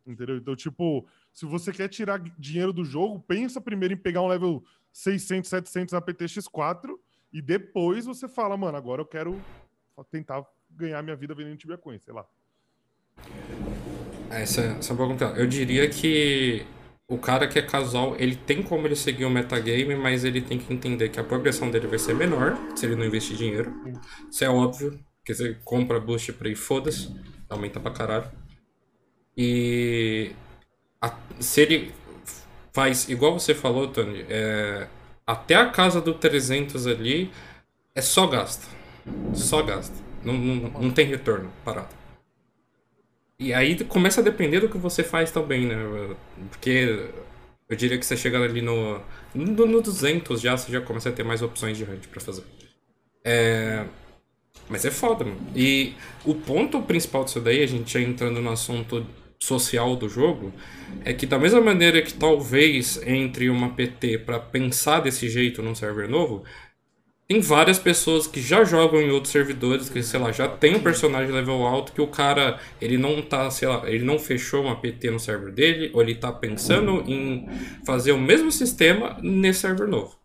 Entendeu? 0.05 0.37
Então, 0.37 0.55
tipo, 0.55 1.07
se 1.31 1.45
você 1.45 1.71
quer 1.71 1.87
tirar 1.87 2.19
dinheiro 2.37 2.73
do 2.73 2.83
jogo, 2.83 3.19
pensa 3.19 3.61
primeiro 3.61 3.93
em 3.93 3.97
pegar 3.97 4.21
um 4.21 4.27
level 4.27 4.63
600, 4.91 5.49
700 5.49 5.93
na 5.93 6.01
PTX4 6.01 6.97
e 7.31 7.41
depois 7.41 8.05
você 8.05 8.27
fala, 8.27 8.57
mano, 8.57 8.77
agora 8.77 9.01
eu 9.01 9.05
quero 9.05 9.39
tentar 10.09 10.43
ganhar 10.69 11.01
minha 11.01 11.15
vida 11.15 11.33
vendendo 11.33 11.57
Tibia 11.57 11.77
Coin, 11.77 11.99
sei 11.99 12.13
lá. 12.13 12.25
Essa, 14.29 14.61
essa 14.61 14.91
é 14.91 14.95
uma 14.95 14.97
pergunta. 14.97 15.25
Eu 15.37 15.45
diria 15.45 15.87
que 15.89 16.65
o 17.07 17.17
cara 17.17 17.47
que 17.47 17.59
é 17.59 17.61
casual, 17.61 18.15
ele 18.17 18.35
tem 18.35 18.63
como 18.63 18.87
ele 18.87 18.95
seguir 18.95 19.25
o 19.25 19.29
metagame, 19.29 19.95
mas 19.95 20.23
ele 20.23 20.41
tem 20.41 20.57
que 20.57 20.73
entender 20.73 21.09
que 21.09 21.19
a 21.19 21.23
progressão 21.23 21.69
dele 21.69 21.87
vai 21.87 21.99
ser 21.99 22.15
menor 22.15 22.57
se 22.75 22.85
ele 22.85 22.95
não 22.95 23.05
investir 23.05 23.35
dinheiro. 23.35 23.73
Isso 24.29 24.43
é 24.43 24.49
óbvio, 24.49 24.97
porque 25.17 25.33
você 25.33 25.53
compra 25.65 25.99
boost 25.99 26.31
pra 26.33 26.47
ir, 26.47 26.55
foda-se, 26.55 27.13
aumenta 27.49 27.79
pra 27.79 27.91
caralho. 27.91 28.31
E 29.37 30.31
a, 31.01 31.15
se 31.39 31.61
ele 31.61 31.93
faz 32.73 33.09
igual 33.09 33.39
você 33.39 33.53
falou, 33.55 33.87
Tony, 33.87 34.25
é, 34.29 34.87
até 35.25 35.55
a 35.55 35.69
casa 35.69 36.01
do 36.01 36.13
300 36.13 36.87
ali 36.87 37.31
é 37.95 38.01
só 38.01 38.27
gasta. 38.27 38.67
Só 39.33 39.61
gasta. 39.61 39.95
Não, 40.23 40.33
não, 40.33 40.69
não 40.81 40.91
tem 40.91 41.05
retorno 41.05 41.51
parado. 41.63 41.95
E 43.39 43.53
aí 43.53 43.83
começa 43.85 44.21
a 44.21 44.23
depender 44.23 44.59
do 44.59 44.69
que 44.69 44.77
você 44.77 45.03
faz 45.03 45.31
também, 45.31 45.65
né? 45.65 45.75
Porque 46.49 47.09
eu 47.67 47.75
diria 47.75 47.97
que 47.97 48.05
você 48.05 48.15
chega 48.15 48.37
ali 48.39 48.61
no, 48.61 49.01
no, 49.33 49.65
no 49.65 49.81
200 49.81 50.39
já, 50.39 50.55
você 50.55 50.71
já 50.71 50.81
começa 50.81 51.09
a 51.09 51.11
ter 51.11 51.23
mais 51.23 51.41
opções 51.41 51.77
de 51.77 51.83
hunt 51.83 52.07
pra 52.07 52.21
fazer. 52.21 52.43
É... 53.23 53.85
Mas 54.69 54.85
é 54.85 54.91
foda, 54.91 55.25
mano. 55.25 55.39
E 55.55 55.95
o 56.23 56.35
ponto 56.35 56.81
principal 56.83 57.23
disso 57.23 57.39
daí, 57.39 57.63
a 57.63 57.67
gente 57.67 57.91
já 57.91 57.99
entrando 57.99 58.41
no 58.41 58.51
assunto 58.51 59.05
social 59.41 59.95
do 59.95 60.07
jogo, 60.07 60.53
é 61.03 61.13
que 61.13 61.25
da 61.25 61.39
mesma 61.39 61.59
maneira 61.59 62.01
que 62.01 62.13
talvez 62.13 63.01
entre 63.05 63.49
uma 63.49 63.71
PT 63.71 64.19
para 64.19 64.39
pensar 64.39 65.01
desse 65.01 65.27
jeito 65.27 65.61
num 65.61 65.73
server 65.73 66.07
novo, 66.07 66.43
tem 67.27 67.39
várias 67.39 67.79
pessoas 67.79 68.27
que 68.27 68.41
já 68.41 68.63
jogam 68.63 69.01
em 69.01 69.09
outros 69.09 69.31
servidores, 69.31 69.89
que, 69.89 70.03
sei 70.03 70.19
lá, 70.19 70.33
já 70.33 70.49
tem 70.49 70.75
um 70.75 70.81
personagem 70.81 71.33
level 71.33 71.65
alto, 71.65 71.93
que 71.93 72.01
o 72.01 72.07
cara, 72.07 72.59
ele 72.79 72.97
não 72.97 73.21
tá, 73.21 73.49
sei 73.49 73.69
lá, 73.69 73.89
ele 73.89 74.03
não 74.03 74.19
fechou 74.19 74.63
uma 74.63 74.75
PT 74.75 75.09
no 75.11 75.19
server 75.19 75.51
dele, 75.51 75.91
ou 75.93 76.01
ele 76.01 76.15
tá 76.15 76.31
pensando 76.31 77.03
em 77.07 77.47
fazer 77.85 78.11
o 78.11 78.17
mesmo 78.17 78.51
sistema 78.51 79.17
nesse 79.21 79.61
server 79.61 79.87
novo. 79.87 80.20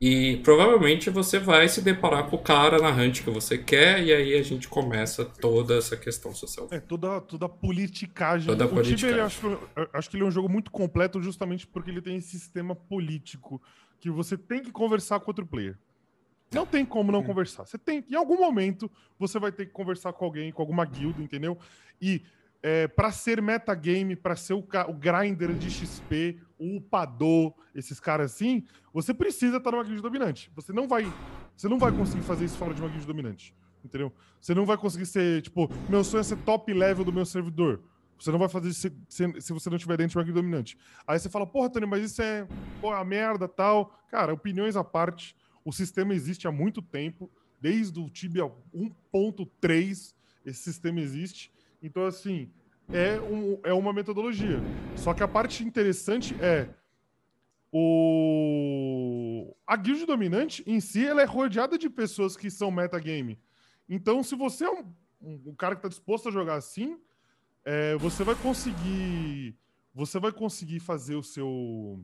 E 0.00 0.38
provavelmente 0.38 1.08
você 1.08 1.38
vai 1.38 1.68
se 1.68 1.80
deparar 1.80 2.28
com 2.28 2.36
o 2.36 2.42
cara 2.42 2.78
na 2.78 2.90
hunt 2.90 3.22
que 3.22 3.30
você 3.30 3.56
quer, 3.56 4.02
e 4.02 4.12
aí 4.12 4.34
a 4.34 4.42
gente 4.42 4.68
começa 4.68 5.24
toda 5.24 5.76
essa 5.76 5.96
questão 5.96 6.34
social. 6.34 6.68
É, 6.70 6.80
toda, 6.80 7.20
toda 7.20 7.46
a 7.46 7.48
politicagem. 7.48 8.46
Toda 8.46 8.64
a 8.64 8.66
o 8.66 8.70
politicagem. 8.70 9.10
Ele 9.10 9.20
acho, 9.20 9.58
acho 9.92 10.10
que 10.10 10.16
ele 10.16 10.24
é 10.24 10.26
um 10.26 10.30
jogo 10.30 10.48
muito 10.48 10.70
completo 10.70 11.22
justamente 11.22 11.66
porque 11.66 11.90
ele 11.90 12.02
tem 12.02 12.16
esse 12.16 12.30
sistema 12.30 12.74
político 12.74 13.62
que 14.00 14.10
você 14.10 14.36
tem 14.36 14.62
que 14.62 14.70
conversar 14.70 15.20
com 15.20 15.30
outro 15.30 15.46
player. 15.46 15.78
Não 16.52 16.66
tem 16.66 16.84
como 16.84 17.10
não 17.10 17.22
conversar. 17.22 17.64
Você 17.64 17.78
tem, 17.78 18.04
em 18.08 18.14
algum 18.14 18.36
momento, 18.36 18.90
você 19.18 19.38
vai 19.38 19.50
ter 19.50 19.66
que 19.66 19.72
conversar 19.72 20.12
com 20.12 20.24
alguém, 20.24 20.52
com 20.52 20.62
alguma 20.62 20.84
guilda, 20.84 21.22
entendeu? 21.22 21.58
E 22.00 22.22
é, 22.62 22.86
para 22.86 23.10
ser 23.10 23.42
metagame, 23.42 24.16
para 24.16 24.36
ser 24.36 24.54
o, 24.54 24.64
o 24.88 24.92
grinder 24.94 25.52
de 25.52 25.70
XP, 25.70 26.38
o 26.58 26.76
upador, 26.76 27.52
esses 27.74 27.98
caras 27.98 28.32
assim, 28.32 28.64
você 28.94 29.12
precisa 29.12 29.58
estar 29.58 29.70
numa 29.72 29.84
guild 29.84 30.00
dominante. 30.00 30.50
Você 30.54 30.72
não 30.72 30.88
vai, 30.88 31.04
você 31.56 31.68
não 31.68 31.78
vai 31.78 31.92
conseguir 31.92 32.22
fazer 32.22 32.44
isso 32.46 32.56
fora 32.56 32.72
de 32.72 32.80
uma 32.80 32.88
guild 32.88 33.04
dominante, 33.06 33.54
entendeu? 33.84 34.12
Você 34.40 34.54
não 34.54 34.64
vai 34.64 34.76
conseguir 34.78 35.04
ser, 35.06 35.42
tipo, 35.42 35.68
meu 35.88 36.02
sonho 36.04 36.20
é 36.20 36.24
ser 36.24 36.36
top 36.38 36.72
level 36.72 37.04
do 37.04 37.12
meu 37.12 37.26
servidor. 37.26 37.82
Você 38.18 38.30
não 38.30 38.38
vai 38.38 38.48
fazer 38.48 38.68
isso 38.68 38.88
se, 39.08 39.40
se- 39.40 39.52
você 39.52 39.68
não 39.68 39.76
estiver 39.76 39.96
dentro 39.96 40.12
de 40.12 40.18
uma 40.18 40.24
guild 40.24 40.40
dominante. 40.40 40.78
Aí 41.06 41.18
você 41.18 41.28
fala, 41.28 41.46
porra, 41.46 41.68
Tony, 41.68 41.84
mas 41.84 42.04
isso 42.04 42.22
é 42.22 42.46
pô, 42.80 42.90
a 42.92 43.04
merda 43.04 43.48
tal. 43.48 43.92
Cara, 44.08 44.32
opiniões 44.32 44.76
à 44.76 44.84
parte, 44.84 45.34
o 45.64 45.72
sistema 45.72 46.14
existe 46.14 46.46
há 46.46 46.52
muito 46.52 46.80
tempo, 46.80 47.28
desde 47.60 47.98
o 47.98 48.08
Tibia 48.08 48.44
1.3, 48.74 50.14
esse 50.46 50.62
sistema 50.62 51.00
existe. 51.00 51.50
Então, 51.82 52.06
assim, 52.06 52.48
é, 52.92 53.20
um, 53.20 53.58
é 53.64 53.72
uma 53.72 53.92
metodologia. 53.92 54.60
Só 54.96 55.12
que 55.12 55.22
a 55.22 55.28
parte 55.28 55.64
interessante 55.64 56.34
é 56.40 56.68
o 57.76 59.52
a 59.66 59.76
guild 59.76 60.06
dominante 60.06 60.62
em 60.64 60.78
si 60.78 61.04
ela 61.04 61.22
é 61.22 61.24
rodeada 61.24 61.76
de 61.76 61.90
pessoas 61.90 62.36
que 62.36 62.48
são 62.48 62.70
metagame. 62.70 63.36
Então, 63.88 64.22
se 64.22 64.36
você 64.36 64.64
é 64.64 64.70
um, 64.70 64.94
um, 65.20 65.54
cara 65.56 65.74
que 65.74 65.80
está 65.80 65.88
disposto 65.88 66.28
a 66.28 66.32
jogar 66.32 66.54
assim, 66.54 66.96
é, 67.64 67.96
você 67.96 68.22
vai 68.22 68.36
conseguir 68.36 69.58
você 69.92 70.20
vai 70.20 70.30
conseguir 70.30 70.78
fazer 70.78 71.16
o 71.16 71.22
seu 71.22 72.00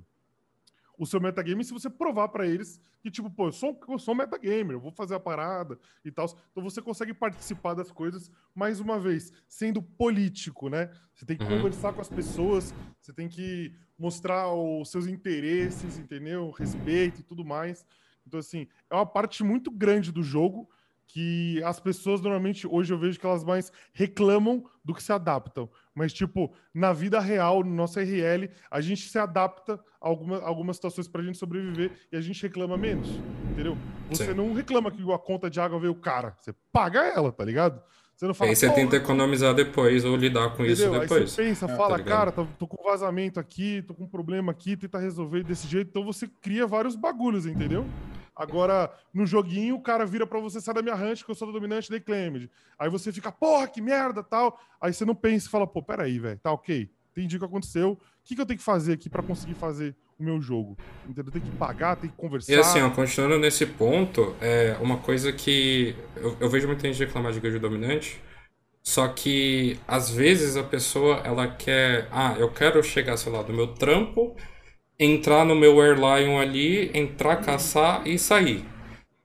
o 1.00 1.06
seu 1.06 1.18
metagame 1.18 1.64
se 1.64 1.72
você 1.72 1.88
provar 1.88 2.28
para 2.28 2.46
eles 2.46 2.78
que, 3.00 3.10
tipo, 3.10 3.30
pô, 3.30 3.46
eu 3.48 3.52
sou, 3.52 3.80
eu 3.88 3.98
sou 3.98 4.12
um 4.12 4.18
metagamer, 4.18 4.72
eu 4.72 4.80
vou 4.80 4.92
fazer 4.92 5.14
a 5.14 5.20
parada 5.20 5.78
e 6.04 6.12
tal. 6.12 6.26
Então 6.50 6.62
você 6.62 6.82
consegue 6.82 7.14
participar 7.14 7.72
das 7.72 7.90
coisas, 7.90 8.30
mais 8.54 8.80
uma 8.80 9.00
vez, 9.00 9.32
sendo 9.48 9.82
político, 9.82 10.68
né? 10.68 10.90
Você 11.14 11.24
tem 11.24 11.38
que 11.38 11.42
Uhum. 11.42 11.46
conversar 11.46 11.94
com 11.94 12.02
as 12.02 12.10
pessoas, 12.10 12.74
você 13.00 13.14
tem 13.14 13.30
que 13.30 13.74
mostrar 13.98 14.52
os 14.52 14.90
seus 14.90 15.06
interesses, 15.06 15.96
entendeu? 15.96 16.50
Respeito 16.50 17.20
e 17.20 17.24
tudo 17.24 17.46
mais. 17.46 17.86
Então, 18.26 18.38
assim, 18.38 18.68
é 18.90 18.94
uma 18.94 19.06
parte 19.06 19.42
muito 19.42 19.70
grande 19.70 20.12
do 20.12 20.22
jogo 20.22 20.68
que 21.06 21.60
as 21.64 21.80
pessoas 21.80 22.20
normalmente 22.20 22.68
hoje 22.68 22.92
eu 22.92 22.98
vejo 22.98 23.18
que 23.18 23.26
elas 23.26 23.42
mais 23.42 23.72
reclamam 23.92 24.64
do 24.84 24.94
que 24.94 25.02
se 25.02 25.12
adaptam. 25.12 25.68
Mas, 26.00 26.14
tipo, 26.14 26.50
na 26.72 26.94
vida 26.94 27.20
real, 27.20 27.62
no 27.62 27.74
nosso 27.74 28.00
RL, 28.00 28.48
a 28.70 28.80
gente 28.80 29.06
se 29.06 29.18
adapta 29.18 29.74
a 30.00 30.08
alguma, 30.08 30.40
algumas 30.40 30.76
situações 30.76 31.06
pra 31.06 31.22
gente 31.22 31.36
sobreviver 31.36 31.92
e 32.10 32.16
a 32.16 32.22
gente 32.22 32.42
reclama 32.42 32.74
menos. 32.78 33.06
Entendeu? 33.50 33.76
Você 34.08 34.28
Sim. 34.28 34.32
não 34.32 34.54
reclama 34.54 34.90
que 34.90 35.02
a 35.12 35.18
conta 35.18 35.50
de 35.50 35.60
água 35.60 35.78
veio 35.78 35.94
cara. 35.94 36.34
Você 36.40 36.54
paga 36.72 37.00
ela, 37.04 37.30
tá 37.30 37.44
ligado? 37.44 37.82
Você 38.16 38.26
não 38.26 38.32
fala. 38.32 38.48
Aí 38.50 38.56
você 38.56 38.68
"Pô, 38.68 38.74
tenta 38.76 38.96
economizar 38.96 39.52
depois 39.52 40.02
ou 40.06 40.16
lidar 40.16 40.56
com 40.56 40.64
isso 40.64 40.80
Entendeu? 40.84 41.02
Aí 41.02 41.06
depois. 41.06 41.32
você 41.32 41.42
pensa, 41.42 41.66
É, 41.66 41.76
fala, 41.76 41.98
tá 41.98 42.04
cara, 42.04 42.32
tô, 42.32 42.46
tô 42.58 42.66
com 42.66 42.82
vazamento 42.82 43.38
aqui, 43.38 43.82
tô 43.86 43.92
com 43.92 44.06
problema 44.06 44.52
aqui, 44.52 44.74
tenta 44.78 44.98
resolver 44.98 45.42
desse 45.44 45.68
jeito. 45.68 45.88
Então 45.90 46.02
você 46.02 46.26
cria 46.40 46.66
vários 46.66 46.96
bagulhos, 46.96 47.44
entendeu? 47.44 47.84
Agora, 48.40 48.90
no 49.12 49.26
joguinho, 49.26 49.74
o 49.74 49.82
cara 49.82 50.06
vira 50.06 50.26
pra 50.26 50.40
você, 50.40 50.62
sai 50.62 50.72
da 50.72 50.80
minha 50.80 50.94
ranch, 50.94 51.22
que 51.22 51.30
eu 51.30 51.34
sou 51.34 51.46
do 51.46 51.52
dominante, 51.52 51.90
dei 51.90 52.00
claimed. 52.00 52.50
Aí 52.78 52.88
você 52.88 53.12
fica, 53.12 53.30
porra, 53.30 53.68
que 53.68 53.82
merda, 53.82 54.22
tal. 54.22 54.58
Aí 54.80 54.94
você 54.94 55.04
não 55.04 55.14
pensa 55.14 55.46
e 55.46 55.50
fala, 55.50 55.66
pô, 55.66 55.82
peraí, 55.82 56.18
velho, 56.18 56.40
tá 56.42 56.50
ok. 56.50 56.90
Entendi 57.12 57.36
o 57.36 57.38
que 57.38 57.44
aconteceu. 57.44 57.90
O 57.92 57.98
que, 58.24 58.34
que 58.34 58.40
eu 58.40 58.46
tenho 58.46 58.56
que 58.58 58.64
fazer 58.64 58.94
aqui 58.94 59.10
pra 59.10 59.22
conseguir 59.22 59.52
fazer 59.52 59.94
o 60.18 60.22
meu 60.22 60.40
jogo? 60.40 60.74
Entendeu? 61.06 61.30
Tem 61.30 61.42
que 61.42 61.50
pagar, 61.50 61.96
tem 61.96 62.08
que 62.08 62.16
conversar. 62.16 62.50
E 62.50 62.56
assim, 62.56 62.80
ó, 62.80 62.88
continuando 62.88 63.38
nesse 63.38 63.66
ponto, 63.66 64.34
é 64.40 64.74
uma 64.80 64.96
coisa 64.96 65.30
que 65.34 65.94
eu, 66.16 66.34
eu 66.40 66.48
vejo 66.48 66.66
muita 66.66 66.90
gente 66.90 67.04
reclamar 67.04 67.32
de 67.32 67.40
guild 67.40 67.58
dominante, 67.58 68.22
só 68.82 69.06
que 69.08 69.78
às 69.86 70.08
vezes 70.08 70.56
a 70.56 70.62
pessoa 70.62 71.16
ela 71.24 71.46
quer, 71.46 72.08
ah, 72.10 72.34
eu 72.38 72.50
quero 72.50 72.82
chegar, 72.82 73.18
sei 73.18 73.30
lá, 73.30 73.42
do 73.42 73.52
meu 73.52 73.74
trampo, 73.74 74.34
entrar 75.00 75.44
no 75.46 75.56
meu 75.56 75.80
Airlion 75.80 76.38
ali, 76.38 76.90
entrar, 76.92 77.36
caçar 77.36 78.06
e 78.06 78.18
sair. 78.18 78.62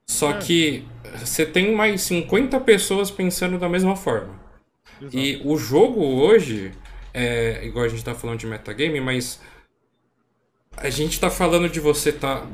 Só 0.10 0.32
É. 0.32 0.38
que 0.40 0.86
você 1.20 1.46
tem 1.46 1.76
mais 1.76 2.02
50 2.04 2.60
pessoas 2.62 3.12
pensando 3.12 3.60
da 3.60 3.68
mesma 3.68 3.96
forma. 3.96 4.40
Exato. 5.02 5.18
E 5.18 5.42
o 5.44 5.58
jogo 5.58 6.02
hoje, 6.02 6.72
é, 7.14 7.66
igual 7.66 7.84
a 7.84 7.90
gente 7.90 8.04
tá 8.06 8.16
falando 8.16 8.40
de 8.40 8.48
metagame, 8.48 9.02
mas 9.02 9.42
a 10.78 10.90
gente 10.90 11.20
tá 11.20 11.30
falando 11.30 11.68
de 11.70 11.80
você 11.80 12.12
tá. 12.12 12.46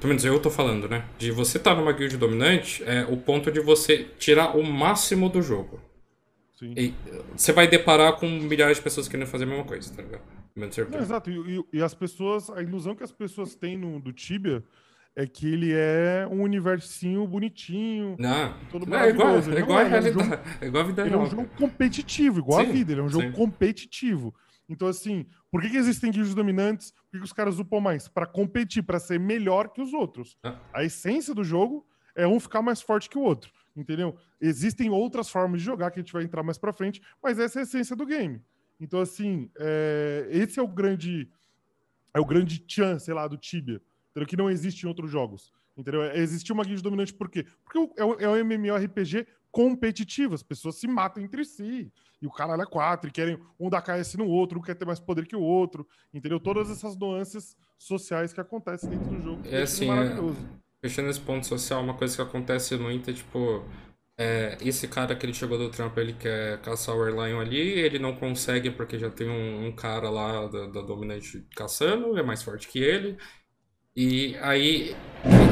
Pelo 0.00 0.08
menos 0.08 0.24
eu 0.24 0.40
tô 0.40 0.48
falando, 0.50 0.88
né? 0.88 1.04
De 1.18 1.30
você 1.30 1.58
tá 1.58 1.74
numa 1.74 1.92
guild 1.92 2.16
dominante, 2.16 2.82
é 2.86 3.04
o 3.06 3.18
ponto 3.18 3.52
de 3.52 3.60
você 3.60 4.06
tirar 4.18 4.56
o 4.56 4.62
máximo 4.62 5.28
do 5.28 5.42
jogo. 5.42 5.78
Sim. 6.58 6.72
E 6.76 6.94
você 7.36 7.52
vai 7.52 7.68
deparar 7.68 8.14
com 8.14 8.26
milhares 8.26 8.78
de 8.78 8.82
pessoas 8.82 9.08
querendo 9.08 9.26
fazer 9.26 9.44
a 9.44 9.46
mesma 9.46 9.64
coisa, 9.64 9.92
tá 9.94 10.02
ligado? 10.02 10.22
Exato. 10.98 11.30
E, 11.30 11.58
e- 11.58 11.64
e 11.78 11.82
as 11.82 11.94
pessoas, 11.94 12.50
a 12.50 12.62
ilusão 12.62 12.94
que 12.94 13.02
as 13.04 13.12
pessoas 13.12 13.54
têm 13.54 13.76
no, 13.76 14.00
do 14.00 14.12
Tibia 14.12 14.62
é 15.16 15.26
que 15.26 15.46
ele 15.46 15.72
é 15.72 16.26
um 16.30 16.42
universinho 16.42 17.26
bonitinho. 17.26 18.16
Não, 18.18 18.54
Todo 18.70 18.86
não, 18.86 18.98
é 18.98 19.10
igual, 19.10 19.36
é 19.36 19.58
igual 19.58 19.78
a 19.78 19.82
é, 19.82 19.84
é 19.84 19.86
um 19.86 19.90
realidade. 19.90 20.42
É 20.60 20.66
igual 20.66 20.82
a 20.84 20.86
vida 20.86 21.06
Ele 21.06 21.14
é 21.14 21.18
um 21.18 21.26
jogo 21.26 21.48
competitivo, 21.56 22.38
igual 22.38 22.60
a 22.60 22.64
Sim, 22.64 22.72
vida. 22.72 22.92
Ele 22.92 23.00
é 23.00 23.04
um 23.04 23.08
jogo 23.08 23.24
sim. 23.26 23.32
competitivo. 23.32 24.34
Então, 24.68 24.86
assim, 24.86 25.26
por 25.50 25.60
que, 25.60 25.68
que 25.68 25.76
existem 25.76 26.12
guilds 26.12 26.32
dominantes? 26.34 26.92
Por 26.92 27.10
que, 27.12 27.18
que 27.18 27.24
os 27.24 27.32
caras 27.32 27.58
upam 27.58 27.80
mais? 27.80 28.06
Pra 28.06 28.24
competir, 28.24 28.84
pra 28.84 29.00
ser 29.00 29.18
melhor 29.18 29.68
que 29.70 29.82
os 29.82 29.92
outros. 29.92 30.38
Ah. 30.44 30.58
A 30.72 30.84
essência 30.84 31.34
do 31.34 31.42
jogo 31.42 31.84
é 32.14 32.24
um 32.26 32.38
ficar 32.38 32.62
mais 32.62 32.80
forte 32.80 33.10
que 33.10 33.18
o 33.18 33.22
outro. 33.22 33.50
Entendeu? 33.76 34.16
Existem 34.40 34.90
outras 34.90 35.28
formas 35.28 35.60
de 35.60 35.66
jogar 35.66 35.90
que 35.90 35.98
a 35.98 36.02
gente 36.02 36.12
vai 36.12 36.22
entrar 36.22 36.42
mais 36.44 36.56
pra 36.58 36.72
frente, 36.72 37.00
mas 37.22 37.38
essa 37.38 37.58
é 37.58 37.60
a 37.60 37.62
essência 37.64 37.96
do 37.96 38.06
game. 38.06 38.40
Então, 38.80 39.00
assim, 39.00 39.50
é, 39.58 40.26
esse 40.30 40.58
é 40.58 40.62
o 40.62 40.68
grande. 40.68 41.28
É 42.14 42.18
o 42.18 42.24
grande 42.24 42.64
chan, 42.66 42.98
sei 42.98 43.14
lá, 43.14 43.28
do 43.28 43.36
Tibia. 43.36 43.80
Entendeu? 44.10 44.26
Que 44.26 44.36
não 44.36 44.50
existe 44.50 44.84
em 44.84 44.88
outros 44.88 45.10
jogos. 45.10 45.52
Entendeu? 45.76 46.02
É- 46.02 46.18
Existe 46.18 46.52
uma 46.52 46.64
guild 46.64 46.82
dominante 46.82 47.14
por 47.14 47.28
quê? 47.30 47.46
Porque 47.64 47.78
é 47.96 48.04
um- 48.04 48.14
é 48.20 48.28
um 48.28 48.36
MMORPG 48.36 49.26
competitivo, 49.52 50.34
as 50.34 50.42
pessoas 50.42 50.76
se 50.76 50.86
matam 50.88 51.22
entre 51.22 51.44
si. 51.44 51.92
E 52.20 52.26
o 52.26 52.30
caralho 52.30 52.62
é 52.62 52.66
quatro, 52.66 53.08
e 53.08 53.12
querem 53.12 53.38
um 53.58 53.70
dar 53.70 53.80
KS 53.82 54.16
no 54.16 54.26
outro, 54.26 54.58
um 54.58 54.62
quer 54.62 54.74
ter 54.74 54.84
mais 54.84 55.00
poder 55.00 55.26
que 55.26 55.36
o 55.36 55.40
outro. 55.40 55.86
Entendeu? 56.12 56.38
Todas 56.40 56.70
essas 56.70 56.96
nuances 56.96 57.56
sociais 57.78 58.32
que 58.32 58.40
acontecem 58.40 58.90
dentro 58.90 59.06
do 59.10 59.22
jogo. 59.22 59.42
É 59.46 59.48
ele 59.54 59.62
assim, 59.62 59.84
é- 59.84 59.88
maravilhoso. 59.88 60.36
Fechando 60.82 61.10
esse 61.10 61.20
ponto 61.20 61.46
social, 61.46 61.82
uma 61.82 61.94
coisa 61.94 62.16
que 62.16 62.22
acontece 62.22 62.76
muito 62.76 63.10
é 63.10 63.12
tipo. 63.12 63.64
É, 64.20 64.58
esse 64.62 64.86
cara 64.88 65.16
que 65.16 65.24
ele 65.26 65.34
chegou 65.34 65.56
do 65.58 65.70
trampo, 65.70 65.98
ele 66.00 66.12
quer 66.14 66.60
caçar 66.62 66.94
o 66.96 67.02
Airlion 67.02 67.40
ali, 67.40 67.58
ele 67.58 67.98
não 67.98 68.14
consegue 68.14 68.70
porque 68.70 68.98
já 68.98 69.10
tem 69.10 69.28
um, 69.30 69.68
um 69.68 69.72
cara 69.72 70.10
lá 70.10 70.46
da, 70.48 70.66
da 70.66 70.82
Dominante 70.82 71.46
caçando, 71.56 72.18
é 72.18 72.22
mais 72.22 72.42
forte 72.42 72.68
que 72.68 72.78
ele. 72.80 73.16
E 73.96 74.36
aí 74.42 74.96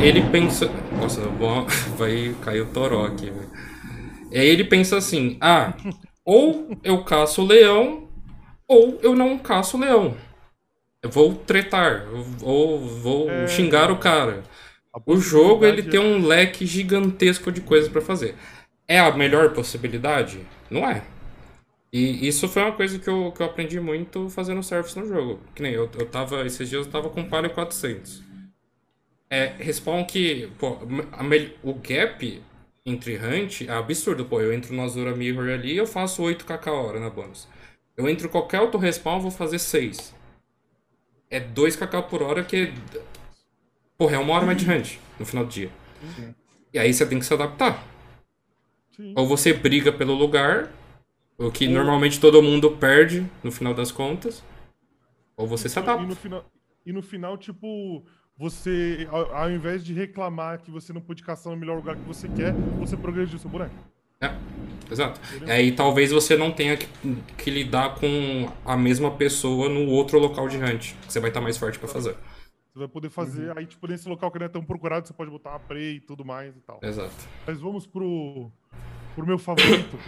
ele 0.03 0.23
pensa. 0.31 0.66
Nossa, 1.01 1.23
bom, 1.31 1.66
vai 1.99 2.35
cair 2.45 2.62
o 2.62 2.73
toró 2.73 3.07
aqui, 3.07 3.31
velho. 3.31 3.51
E 4.33 4.39
aí 4.39 4.49
ele 4.49 4.64
pensa 4.64 4.97
assim: 4.99 5.39
ah, 5.41 5.75
ou 6.25 6.71
eu 6.85 7.05
caço 7.05 7.43
o 7.43 7.47
leão, 7.47 8.09
ou 8.69 8.99
eu 9.03 9.14
não 9.16 9.39
caço 9.39 9.77
o 9.77 9.81
leão. 9.81 10.16
Eu 11.03 11.11
vou 11.11 11.35
tretar, 11.35 12.07
ou 12.43 12.79
vou 12.81 13.31
É. 13.31 13.47
xingar 13.47 13.91
o 13.91 13.99
cara. 13.99 14.43
O 15.07 15.16
jogo 15.19 15.64
ele 15.64 15.83
tem 15.83 16.01
um 16.01 16.27
leque 16.27 16.66
gigantesco 16.66 17.53
de 17.53 17.61
coisas 17.61 17.89
pra 17.91 18.01
fazer. 18.01 18.35
É 18.89 18.99
a 18.99 19.14
melhor 19.14 19.53
possibilidade? 19.53 20.41
Não 20.70 20.89
é. 20.89 21.05
E 21.93 22.26
isso 22.26 22.49
foi 22.49 22.62
uma 22.62 22.72
coisa 22.72 22.99
que 22.99 23.09
eu, 23.09 23.32
que 23.32 23.43
eu 23.43 23.47
aprendi 23.47 23.78
muito 23.78 24.28
fazendo 24.30 24.62
service 24.62 24.99
no 24.99 25.07
jogo. 25.07 25.41
Que 25.55 25.62
nem 25.62 25.72
eu, 25.72 25.91
eu 25.99 26.07
tava, 26.07 26.45
esses 26.47 26.68
dias 26.68 26.86
eu 26.86 26.93
tava 26.93 27.11
com 27.11 27.28
Palio 27.28 27.51
400. 27.51 28.22
É, 29.30 29.53
respawn 29.59 30.05
que, 30.05 30.51
pô, 30.59 30.78
a 31.12 31.22
o 31.62 31.74
gap 31.74 32.43
entre 32.84 33.16
hunt 33.18 33.62
é 33.62 33.72
absurdo, 33.72 34.24
pô. 34.24 34.41
Eu 34.41 34.53
entro 34.53 34.74
no 34.74 34.82
Azura 34.82 35.14
Mirror 35.14 35.51
ali 35.51 35.76
eu 35.76 35.86
faço 35.86 36.22
8kk 36.22 36.66
a 36.66 36.72
hora 36.72 37.01
na 37.01 37.11
bônus. 37.11 37.47
Eu 37.97 38.09
entro 38.09 38.26
em 38.26 38.30
qualquer 38.30 38.59
auto 38.59 38.78
respawn, 38.78 39.16
eu 39.16 39.22
vou 39.22 39.30
fazer 39.30 39.59
6. 39.59 40.14
É 41.30 41.41
2kk 41.41 42.09
por 42.09 42.22
hora 42.22 42.43
que. 42.43 42.72
Porra, 43.99 44.16
é 44.16 44.18
uma 44.18 44.34
hora 44.34 44.47
mais 44.47 44.59
de 44.59 44.70
hunt 44.70 44.99
no 45.18 45.26
final 45.26 45.45
do 45.45 45.51
dia. 45.51 45.70
E 46.72 46.78
aí 46.78 46.93
você 46.93 47.05
tem 47.05 47.18
que 47.18 47.26
se 47.26 47.34
adaptar. 47.34 47.82
Sim. 48.99 49.14
Ou 49.16 49.28
você 49.28 49.53
briga 49.53 49.92
pelo 49.92 50.12
lugar, 50.12 50.68
o 51.38 51.53
que 51.53 51.68
normalmente 51.68 52.18
todo 52.18 52.42
mundo 52.42 52.72
perde 52.72 53.24
no 53.44 53.53
final 53.53 53.72
das 53.72 53.92
contas. 53.92 54.42
Ou 55.36 55.46
você 55.46 55.68
se 55.68 55.78
E 55.78 55.82
no 55.82 55.88
adapta. 55.88 56.16
final, 56.16 56.44
e 56.84 56.92
no 56.92 57.01
final, 57.01 57.38
tipo, 57.38 58.05
você, 58.36 59.07
ao, 59.09 59.32
ao, 59.32 59.51
invés 59.51 59.84
de 59.84 59.94
reclamar 59.94 60.61
que 60.61 60.70
você 60.70 60.92
não 60.92 61.01
pôde 61.01 61.22
caçar 61.22 61.53
no 61.53 61.59
melhor 61.59 61.76
lugar 61.76 61.94
que 61.94 62.03
você 62.03 62.28
quer, 62.28 62.53
você 62.76 62.96
progrediu 62.96 63.38
seu 63.38 63.49
boneco. 63.49 63.74
É, 64.20 64.36
exato. 64.90 65.20
Aí 65.49 65.70
talvez 65.70 66.11
você 66.11 66.36
não 66.36 66.51
tenha 66.51 66.76
que, 66.76 66.88
que, 67.36 67.51
lidar 67.51 67.94
com 67.94 68.51
a 68.64 68.76
mesma 68.76 69.12
pessoa 69.12 69.68
no 69.68 69.88
outro 69.88 70.18
local 70.18 70.49
de 70.49 70.57
hunt, 70.57 70.94
você 71.09 71.20
vai 71.20 71.30
estar 71.30 71.40
mais 71.40 71.57
forte 71.57 71.78
para 71.78 71.86
fazer. 71.86 72.16
Você 72.72 72.80
vai 72.80 72.88
poder 72.88 73.11
fazer, 73.11 73.51
uhum. 73.51 73.59
aí 73.59 73.66
tipo, 73.66 73.86
nesse 73.86 74.09
local 74.09 74.28
que 74.32 74.40
não 74.40 74.46
é 74.46 74.49
tão 74.49 74.64
procurado, 74.64 75.07
você 75.07 75.14
pode 75.14 75.30
botar 75.30 75.51
uma 75.51 75.61
prey 75.61 75.96
e 75.96 76.01
tudo 76.01 76.24
mais 76.24 76.57
e 76.57 76.61
tal. 76.61 76.80
Exato. 76.82 77.14
Mas 77.46 77.61
vamos 77.61 77.86
pro, 77.86 78.51
pro 79.14 79.26
meu 79.26 79.38
favorito. 79.38 79.98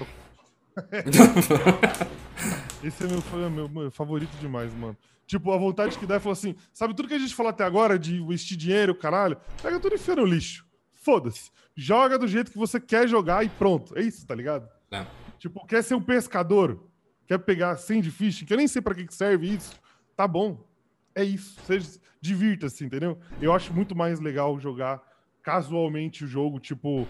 Esse 2.82 3.04
é 3.04 3.06
meu, 3.06 3.50
meu, 3.50 3.68
meu 3.68 3.90
favorito 3.90 4.30
demais, 4.40 4.72
mano. 4.74 4.96
Tipo, 5.26 5.52
a 5.52 5.58
vontade 5.58 5.98
que 5.98 6.06
dá 6.06 6.16
é 6.16 6.20
falar 6.20 6.32
assim: 6.32 6.54
sabe 6.72 6.94
tudo 6.94 7.08
que 7.08 7.14
a 7.14 7.18
gente 7.18 7.34
falou 7.34 7.50
até 7.50 7.64
agora 7.64 7.98
de 7.98 8.16
investir 8.16 8.56
dinheiro, 8.56 8.94
caralho? 8.94 9.36
Pega 9.62 9.78
tudo 9.78 9.92
e 9.92 9.96
enfia 9.96 10.16
no 10.16 10.24
lixo. 10.24 10.66
Foda-se. 10.94 11.50
Joga 11.76 12.18
do 12.18 12.26
jeito 12.26 12.50
que 12.50 12.58
você 12.58 12.80
quer 12.80 13.08
jogar 13.08 13.44
e 13.44 13.48
pronto. 13.48 13.96
É 13.96 14.02
isso, 14.02 14.26
tá 14.26 14.34
ligado? 14.34 14.68
É. 14.90 15.06
Tipo, 15.38 15.64
quer 15.66 15.82
ser 15.82 15.94
um 15.94 16.02
pescador? 16.02 16.86
Quer 17.26 17.38
pegar 17.38 17.76
100 17.76 18.02
de 18.02 18.10
fishing? 18.10 18.44
Que 18.44 18.52
eu 18.52 18.56
nem 18.56 18.66
sei 18.66 18.82
pra 18.82 18.94
que 18.94 19.06
serve 19.14 19.54
isso. 19.54 19.80
Tá 20.16 20.26
bom. 20.26 20.66
É 21.14 21.22
isso. 21.22 21.58
Seja, 21.64 21.98
divirta-se, 22.20 22.84
entendeu? 22.84 23.18
Eu 23.40 23.52
acho 23.52 23.72
muito 23.72 23.96
mais 23.96 24.20
legal 24.20 24.58
jogar 24.58 25.00
casualmente 25.42 26.24
o 26.24 26.26
jogo, 26.26 26.58
tipo, 26.58 27.06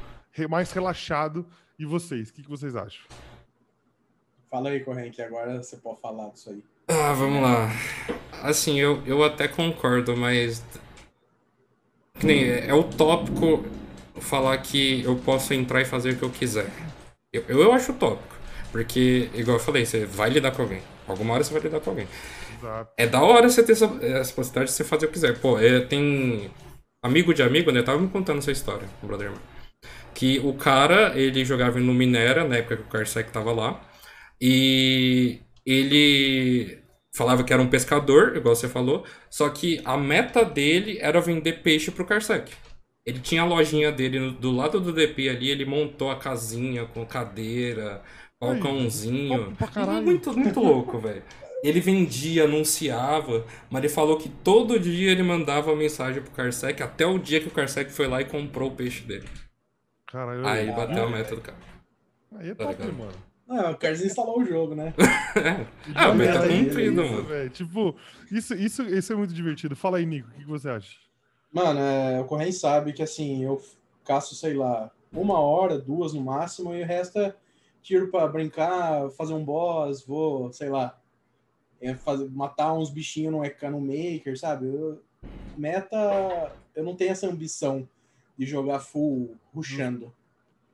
mais 0.49 0.71
relaxado. 0.73 1.47
E 1.81 1.87
vocês? 1.87 2.29
O 2.29 2.35
que, 2.35 2.43
que 2.43 2.51
vocês 2.51 2.77
acham? 2.77 3.01
Fala 4.51 4.69
aí, 4.69 4.81
Corren, 4.81 5.11
que 5.11 5.23
agora 5.23 5.63
você 5.63 5.79
pode 5.79 5.99
falar 5.99 6.29
disso 6.29 6.51
aí. 6.51 6.63
Ah, 6.87 7.15
vamos 7.15 7.41
lá. 7.41 7.71
Assim, 8.43 8.79
eu, 8.79 9.03
eu 9.07 9.25
até 9.25 9.49
concordo, 9.49 10.15
mas. 10.15 10.63
Nem, 12.23 12.45
é, 12.45 12.67
é 12.67 12.75
utópico 12.75 13.65
falar 14.21 14.59
que 14.59 15.03
eu 15.05 15.17
posso 15.17 15.55
entrar 15.55 15.81
e 15.81 15.87
fazer 15.87 16.11
o 16.11 16.17
que 16.19 16.23
eu 16.23 16.29
quiser. 16.29 16.71
Eu, 17.33 17.45
eu 17.49 17.73
acho 17.73 17.93
utópico. 17.93 18.37
Porque, 18.71 19.31
igual 19.33 19.57
eu 19.57 19.63
falei, 19.63 19.87
você 19.87 20.05
vai 20.05 20.29
lidar 20.29 20.51
com 20.51 20.61
alguém. 20.61 20.83
Alguma 21.09 21.33
hora 21.33 21.43
você 21.43 21.55
vai 21.55 21.63
lidar 21.63 21.81
com 21.81 21.89
alguém. 21.89 22.07
Exato. 22.59 22.93
É 22.99 23.07
da 23.07 23.23
hora 23.23 23.49
você 23.49 23.63
ter 23.63 23.73
essa, 23.73 23.87
essa 24.03 24.35
possibilidade 24.35 24.67
de 24.67 24.77
você 24.77 24.85
fazer 24.85 25.07
o 25.07 25.09
que 25.09 25.15
quiser. 25.15 25.41
Pô, 25.41 25.59
é, 25.59 25.81
tem. 25.81 26.51
Amigo 27.03 27.33
de 27.33 27.43
amigo, 27.43 27.73
né? 27.73 27.83
tava 27.83 27.99
me 27.99 28.09
contando 28.09 28.41
essa 28.41 28.53
história, 28.53 28.87
o 29.03 29.07
brother. 29.07 29.33
Que 30.21 30.39
o 30.41 30.53
cara, 30.53 31.19
ele 31.19 31.47
jogava 31.47 31.81
no 31.81 31.95
Minera, 31.95 32.47
na 32.47 32.57
época 32.57 32.77
que 32.77 32.83
o 32.83 32.89
Carsec 32.89 33.33
tava 33.33 33.53
lá. 33.53 33.81
E 34.39 35.41
ele 35.65 36.79
falava 37.17 37.43
que 37.43 37.55
era 37.55 37.63
um 37.63 37.71
pescador, 37.71 38.37
igual 38.37 38.55
você 38.55 38.69
falou, 38.69 39.07
só 39.31 39.49
que 39.49 39.81
a 39.83 39.97
meta 39.97 40.45
dele 40.45 40.99
era 41.01 41.23
vender 41.23 41.63
peixe 41.63 41.91
pro 41.91 42.05
Carsec. 42.05 42.53
Ele 43.07 43.19
tinha 43.21 43.41
a 43.41 43.47
lojinha 43.47 43.91
dele 43.91 44.33
do 44.33 44.51
lado 44.51 44.79
do 44.79 44.93
DP 44.93 45.31
ali, 45.31 45.49
ele 45.49 45.65
montou 45.65 46.11
a 46.11 46.19
casinha 46.19 46.85
com 46.85 47.07
cadeira, 47.07 48.03
balcãozinho. 48.39 49.57
Muito, 50.05 50.37
muito 50.39 50.61
louco, 50.61 50.99
velho. 51.01 51.23
Ele 51.65 51.81
vendia, 51.81 52.45
anunciava, 52.45 53.47
mas 53.71 53.85
ele 53.85 53.93
falou 53.93 54.19
que 54.19 54.29
todo 54.29 54.79
dia 54.79 55.13
ele 55.13 55.23
mandava 55.23 55.75
mensagem 55.75 56.23
pro 56.23 56.33
Carsec, 56.33 56.83
até 56.83 57.07
o 57.07 57.19
dia 57.19 57.41
que 57.41 57.49
o 57.49 57.51
Carsec 57.51 57.91
foi 57.91 58.07
lá 58.07 58.21
e 58.21 58.27
comprou 58.27 58.71
o 58.71 58.77
peixe 58.77 59.03
dele. 59.03 59.27
Caralho, 60.11 60.47
Aí 60.47 60.63
ele 60.63 60.73
bateu 60.73 61.05
a 61.05 61.11
meta 61.11 61.37
do 61.37 61.41
cara. 61.41 61.59
Aí 62.37 62.51
é 62.51 62.55
tá 62.55 62.67
top, 62.67 62.93
mano. 62.93 63.13
Não, 63.47 63.73
o 63.73 63.77
quero 63.77 63.97
instalar 63.97 64.37
o 64.37 64.45
jogo, 64.45 64.75
né? 64.75 64.95
ah, 65.95 66.15
mas 66.15 66.35
tá 66.35 66.47
cumprido, 66.47 67.05
mano. 67.05 67.25
Véio. 67.25 67.51
Tipo, 67.51 67.97
isso, 68.31 68.55
isso, 68.55 68.83
isso 68.83 69.13
é 69.13 69.17
muito 69.17 69.35
divertido. 69.35 69.75
Fala 69.75 69.99
aí, 69.99 70.07
Nico, 70.07 70.29
o 70.29 70.33
que, 70.33 70.45
você 70.45 70.71
acha? 70.71 70.97
Mano, 71.53 71.81
é, 71.81 72.21
o 72.21 72.25
Correio 72.25 72.53
sabe 72.53 72.93
que 72.93 73.03
assim, 73.03 73.45
eu 73.45 73.61
caço, 74.05 74.37
sei 74.37 74.55
lá, 74.55 74.91
uma 75.13 75.41
hora, 75.41 75.79
duas 75.79 76.13
no 76.13 76.21
máximo, 76.21 76.75
e 76.75 76.83
o 76.83 76.87
resto 76.87 77.19
é 77.19 77.35
tiro 77.83 78.09
pra 78.09 78.29
brincar, 78.29 79.11
fazer 79.11 79.35
um 79.35 79.45
boss, 79.45 80.05
vou, 80.05 80.53
sei 80.53 80.69
lá, 80.69 80.97
é 81.81 81.95
fazer, 81.95 82.31
matar 82.31 82.73
uns 82.73 82.91
bichinhos 82.91 83.33
no, 83.33 83.71
no 83.71 83.81
Maker, 83.81 84.39
sabe? 84.39 84.67
Eu, 84.67 85.03
meta, 85.57 86.53
eu 86.75 86.85
não 86.85 86.95
tenho 86.95 87.11
essa 87.11 87.27
ambição 87.27 87.89
de 88.41 88.47
jogar 88.47 88.81
full 88.81 89.37
rushando, 89.55 90.11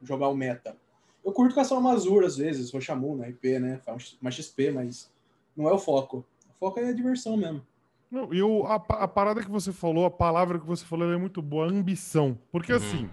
jogar 0.01 0.29
o 0.29 0.37
meta. 0.37 0.77
Eu 1.25 1.33
curto 1.33 1.53
caçar 1.53 1.77
uma 1.77 1.95
Azur 1.95 2.23
às 2.23 2.37
vezes, 2.37 2.71
Rochamu 2.71 3.17
na 3.17 3.29
IP, 3.29 3.59
né? 3.59 3.81
Uma 4.23 4.31
XP, 4.31 4.71
mas 4.71 5.11
não 5.57 5.69
é 5.69 5.73
o 5.73 5.79
foco. 5.79 6.25
O 6.49 6.55
foco 6.61 6.79
é 6.79 6.91
a 6.91 6.93
diversão 6.93 7.37
mesmo. 7.37 7.67
Não, 8.09 8.33
e 8.33 8.41
o, 8.41 8.65
a, 8.67 8.77
a, 8.77 9.09
parada 9.09 9.43
que 9.43 9.51
você 9.51 9.73
falou, 9.73 10.05
a 10.05 10.11
palavra 10.13 10.61
que 10.61 10.65
você 10.67 10.85
falou, 10.85 11.13
é 11.13 11.17
muito 11.17 11.43
boa, 11.43 11.67
ambição. 11.67 12.39
Porque 12.53 12.71
uhum. 12.71 12.79
assim, 12.79 13.11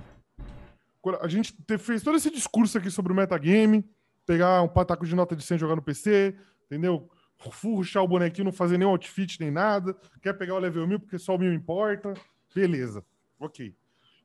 a 1.19 1.27
gente 1.27 1.51
te, 1.51 1.79
fez 1.79 2.03
todo 2.03 2.15
esse 2.15 2.29
discurso 2.29 2.77
aqui 2.77 2.91
sobre 2.91 3.11
o 3.11 3.15
metagame, 3.15 3.83
pegar 4.23 4.61
um 4.61 4.67
pataco 4.67 5.03
de 5.03 5.15
nota 5.15 5.35
de 5.35 5.43
100 5.43 5.55
e 5.55 5.59
jogar 5.59 5.75
no 5.75 5.81
PC, 5.81 6.35
entendeu? 6.67 7.09
Furchar 7.39 8.03
o 8.03 8.07
bonequinho, 8.07 8.45
não 8.45 8.51
fazer 8.51 8.77
nenhum 8.77 8.91
outfit 8.91 9.39
nem 9.39 9.49
nada, 9.49 9.97
quer 10.21 10.33
pegar 10.37 10.53
o 10.53 10.59
level 10.59 10.85
1000 10.85 10.99
porque 10.99 11.17
só 11.17 11.33
o 11.33 11.39
1000 11.39 11.53
importa, 11.53 12.13
beleza, 12.53 13.03
ok. 13.39 13.73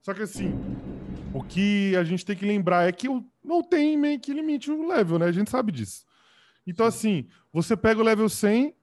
Só 0.08 0.14
que 0.14 0.22
assim, 0.22 0.58
o 1.34 1.42
que 1.42 1.94
a 1.94 2.02
gente 2.02 2.24
tem 2.24 2.34
que 2.34 2.46
lembrar 2.46 2.88
é 2.88 2.92
que 2.92 3.06
não 3.44 3.62
tem 3.62 3.94
meio 3.94 4.18
que 4.18 4.32
limite 4.32 4.70
o 4.70 4.88
level, 4.88 5.18
né? 5.18 5.26
A 5.26 5.32
gente 5.32 5.50
sabe 5.50 5.70
disso. 5.70 6.06
Então, 6.66 6.86
assim, 6.86 7.26
você 7.52 7.76
pega 7.76 8.00
o 8.00 8.02
level 8.02 8.26
100 8.26 8.74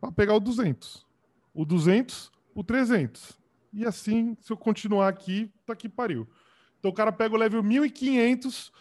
para 0.00 0.10
pegar 0.10 0.34
o 0.34 0.40
200. 0.40 1.06
O 1.52 1.66
200, 1.66 2.32
o 2.54 2.64
300. 2.64 3.38
E 3.70 3.84
assim, 3.84 4.34
se 4.40 4.50
eu 4.50 4.56
continuar 4.56 5.08
aqui, 5.08 5.50
tá 5.66 5.76
que 5.76 5.90
pariu. 5.90 6.26
Então 6.78 6.90
o 6.90 6.94
cara 6.94 7.12
pega 7.12 7.34
o 7.34 7.38
level 7.38 7.62
1500, 7.62 8.72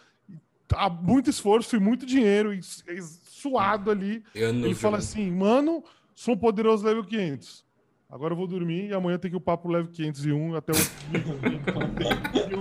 há 0.73 0.89
muito 0.89 1.29
esforço 1.29 1.75
e 1.75 1.79
muito 1.81 2.05
dinheiro, 2.05 2.53
e, 2.53 2.61
suado 2.63 3.91
ali. 3.91 4.23
Ele 4.33 4.75
fala 4.75 4.99
assim, 4.99 5.29
mano, 5.29 5.83
sou 6.15 6.37
poderoso 6.37 6.85
level 6.85 7.03
500. 7.03 7.65
Agora 8.11 8.33
eu 8.33 8.37
vou 8.37 8.45
dormir 8.45 8.89
e 8.89 8.93
amanhã 8.93 9.17
tem 9.17 9.31
que 9.31 9.37
upar 9.37 9.57
pro 9.57 9.71
level 9.71 9.89
501 9.89 10.55
até 10.55 10.73
o 10.73 10.75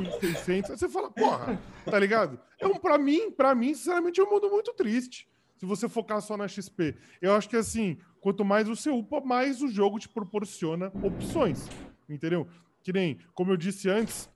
1600. 0.01 0.71
Aí 0.71 0.79
você 0.79 0.89
fala, 0.89 1.11
porra, 1.11 1.61
tá 1.85 1.99
ligado? 1.99 2.39
É 2.61 2.69
um, 2.69 2.77
pra 2.77 2.97
mim, 2.97 3.33
pra 3.33 3.53
mim, 3.53 3.75
sinceramente, 3.75 4.21
é 4.21 4.25
um 4.25 4.31
mundo 4.31 4.49
muito 4.49 4.73
triste. 4.75 5.29
Se 5.57 5.67
você 5.67 5.89
focar 5.89 6.23
só 6.23 6.37
na 6.37 6.47
XP. 6.47 6.95
Eu 7.21 7.35
acho 7.35 7.49
que 7.49 7.57
assim, 7.57 7.99
quanto 8.21 8.45
mais 8.45 8.69
você 8.69 8.91
upa, 8.91 9.21
mais 9.21 9.61
o 9.61 9.69
jogo 9.69 9.99
te 9.99 10.09
proporciona 10.09 10.93
opções. 11.03 11.69
Entendeu? 12.09 12.47
Que 12.85 12.93
nem, 12.93 13.19
como 13.35 13.51
eu 13.51 13.57
disse 13.57 13.91
antes, 13.91 14.31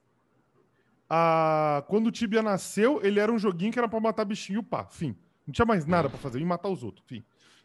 a... 1.08 1.84
quando 1.86 2.08
o 2.08 2.12
Tibia 2.12 2.42
nasceu, 2.42 3.00
ele 3.04 3.20
era 3.20 3.32
um 3.32 3.38
joguinho 3.38 3.72
que 3.72 3.78
era 3.78 3.88
pra 3.88 4.00
matar 4.00 4.24
bichinho 4.24 4.60
upar. 4.60 4.90
Fim. 4.90 5.16
Não 5.46 5.52
tinha 5.52 5.64
mais 5.64 5.86
nada 5.86 6.10
para 6.10 6.18
fazer, 6.18 6.40
e 6.40 6.44
matar 6.44 6.70
os 6.70 6.82
outros. 6.82 7.06
Fim. 7.06 7.24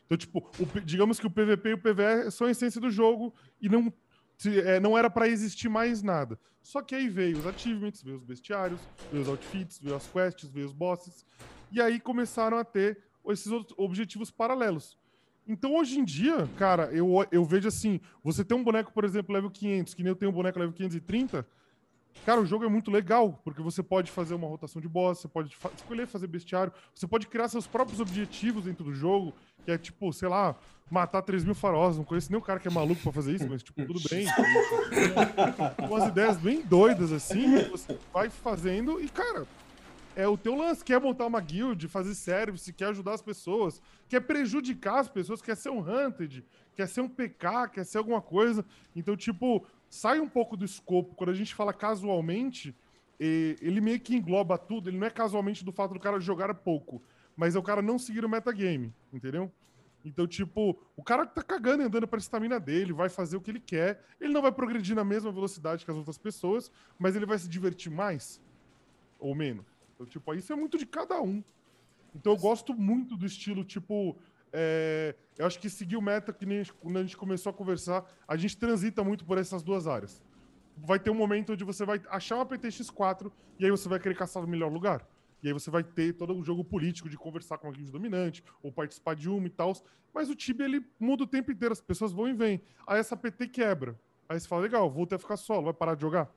Então, 0.10 0.18
tipo, 0.18 0.40
o, 0.60 0.82
digamos 0.82 1.20
que 1.20 1.28
o 1.28 1.30
PVP 1.30 1.70
e 1.70 1.74
o 1.74 1.78
PVE 1.78 2.32
são 2.32 2.48
a 2.48 2.52
essência 2.52 2.82
do 2.82 2.90
jogo 2.90 3.32
e 3.62 3.70
não, 3.70 3.94
é, 4.66 4.80
não 4.80 4.98
era 4.98 5.08
para 5.08 5.28
existir 5.28 5.70
mais 5.70 6.02
nada. 6.02 6.40
Só 6.64 6.82
que 6.82 6.96
aí 6.96 7.08
veio 7.08 7.38
os 7.38 7.46
achievements, 7.46 8.02
veio 8.02 8.18
os 8.18 8.24
bestiários, 8.24 8.80
veio 9.12 9.22
os 9.22 9.30
outfits, 9.30 9.78
veio 9.80 9.96
as 9.96 10.08
quests, 10.08 10.50
veio 10.50 10.66
os 10.66 10.74
bosses. 10.74 11.24
E 11.72 11.80
aí 11.80 12.00
começaram 12.00 12.58
a 12.58 12.64
ter 12.64 12.98
esses 13.28 13.52
objetivos 13.78 14.32
paralelos. 14.32 14.98
Então, 15.48 15.76
hoje 15.76 16.00
em 16.00 16.04
dia, 16.04 16.50
cara, 16.58 16.92
eu, 16.92 17.14
eu 17.32 17.46
vejo 17.46 17.68
assim: 17.68 18.00
você 18.24 18.44
tem 18.44 18.58
um 18.58 18.64
boneco, 18.64 18.92
por 18.92 19.04
exemplo, 19.04 19.34
level 19.34 19.52
500, 19.52 19.94
que 19.94 20.02
nem 20.02 20.10
eu 20.10 20.16
tenho 20.16 20.32
um 20.32 20.34
boneco 20.34 20.58
level 20.58 20.74
530. 20.74 21.48
Cara, 22.26 22.42
o 22.42 22.46
jogo 22.46 22.66
é 22.66 22.70
muito 22.70 22.92
legal, 22.92 23.40
porque 23.44 23.62
você 23.62 23.82
pode 23.82 24.12
fazer 24.12 24.34
uma 24.34 24.48
rotação 24.48 24.82
de 24.82 24.88
boss, 24.88 25.20
você 25.20 25.28
pode 25.28 25.56
escolher 25.76 26.06
fazer 26.06 26.28
bestiário, 26.28 26.72
você 26.94 27.08
pode 27.08 27.28
criar 27.28 27.48
seus 27.48 27.66
próprios 27.66 28.00
objetivos 28.00 28.66
dentro 28.66 28.84
do 28.84 28.94
jogo, 28.94 29.34
que 29.66 29.72
é 29.72 29.78
tipo, 29.78 30.12
sei 30.14 30.28
lá, 30.28 30.56
matar 30.92 31.22
3 31.22 31.44
mil 31.44 31.56
faróis. 31.56 31.98
Não 31.98 32.04
conheço 32.04 32.32
nem 32.32 32.40
o 32.40 32.42
cara 32.44 32.60
que 32.60 32.68
é 32.68 32.72
maluco 32.72 33.02
pra 33.02 33.12
fazer 33.12 33.34
isso, 33.34 33.48
mas 33.50 33.64
tipo, 33.64 33.86
tudo 33.86 34.00
bem. 34.10 34.26
Umas 35.88 36.08
ideias 36.08 36.38
bem 36.38 36.62
doidas 36.62 37.12
assim, 37.12 37.64
você 37.70 37.98
vai 38.14 38.30
fazendo 38.30 39.02
e, 39.02 39.08
cara, 39.08 39.48
é 40.22 40.28
o 40.28 40.38
teu 40.38 40.56
lance. 40.56 40.84
Quer 40.84 41.00
montar 41.00 41.26
uma 41.26 41.42
guild, 41.42 41.88
fazer 41.88 42.16
service, 42.16 42.72
quer 42.74 42.86
ajudar 42.86 43.14
as 43.14 43.22
pessoas, 43.22 43.82
quer 44.08 44.22
prejudicar 44.22 45.00
as 45.00 45.10
pessoas, 45.10 45.42
quer 45.42 45.56
ser 45.56 45.70
um 45.70 45.80
hunted, 45.80 46.44
quer 46.76 46.88
ser 46.88 47.02
um 47.02 47.10
PK, 47.10 47.70
quer 47.70 47.86
ser 47.86 48.00
alguma 48.00 48.22
coisa. 48.22 48.66
Então, 48.96 49.16
tipo, 49.16 49.66
sai 49.90 50.20
um 50.20 50.30
pouco 50.30 50.58
do 50.58 50.66
escopo. 50.66 51.16
Quando 51.16 51.30
a 51.30 51.36
gente 51.36 51.56
fala 51.56 51.74
casualmente, 51.74 52.76
ele 53.20 53.82
meio 53.82 54.00
que 54.00 54.16
engloba 54.16 54.58
tudo. 54.58 54.90
Ele 54.90 54.98
não 54.98 55.08
é 55.08 55.10
casualmente 55.10 55.64
do 55.64 55.72
fato 55.72 55.94
do 55.94 56.00
cara 56.00 56.20
jogar 56.20 56.54
pouco 56.54 57.02
mas 57.40 57.56
é 57.56 57.60
o 57.60 57.64
cara 57.64 57.82
não 57.82 57.98
seguir 57.98 58.26
o 58.26 58.30
metagame, 58.30 58.94
entendeu? 59.14 59.50
Então, 60.04 60.28
tipo, 60.28 60.78
o 60.94 61.02
cara 61.02 61.26
tá 61.26 61.42
cagando 61.42 61.84
andando 61.84 62.06
pra 62.06 62.20
estamina 62.20 62.60
dele, 62.60 62.92
vai 62.92 63.08
fazer 63.08 63.38
o 63.38 63.42
que 63.42 63.50
ele 63.50 63.62
quer. 63.62 64.06
Ele 64.20 64.34
não 64.34 64.42
vai 64.42 64.52
progredir 64.52 64.94
na 64.94 65.06
mesma 65.06 65.32
velocidade 65.32 65.86
que 65.86 65.90
as 65.90 65.96
outras 65.96 66.18
pessoas, 66.18 66.70
mas 67.00 67.16
ele 67.16 67.26
vai 67.26 67.38
se 67.38 67.48
divertir 67.48 67.90
mais 67.90 68.42
ou 69.18 69.34
menos. 69.34 69.79
Então, 70.00 70.08
tipo, 70.08 70.34
isso 70.34 70.54
é 70.54 70.56
muito 70.56 70.78
de 70.78 70.86
cada 70.86 71.22
um. 71.22 71.44
Então, 72.16 72.32
eu 72.32 72.40
gosto 72.40 72.74
muito 72.74 73.18
do 73.18 73.26
estilo, 73.26 73.66
tipo, 73.66 74.18
é, 74.54 75.14
eu 75.38 75.46
acho 75.46 75.60
que 75.60 75.70
seguir 75.70 75.98
o 75.98 76.02
meta, 76.02 76.32
que 76.32 76.46
nem 76.46 76.64
quando 76.80 76.98
a 76.98 77.02
gente 77.02 77.18
começou 77.18 77.50
a 77.50 77.54
conversar, 77.54 78.06
a 78.26 78.38
gente 78.38 78.56
transita 78.56 79.04
muito 79.04 79.26
por 79.26 79.38
essas 79.38 79.62
duas 79.62 79.88
áreas. 79.88 80.24
Vai 80.78 81.00
ter 81.00 81.10
um 81.10 81.16
momento 81.16 81.52
onde 81.52 81.66
você 81.66 81.86
vai 81.86 82.02
achar 82.10 82.38
uma 82.38 82.46
PTX4 82.46 83.30
e 83.60 83.66
aí 83.66 83.72
você 83.72 83.90
vai 83.90 84.00
querer 84.00 84.16
caçar 84.16 84.42
no 84.42 84.48
melhor 84.48 84.72
lugar. 84.72 85.06
E 85.44 85.48
aí 85.48 85.54
você 85.54 85.70
vai 85.70 85.84
ter 85.84 86.14
todo 86.14 86.34
o 86.34 86.42
jogo 86.42 86.64
político 86.64 87.10
de 87.10 87.18
conversar 87.18 87.58
com 87.58 87.68
alguém 87.68 87.84
de 87.84 87.92
dominante, 87.92 88.42
ou 88.64 88.72
participar 88.72 89.16
de 89.16 89.30
uma 89.30 89.48
e 89.48 89.50
tal. 89.50 89.74
Mas 90.14 90.30
o 90.30 90.36
Tibia, 90.36 90.66
ele 90.66 90.86
muda 90.98 91.26
o 91.26 91.28
tempo 91.28 91.52
inteiro, 91.52 91.74
as 91.74 91.82
pessoas 91.82 92.14
vão 92.14 92.30
e 92.30 92.34
vêm. 92.34 92.62
Aí 92.88 93.00
essa 93.00 93.18
PT 93.18 93.50
quebra. 93.50 94.00
Aí 94.30 94.40
você 94.40 94.48
fala, 94.48 94.62
legal, 94.62 94.90
vou 94.90 95.04
até 95.04 95.18
ficar 95.18 95.36
solo, 95.36 95.66
vai 95.66 95.74
parar 95.74 95.96
de 95.96 96.02
jogar? 96.02 96.34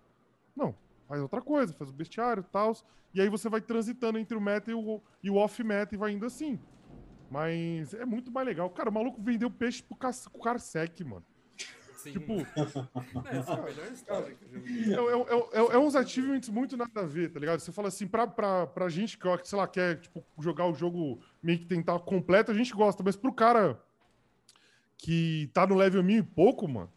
Não, 0.56 0.74
faz 1.12 1.20
outra 1.20 1.42
coisa, 1.42 1.74
faz 1.74 1.90
o 1.90 1.92
bestiário 1.92 2.40
e 2.40 2.50
tal. 2.50 2.74
E 3.12 3.20
aí 3.20 3.28
você 3.28 3.46
vai 3.46 3.60
transitando 3.60 4.18
entre 4.18 4.34
o 4.34 4.40
meta 4.40 4.70
e 4.70 4.74
o, 4.74 4.98
e 5.22 5.28
o 5.28 5.36
off-meta 5.36 5.94
e 5.94 5.98
vai 5.98 6.12
indo 6.12 6.24
assim. 6.24 6.58
Mas 7.30 7.92
é 7.92 8.06
muito 8.06 8.30
mais 8.30 8.46
legal. 8.46 8.70
Cara, 8.70 8.88
o 8.88 8.92
maluco 8.92 9.20
vendeu 9.20 9.50
peixe 9.50 9.82
pro 9.82 9.94
Carsec, 10.40 11.04
mano. 11.04 11.22
Sim. 11.98 12.12
Tipo. 12.12 12.36
é, 15.70 15.78
uns 15.78 15.94
achievements 15.94 16.48
muito 16.48 16.78
nada 16.78 17.02
a 17.02 17.06
ver, 17.06 17.30
tá 17.30 17.38
ligado? 17.38 17.60
Você 17.60 17.72
fala 17.72 17.88
assim, 17.88 18.06
pra, 18.06 18.26
pra, 18.26 18.66
pra 18.66 18.88
gente 18.88 19.18
que, 19.18 19.28
sei 19.44 19.58
lá, 19.58 19.68
quer 19.68 20.00
tipo, 20.00 20.24
jogar 20.38 20.66
o 20.66 20.72
jogo 20.72 21.20
meio 21.42 21.58
que 21.58 21.66
tentar 21.66 21.98
completo, 21.98 22.50
a 22.50 22.54
gente 22.54 22.72
gosta, 22.72 23.02
mas 23.02 23.16
pro 23.16 23.34
cara 23.34 23.78
que 24.96 25.50
tá 25.52 25.66
no 25.66 25.74
level 25.74 26.02
mil 26.02 26.20
e 26.20 26.22
pouco, 26.22 26.66
mano. 26.66 26.90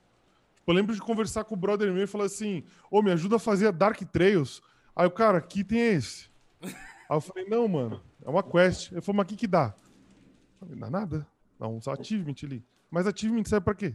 Eu 0.67 0.73
lembro 0.73 0.95
de 0.95 1.01
conversar 1.01 1.43
com 1.43 1.53
o 1.53 1.57
brother 1.57 1.93
meu 1.93 2.03
e 2.03 2.07
falar 2.07 2.25
assim: 2.25 2.63
Ô, 2.89 3.01
me 3.01 3.11
ajuda 3.11 3.35
a 3.35 3.39
fazer 3.39 3.67
a 3.67 3.71
Dark 3.71 4.01
Trails. 4.11 4.61
Aí 4.95 5.05
o 5.05 5.11
cara, 5.11 5.41
que 5.41 5.63
tem 5.63 5.79
esse? 5.79 6.29
Aí 6.63 7.17
eu 7.17 7.21
falei, 7.21 7.45
não, 7.47 7.67
mano, 7.67 8.01
é 8.23 8.29
uma 8.29 8.41
quest. 8.41 8.91
Ele 8.91 9.01
falou, 9.01 9.17
mas 9.17 9.25
o 9.25 9.27
que 9.27 9.35
que 9.35 9.47
dá? 9.47 9.75
Eu 10.61 10.67
falei, 10.67 10.75
dá 10.75 10.89
nada. 10.89 11.27
Dá 11.59 11.67
uns 11.67 11.87
achievement 11.87 12.35
ali. 12.43 12.63
Mas 12.89 13.05
achievement 13.05 13.43
serve 13.45 13.65
pra 13.65 13.75
quê? 13.75 13.93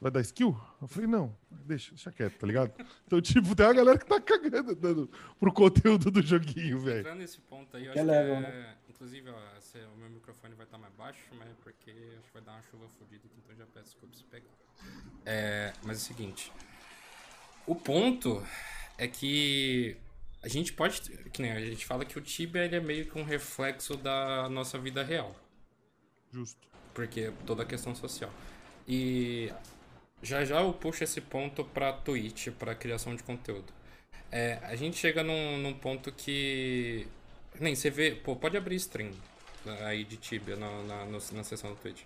Vai 0.00 0.10
dar 0.10 0.20
skill? 0.20 0.58
Eu 0.80 0.88
falei, 0.88 1.08
não, 1.08 1.34
deixa, 1.50 1.90
deixa 1.90 2.10
quieto, 2.10 2.38
tá 2.38 2.46
ligado? 2.46 2.72
Então, 3.06 3.20
tipo, 3.20 3.54
tem 3.54 3.66
uma 3.66 3.72
galera 3.74 3.98
que 3.98 4.04
tá 4.04 4.20
cagando 4.20 4.74
dando 4.74 5.10
pro 5.38 5.52
conteúdo 5.52 6.10
do 6.10 6.20
joguinho, 6.20 6.80
velho. 6.80 7.00
Entrando 7.00 7.18
nesse 7.18 7.40
ponto 7.40 7.76
aí, 7.76 7.86
eu 7.86 7.92
acho 7.92 8.04
que 8.04 8.10
é... 8.10 8.76
né? 9.00 9.06
Inclusive, 9.06 9.30
ó, 9.30 9.58
esse, 9.58 9.78
o 9.78 9.96
meu 9.96 10.10
microfone 10.10 10.54
vai 10.54 10.64
estar 10.66 10.78
tá 10.78 10.82
mais 10.82 10.94
baixo, 10.94 11.20
mas 11.38 11.48
é 11.48 11.54
porque 11.62 11.90
acho 11.90 12.26
que 12.26 12.32
vai 12.32 12.42
dar 12.42 12.52
uma 12.52 12.62
chuva 12.62 12.88
fodida 12.98 13.26
aqui, 13.26 13.36
então 13.44 13.56
já 13.56 13.66
peço 13.66 13.90
desculpa 13.90 14.16
se 14.16 14.24
pegar. 14.24 14.50
É, 15.24 15.72
mas 15.82 15.98
é 15.98 16.00
o 16.00 16.04
seguinte. 16.04 16.52
O 17.66 17.74
ponto 17.74 18.42
é 18.96 19.08
que 19.08 19.96
a 20.42 20.48
gente 20.48 20.72
pode. 20.72 21.00
Que 21.30 21.42
nem 21.42 21.52
a 21.52 21.60
gente 21.60 21.84
fala 21.84 22.04
que 22.04 22.18
o 22.18 22.22
Tibia 22.22 22.64
ele 22.64 22.76
é 22.76 22.80
meio 22.80 23.10
que 23.10 23.18
um 23.18 23.24
reflexo 23.24 23.96
da 23.96 24.48
nossa 24.48 24.78
vida 24.78 25.02
real. 25.02 25.34
Justo. 26.30 26.68
Porque 26.94 27.32
toda 27.44 27.64
a 27.64 27.66
questão 27.66 27.94
social. 27.94 28.32
E 28.86 29.52
já 30.22 30.44
já 30.44 30.60
eu 30.60 30.72
puxo 30.72 31.02
esse 31.02 31.20
ponto 31.20 31.64
para 31.64 31.92
Twitch, 31.92 32.48
para 32.52 32.74
criação 32.74 33.14
de 33.14 33.22
conteúdo. 33.22 33.72
É, 34.30 34.58
a 34.62 34.76
gente 34.76 34.96
chega 34.96 35.22
num, 35.22 35.58
num, 35.58 35.74
ponto 35.74 36.12
que. 36.12 37.06
Nem, 37.60 37.74
você 37.74 37.90
vê. 37.90 38.12
Pô, 38.12 38.36
pode 38.36 38.56
abrir 38.56 38.76
stream 38.76 39.12
aí 39.84 40.04
de 40.04 40.16
Tibia 40.16 40.56
na, 40.56 40.82
na, 40.82 41.04
na 41.06 41.44
sessão 41.44 41.70
do 41.70 41.76
Twitch. 41.76 42.02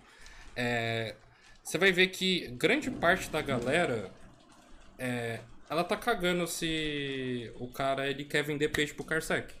É, 0.55 1.15
você 1.63 1.77
vai 1.77 1.91
ver 1.91 2.07
que 2.07 2.47
grande 2.51 2.89
parte 2.89 3.29
da 3.29 3.41
galera. 3.41 4.11
É, 4.97 5.39
ela 5.69 5.83
tá 5.83 5.95
cagando 5.95 6.45
se 6.47 7.51
o 7.55 7.67
cara 7.67 8.09
ele 8.09 8.25
quer 8.25 8.43
vender 8.43 8.69
peixe 8.69 8.93
pro 8.93 9.05
Carsec. 9.05 9.53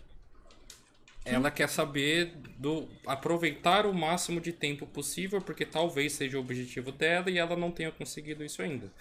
Ela 1.23 1.51
quer 1.51 1.69
saber 1.69 2.33
do 2.57 2.89
aproveitar 3.05 3.85
o 3.85 3.93
máximo 3.93 4.41
de 4.41 4.51
tempo 4.51 4.87
possível, 4.87 5.39
porque 5.39 5.65
talvez 5.65 6.13
seja 6.13 6.37
o 6.37 6.41
objetivo 6.41 6.91
dela 6.91 7.29
e 7.29 7.37
ela 7.37 7.55
não 7.55 7.71
tenha 7.71 7.91
conseguido 7.91 8.43
isso 8.43 8.61
ainda. 8.61 8.91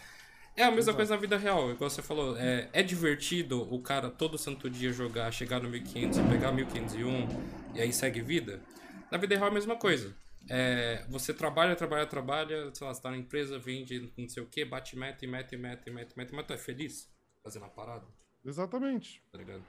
É 0.61 0.65
a 0.65 0.67
mesma 0.67 0.81
Exato. 0.81 0.97
coisa 0.97 1.15
na 1.15 1.21
vida 1.21 1.39
real, 1.39 1.71
igual 1.71 1.89
você 1.89 2.03
falou. 2.03 2.37
É, 2.37 2.69
é 2.75 2.83
divertido 2.83 3.63
o 3.75 3.81
cara 3.81 4.11
todo 4.11 4.37
santo 4.37 4.69
dia 4.69 4.93
jogar, 4.93 5.33
chegar 5.33 5.59
no 5.59 5.71
1500 5.71 6.19
e 6.19 6.23
pegar 6.25 6.53
1501 6.53 7.29
e 7.75 7.81
aí 7.81 7.91
segue 7.91 8.21
vida? 8.21 8.61
Na 9.11 9.17
vida 9.17 9.35
real 9.35 9.47
é 9.47 9.51
a 9.51 9.55
mesma 9.55 9.77
coisa. 9.77 10.15
É, 10.51 11.03
você 11.09 11.33
trabalha, 11.33 11.75
trabalha, 11.75 12.05
trabalha, 12.05 12.75
sei 12.75 12.87
lá, 12.87 12.93
você 12.93 13.01
tá 13.01 13.11
na 13.11 13.17
empresa, 13.17 13.59
vende 13.59 14.13
não 14.19 14.29
sei 14.29 14.43
o 14.43 14.47
que, 14.47 14.63
bate 14.63 14.99
meta 14.99 15.25
e 15.25 15.29
meta 15.29 15.55
e 15.55 15.59
meta 15.59 15.89
e 15.89 15.93
meta, 15.95 16.15
meta, 16.15 16.37
mas 16.37 16.47
tu 16.47 16.53
é 16.53 16.59
feliz 16.59 17.11
fazendo 17.43 17.65
a 17.65 17.71
parada? 17.71 18.05
Exatamente. 18.45 19.23
Tá 19.33 19.39
ligado? 19.39 19.63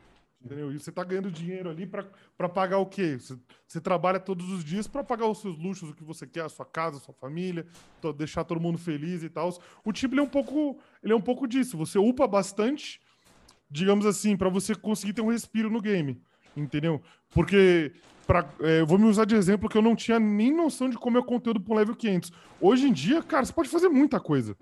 Entendeu? 0.44 0.72
E 0.72 0.80
você 0.80 0.92
tá 0.92 1.04
ganhando 1.04 1.30
dinheiro 1.30 1.70
ali 1.70 1.86
para 1.86 2.50
pagar 2.50 2.80
o 2.80 2.86
quê? 2.88 3.18
Você, 3.20 3.38
você 3.68 3.80
trabalha 3.80 4.20
todos 4.20 4.50
os 4.50 4.64
dias 4.64 4.88
para 4.88 5.04
pagar 5.04 5.28
os 5.28 5.40
seus 5.40 5.56
luxos, 5.58 5.90
o 5.90 5.94
que 5.94 6.04
você 6.04 6.26
quer, 6.26 6.42
a 6.42 6.50
sua 6.50 6.66
casa, 6.66 6.98
a 6.98 7.00
sua 7.00 7.14
família, 7.14 7.66
deixar 8.18 8.44
todo 8.44 8.60
mundo 8.60 8.80
feliz 8.80 9.22
e 9.22 9.30
tal. 9.30 9.56
O 9.86 9.94
Tibia 9.94 10.20
é 10.20 10.24
um 10.24 10.28
pouco, 10.28 10.80
ele 11.04 11.14
é 11.14 11.16
um 11.16 11.22
pouco 11.22 11.48
disso. 11.48 11.78
Você 11.78 12.00
upa 12.00 12.28
bastante, 12.28 13.00
digamos 13.70 14.04
assim, 14.06 14.36
para 14.36 14.50
você 14.50 14.74
conseguir 14.74 15.14
ter 15.14 15.22
um 15.22 15.30
respiro 15.30 15.70
no 15.70 15.80
game, 15.80 16.20
entendeu? 16.58 17.00
Porque 17.30 17.94
pra, 18.26 18.50
é, 18.62 18.84
vou 18.84 18.98
me 18.98 19.06
usar 19.06 19.26
de 19.26 19.36
exemplo 19.36 19.70
que 19.70 19.78
eu 19.78 19.82
não 19.82 19.96
tinha 19.96 20.20
nem 20.20 20.52
noção 20.52 20.90
de 20.90 20.98
como 20.98 21.18
é 21.18 21.20
o 21.20 21.24
conteúdo 21.24 21.62
pro 21.62 21.76
level 21.76 21.96
500. 21.96 22.32
Hoje 22.60 22.88
em 22.88 22.94
dia, 22.94 23.22
cara, 23.22 23.46
você 23.46 23.54
pode 23.54 23.70
fazer 23.70 23.90
muita 23.90 24.20
coisa 24.20 24.58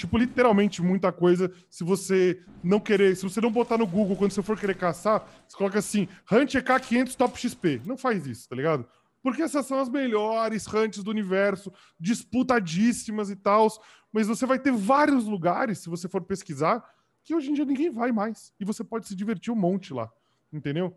tipo, 0.00 0.16
literalmente 0.16 0.82
muita 0.82 1.12
coisa. 1.12 1.52
Se 1.68 1.84
você 1.84 2.42
não 2.62 2.80
querer, 2.80 3.16
se 3.16 3.22
você 3.22 3.40
não 3.40 3.50
botar 3.50 3.78
no 3.78 3.86
Google 3.86 4.16
quando 4.16 4.32
você 4.32 4.42
for 4.42 4.58
querer 4.58 4.76
caçar, 4.76 5.26
você 5.46 5.56
coloca 5.56 5.78
assim, 5.78 6.08
Hunt 6.30 6.54
EK500 6.54 7.14
Top 7.14 7.38
XP. 7.38 7.82
Não 7.86 7.96
faz 7.96 8.26
isso, 8.26 8.48
tá 8.48 8.56
ligado? 8.56 8.86
Porque 9.22 9.42
essas 9.42 9.66
são 9.66 9.78
as 9.78 9.88
melhores 9.88 10.66
hunts 10.66 11.02
do 11.02 11.10
universo, 11.10 11.72
disputadíssimas 11.98 13.30
e 13.30 13.36
tal. 13.36 13.68
Mas 14.12 14.26
você 14.26 14.46
vai 14.46 14.58
ter 14.58 14.72
vários 14.72 15.26
lugares, 15.26 15.78
se 15.78 15.88
você 15.88 16.08
for 16.08 16.22
pesquisar, 16.22 16.82
que 17.22 17.34
hoje 17.34 17.50
em 17.50 17.54
dia 17.54 17.64
ninguém 17.64 17.90
vai 17.90 18.10
mais. 18.10 18.52
E 18.58 18.64
você 18.64 18.82
pode 18.82 19.06
se 19.06 19.14
divertir 19.14 19.52
um 19.52 19.56
monte 19.56 19.92
lá, 19.92 20.10
entendeu? 20.52 20.96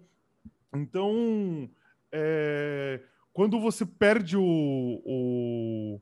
Então, 0.74 1.70
é... 2.12 3.02
quando 3.34 3.60
você 3.60 3.86
perde 3.86 4.38
o, 4.38 4.42
o 5.06 6.02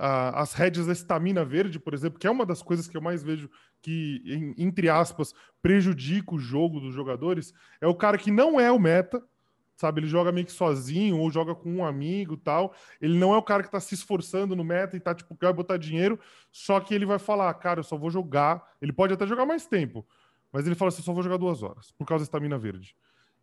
as 0.00 0.54
rédeas 0.54 0.86
da 0.86 0.92
estamina 0.92 1.44
verde, 1.44 1.78
por 1.78 1.92
exemplo, 1.92 2.18
que 2.18 2.26
é 2.26 2.30
uma 2.30 2.46
das 2.46 2.62
coisas 2.62 2.88
que 2.88 2.96
eu 2.96 3.02
mais 3.02 3.22
vejo 3.22 3.50
que, 3.82 4.22
em, 4.24 4.54
entre 4.64 4.88
aspas, 4.88 5.34
prejudica 5.60 6.34
o 6.34 6.38
jogo 6.38 6.80
dos 6.80 6.94
jogadores, 6.94 7.52
é 7.80 7.86
o 7.86 7.94
cara 7.94 8.16
que 8.16 8.30
não 8.30 8.58
é 8.58 8.72
o 8.72 8.78
meta, 8.78 9.22
sabe? 9.76 10.00
Ele 10.00 10.06
joga 10.08 10.32
meio 10.32 10.46
que 10.46 10.52
sozinho 10.52 11.18
ou 11.18 11.30
joga 11.30 11.54
com 11.54 11.70
um 11.70 11.84
amigo 11.84 12.36
tal. 12.36 12.74
Ele 13.00 13.18
não 13.18 13.34
é 13.34 13.36
o 13.36 13.42
cara 13.42 13.62
que 13.62 13.70
tá 13.70 13.80
se 13.80 13.94
esforçando 13.94 14.56
no 14.56 14.64
meta 14.64 14.96
e 14.96 15.00
tá, 15.00 15.14
tipo, 15.14 15.34
quer 15.36 15.52
botar 15.52 15.76
dinheiro, 15.76 16.18
só 16.50 16.80
que 16.80 16.94
ele 16.94 17.06
vai 17.06 17.18
falar, 17.18 17.52
cara, 17.54 17.80
eu 17.80 17.84
só 17.84 17.96
vou 17.96 18.10
jogar. 18.10 18.62
Ele 18.80 18.92
pode 18.92 19.12
até 19.12 19.26
jogar 19.26 19.44
mais 19.44 19.66
tempo, 19.66 20.06
mas 20.52 20.66
ele 20.66 20.74
fala 20.74 20.88
assim, 20.88 21.00
eu 21.00 21.04
só 21.04 21.12
vou 21.12 21.22
jogar 21.22 21.36
duas 21.36 21.62
horas, 21.62 21.92
por 21.92 22.06
causa 22.06 22.24
da 22.24 22.26
estamina 22.26 22.58
verde. 22.58 22.96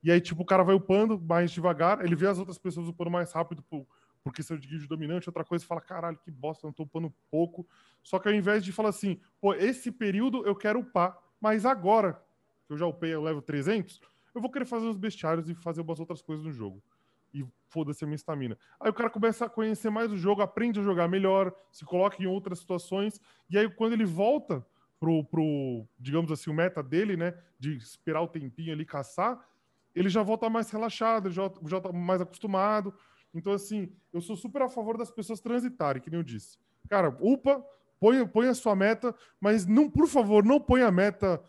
E 0.03 0.11
aí, 0.11 0.21
tipo, 0.21 0.43
o 0.43 0.45
cara 0.45 0.63
vai 0.63 0.75
upando 0.75 1.19
mais 1.19 1.51
devagar, 1.51 2.03
ele 2.03 2.15
vê 2.15 2.27
as 2.27 2.37
outras 2.37 2.57
pessoas 2.57 2.87
upando 2.87 3.11
mais 3.11 3.31
rápido 3.31 3.63
por, 3.63 3.87
por 4.27 4.33
questão 4.33 4.57
de 4.57 4.67
guild 4.67 4.85
dominante, 4.87 5.29
outra 5.29 5.45
coisa, 5.45 5.65
fala, 5.65 5.79
caralho, 5.79 6.17
que 6.17 6.29
bosta, 6.29 6.67
não 6.67 6.73
tô 6.73 6.83
upando 6.83 7.13
pouco. 7.31 7.65
Só 8.03 8.19
que 8.19 8.27
ao 8.27 8.33
invés 8.33 8.63
de 8.63 8.73
falar 8.73 8.89
assim, 8.89 9.21
pô, 9.39 9.53
esse 9.53 9.89
período 9.89 10.45
eu 10.45 10.53
quero 10.53 10.79
upar, 10.79 11.17
mas 11.39 11.65
agora, 11.65 12.21
que 12.65 12.73
eu 12.73 12.77
já 12.77 12.85
upei, 12.85 13.13
eu 13.13 13.21
levo 13.21 13.41
300, 13.41 14.01
eu 14.35 14.41
vou 14.41 14.51
querer 14.51 14.65
fazer 14.65 14.85
os 14.85 14.97
bestiários 14.97 15.49
e 15.49 15.55
fazer 15.55 15.79
umas 15.79 15.97
outras 15.99 16.21
coisas 16.21 16.43
no 16.43 16.51
jogo. 16.51 16.83
E 17.33 17.45
foda-se 17.69 18.03
a 18.03 18.07
minha 18.07 18.17
estamina. 18.17 18.57
Aí 18.79 18.89
o 18.89 18.93
cara 18.93 19.09
começa 19.09 19.45
a 19.45 19.49
conhecer 19.49 19.89
mais 19.89 20.11
o 20.11 20.17
jogo, 20.17 20.41
aprende 20.41 20.81
a 20.81 20.83
jogar 20.83 21.07
melhor, 21.07 21.55
se 21.71 21.85
coloca 21.85 22.21
em 22.21 22.25
outras 22.25 22.59
situações, 22.59 23.21
e 23.49 23.57
aí 23.57 23.69
quando 23.69 23.93
ele 23.93 24.05
volta 24.05 24.65
pro, 24.99 25.23
pro 25.23 25.87
digamos 25.97 26.29
assim, 26.33 26.49
o 26.49 26.53
meta 26.53 26.83
dele, 26.83 27.15
né, 27.15 27.33
de 27.57 27.77
esperar 27.77 28.21
o 28.21 28.27
tempinho 28.27 28.73
ali 28.73 28.85
caçar, 28.85 29.39
ele 29.95 30.09
já 30.09 30.21
volta 30.21 30.49
mais 30.49 30.69
relaxado, 30.69 31.31
já, 31.31 31.49
já 31.65 31.79
tá 31.79 31.93
mais 31.93 32.19
acostumado, 32.19 32.93
então, 33.37 33.53
assim, 33.53 33.89
eu 34.11 34.21
sou 34.21 34.35
super 34.35 34.61
a 34.63 34.69
favor 34.69 34.97
das 34.97 35.11
pessoas 35.11 35.39
transitarem, 35.39 36.01
que 36.01 36.09
nem 36.09 36.19
eu 36.19 36.23
disse. 36.23 36.57
Cara, 36.89 37.15
upa, 37.21 37.63
põe, 37.99 38.25
põe 38.27 38.47
a 38.47 38.53
sua 38.53 38.75
meta, 38.75 39.13
mas 39.39 39.65
não, 39.65 39.89
por 39.89 40.07
favor, 40.07 40.43
não 40.43 40.59
põe 40.59 40.81
a 40.81 40.91
meta 40.91 41.41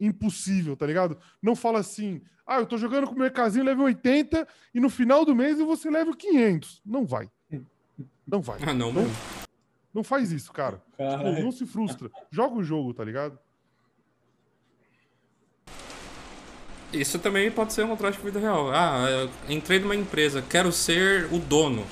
impossível, 0.00 0.76
tá 0.76 0.86
ligado? 0.86 1.18
Não 1.42 1.54
fala 1.56 1.80
assim, 1.80 2.22
ah, 2.46 2.58
eu 2.58 2.66
tô 2.66 2.76
jogando 2.76 3.06
com 3.06 3.14
o 3.14 3.18
meu 3.18 3.30
casinho 3.30 3.64
level 3.64 3.84
80 3.84 4.46
e 4.74 4.80
no 4.80 4.88
final 4.90 5.24
do 5.24 5.34
mês 5.34 5.58
eu 5.58 5.66
vou 5.66 5.76
ser 5.76 5.90
level 5.90 6.14
500. 6.14 6.82
Não 6.84 7.04
vai. 7.04 7.30
Não 8.26 8.40
vai. 8.40 8.58
Ah, 8.62 8.74
não, 8.74 8.92
não, 8.92 9.04
não 9.92 10.04
faz 10.04 10.32
isso, 10.32 10.52
cara. 10.52 10.82
Tipo, 10.92 11.42
não 11.42 11.50
se 11.50 11.66
frustra. 11.66 12.10
Joga 12.30 12.56
o 12.56 12.62
jogo, 12.62 12.94
tá 12.94 13.04
ligado? 13.04 13.38
Isso 16.92 17.18
também 17.18 17.50
pode 17.50 17.72
ser 17.72 17.84
um 17.84 17.88
contraste 17.88 18.18
com 18.20 18.26
vida 18.26 18.40
real. 18.40 18.70
Ah, 18.72 19.28
entrei 19.48 19.78
numa 19.78 19.94
empresa, 19.94 20.42
quero 20.42 20.72
ser 20.72 21.26
o 21.32 21.38
dono. 21.38 21.84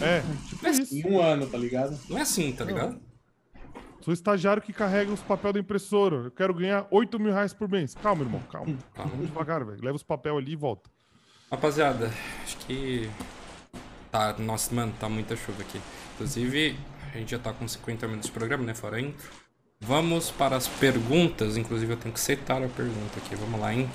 É, 0.00 0.22
tipo 0.48 0.66
é 0.66 0.70
isso. 0.70 0.94
Em 0.94 1.06
um 1.06 1.20
ano, 1.20 1.46
tá 1.46 1.58
ligado? 1.58 1.98
Não 2.08 2.18
é 2.18 2.22
assim, 2.22 2.52
tá 2.52 2.64
ligado? 2.64 3.00
Sou 4.00 4.14
estagiário 4.14 4.62
que 4.62 4.72
carrega 4.72 5.12
os 5.12 5.20
papéis 5.20 5.54
da 5.54 5.60
impressora. 5.60 6.16
Eu 6.16 6.30
quero 6.30 6.54
ganhar 6.54 6.86
8 6.90 7.18
mil 7.18 7.32
reais 7.32 7.52
por 7.52 7.68
mês. 7.68 7.94
Calma, 7.94 8.22
irmão, 8.22 8.40
calma. 8.50 8.76
calma. 8.94 9.10
Vamos 9.10 9.26
devagar, 9.26 9.64
velho. 9.64 9.78
Leva 9.82 9.96
os 9.96 10.02
papéis 10.02 10.36
ali 10.36 10.52
e 10.52 10.56
volta. 10.56 10.88
Rapaziada, 11.50 12.12
acho 12.44 12.58
que 12.58 13.08
Tá, 14.10 14.34
nossa, 14.38 14.74
mano, 14.74 14.92
tá 14.98 15.08
muita 15.08 15.36
chuva 15.36 15.62
aqui. 15.62 15.80
Inclusive, 16.14 16.78
a 17.14 17.18
gente 17.18 17.30
já 17.30 17.38
tá 17.38 17.52
com 17.52 17.68
50 17.68 18.06
minutos 18.06 18.28
de 18.28 18.32
programa, 18.32 18.64
né? 18.64 18.74
Fora 18.74 19.00
intro. 19.00 19.30
Vamos 19.80 20.30
para 20.30 20.56
as 20.56 20.66
perguntas. 20.66 21.56
Inclusive, 21.56 21.92
eu 21.92 21.96
tenho 21.96 22.14
que 22.14 22.20
setar 22.20 22.62
a 22.62 22.68
pergunta 22.68 23.18
aqui. 23.18 23.36
Vamos 23.36 23.60
lá, 23.60 23.72
hein? 23.72 23.88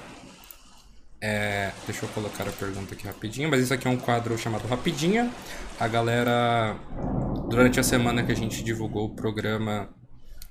É, 1.26 1.72
deixa 1.86 2.04
eu 2.06 2.10
colocar 2.10 2.46
a 2.46 2.52
pergunta 2.52 2.94
aqui 2.94 3.08
rapidinho. 3.08 3.50
Mas 3.50 3.62
isso 3.62 3.74
aqui 3.74 3.88
é 3.88 3.90
um 3.90 3.96
quadro 3.96 4.38
chamado 4.38 4.68
Rapidinha. 4.68 5.32
A 5.80 5.88
galera, 5.88 6.78
durante 7.50 7.80
a 7.80 7.84
semana 7.84 8.24
que 8.24 8.32
a 8.34 8.36
gente 8.36 8.62
divulgou 8.62 9.06
o 9.06 9.16
programa, 9.16 9.88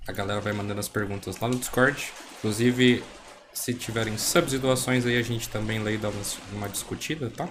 a 0.08 0.12
galera 0.12 0.40
vai 0.40 0.54
mandando 0.54 0.80
as 0.80 0.88
perguntas 0.88 1.38
lá 1.38 1.46
no 1.46 1.56
Discord. 1.56 2.10
Inclusive, 2.38 3.04
se 3.52 3.74
tiverem 3.74 4.16
subs 4.16 4.54
e 4.54 4.58
doações 4.58 5.04
aí, 5.04 5.18
a 5.18 5.22
gente 5.22 5.46
também 5.50 5.78
lê 5.78 5.96
e 5.96 5.98
dá 5.98 6.08
uma, 6.08 6.22
uma 6.54 6.68
discutida, 6.70 7.28
tá? 7.28 7.46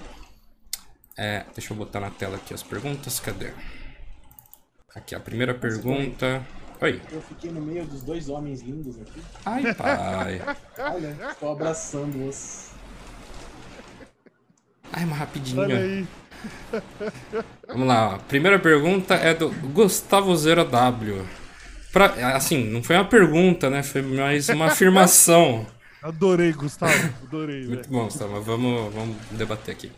É, 1.15 1.45
deixa 1.53 1.74
eu 1.74 1.78
botar 1.78 1.99
na 1.99 2.09
tela 2.09 2.38
aqui 2.38 2.55
as 2.55 2.63
perguntas. 2.63 3.19
Cadê? 3.19 3.51
Aqui 4.95 5.13
a 5.13 5.19
primeira 5.19 5.53
pergunta. 5.53 6.43
Oi. 6.82 6.99
Eu 7.11 7.22
fiquei 7.22 7.51
no 7.51 7.61
meio 7.61 7.86
dos 7.86 8.01
dois 8.01 8.30
homens 8.30 8.61
lindos 8.61 8.99
aqui. 8.99 9.22
Ai, 9.45 9.76
pai. 9.76 10.41
Olha, 10.80 11.15
estou 11.30 11.51
abraçando-os. 11.51 12.70
Ai, 14.94 15.06
uma 15.06 15.16
rapidinha. 15.16 15.62
Olha 15.62 15.78
aí. 15.78 16.08
Vamos 17.68 17.88
lá. 17.88 18.20
Primeira 18.28 18.60
pergunta 18.60 19.16
é 19.16 19.34
do 19.34 19.50
Gustavo 19.50 20.36
Zero 20.36 20.66
W. 20.66 21.26
Pra, 21.92 22.36
assim, 22.36 22.70
não 22.70 22.82
foi 22.82 22.96
uma 22.96 23.06
pergunta, 23.06 23.70
né? 23.70 23.84
Foi 23.84 24.02
mais 24.02 24.50
uma 24.50 24.68
afirmação. 24.68 25.66
Adorei, 26.02 26.52
Gustavo. 26.52 27.14
Adorei, 27.28 27.68
Muito 27.68 27.89
bom, 27.89 28.06
Gustavo. 28.06 28.34
mas 28.34 28.46
Vamos, 28.46 28.94
vamos 28.94 29.16
debater 29.32 29.74
aqui. 29.76 29.92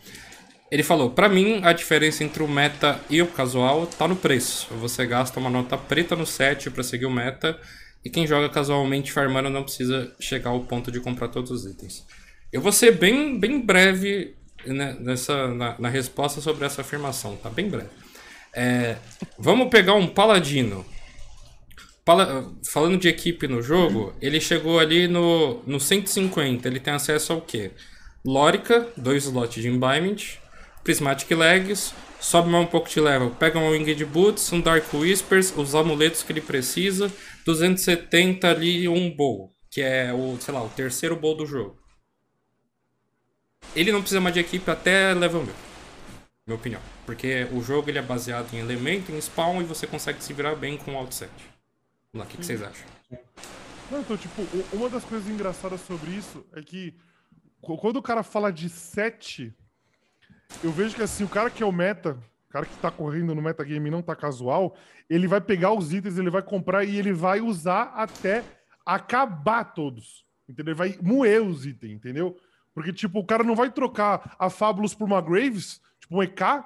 Ele 0.70 0.84
falou: 0.84 1.12
Pra 1.12 1.30
mim, 1.30 1.62
a 1.64 1.72
diferença 1.72 2.24
entre 2.24 2.44
o 2.44 2.48
meta 2.48 3.00
e 3.10 3.22
o 3.22 3.28
casual 3.28 3.86
tá 3.88 4.08
no 4.08 4.16
preço. 4.16 4.68
Você 4.82 5.06
gasta 5.06 5.40
uma 5.40 5.50
nota 5.50 5.78
preta 5.78 6.16
no 6.16 6.26
set 6.26 6.70
pra 6.72 6.84
seguir 6.84 7.06
o 7.06 7.12
meta. 7.12 7.58
E 8.04 8.10
quem 8.10 8.28
joga 8.28 8.50
casualmente 8.50 9.14
farmando 9.14 9.50
não 9.50 9.64
precisa 9.64 10.14
chegar 10.20 10.50
ao 10.50 10.60
ponto 10.62 10.92
de 10.92 11.00
comprar 11.00 11.30
todos 11.30 11.52
os 11.52 11.66
itens. 11.66 12.06
Eu 12.52 12.60
vou 12.60 12.72
ser 12.72 12.92
bem, 12.92 13.40
bem 13.40 13.62
breve 13.62 14.36
nessa, 14.66 15.48
na, 15.50 15.76
na 15.80 15.90
resposta 15.90 16.42
sobre 16.42 16.66
essa 16.66 16.82
afirmação, 16.82 17.36
tá? 17.38 17.50
Bem 17.50 17.70
breve. 17.70 17.90
É, 18.56 18.98
vamos 19.38 19.70
pegar 19.70 19.94
um 19.96 20.08
paladino. 20.08 20.86
Pala- 22.06 22.52
Falando 22.68 22.98
de 22.98 23.08
equipe 23.08 23.48
no 23.48 23.62
jogo, 23.62 24.14
ele 24.22 24.40
chegou 24.40 24.80
ali 24.80 25.08
no, 25.08 25.62
no 25.66 25.80
150. 25.80 26.68
Ele 26.68 26.80
tem 26.80 26.94
acesso 26.94 27.34
ao 27.34 27.42
quê? 27.42 27.72
Lórica, 28.26 28.88
dois 28.98 29.24
slots 29.26 29.62
de 29.62 29.68
Embodiment, 29.70 30.18
Prismatic 30.84 31.30
Legs, 31.32 31.94
sobe 32.20 32.50
mais 32.50 32.64
um 32.64 32.68
pouco 32.68 32.90
de 32.90 33.00
level, 33.00 33.32
pega 33.32 33.60
um 33.60 33.70
Winged 33.70 34.06
Boots, 34.06 34.52
um 34.54 34.62
Dark 34.62 34.94
Whispers, 34.94 35.54
os 35.58 35.76
amuletos 35.76 36.24
que 36.24 36.32
ele 36.32 36.40
precisa, 36.42 37.12
270 37.46 38.50
ali 38.50 38.88
um 38.88 39.14
bow, 39.14 39.52
que 39.70 39.82
é 39.82 40.14
o, 40.14 40.38
sei 40.40 40.54
lá, 40.54 40.64
o 40.64 40.70
terceiro 40.70 41.16
bow 41.18 41.36
do 41.36 41.46
jogo. 41.46 41.76
Ele 43.76 43.92
não 43.92 44.00
precisa 44.02 44.22
mais 44.22 44.34
de 44.34 44.40
equipe 44.40 44.70
até 44.70 45.14
level 45.14 45.44
1000, 45.44 45.56
minha 46.48 46.56
opinião. 46.58 46.82
Porque 47.06 47.48
o 47.52 47.62
jogo 47.62 47.90
ele 47.90 47.98
é 47.98 48.02
baseado 48.02 48.54
em 48.54 48.60
elemento, 48.60 49.12
em 49.12 49.20
spawn, 49.20 49.62
e 49.62 49.66
você 49.66 49.88
consegue 49.88 50.24
se 50.24 50.32
virar 50.34 50.56
bem 50.56 50.78
com 50.78 50.94
o 50.94 50.98
outset. 50.98 51.32
Vamos 52.12 52.16
lá, 52.16 52.24
o 52.26 52.28
que, 52.28 52.38
que 52.38 52.46
vocês 52.46 52.62
acham? 52.62 52.86
Não, 53.92 54.00
então, 54.02 54.16
tipo, 54.16 54.42
uma 54.72 54.90
das 54.90 55.04
coisas 55.04 55.28
engraçadas 55.30 55.82
sobre 55.82 56.12
isso 56.12 56.46
é 56.54 56.62
que 56.62 56.96
qu- 57.62 57.78
quando 57.78 57.98
o 57.98 58.02
cara 58.02 58.24
fala 58.24 58.52
de 58.52 58.70
set, 58.70 59.54
eu 60.64 60.72
vejo 60.72 60.96
que 60.96 61.02
assim, 61.04 61.24
o 61.24 61.30
cara 61.30 61.50
que 61.50 61.62
é 61.62 61.66
o 61.66 61.72
meta, 61.72 62.18
o 62.50 62.52
cara 62.54 62.66
que 62.66 62.76
tá 62.78 62.90
correndo 62.92 63.34
no 63.36 63.42
metagame 63.42 63.88
e 63.88 63.92
não 63.92 64.02
tá 64.02 64.16
casual, 64.16 64.76
ele 65.10 65.28
vai 65.28 65.42
pegar 65.42 65.74
os 65.74 65.92
itens, 65.92 66.18
ele 66.18 66.30
vai 66.30 66.42
comprar 66.42 66.84
e 66.86 66.98
ele 66.98 67.12
vai 67.12 67.42
usar 67.42 67.92
até 67.96 68.44
acabar 68.86 69.64
todos. 69.66 70.24
Entendeu? 70.48 70.72
Ele 70.74 70.78
vai 70.78 70.98
moer 71.02 71.42
os 71.42 71.66
itens, 71.66 71.92
entendeu? 71.94 72.38
Porque, 72.74 72.92
tipo, 72.92 73.20
o 73.20 73.26
cara 73.26 73.44
não 73.44 73.56
vai 73.56 73.72
trocar 73.72 74.36
a 74.40 74.50
Fabulous 74.50 74.94
por 74.94 75.06
uma 75.06 75.22
Graves, 75.22 75.82
tipo, 76.00 76.18
um 76.18 76.24
EK, 76.24 76.64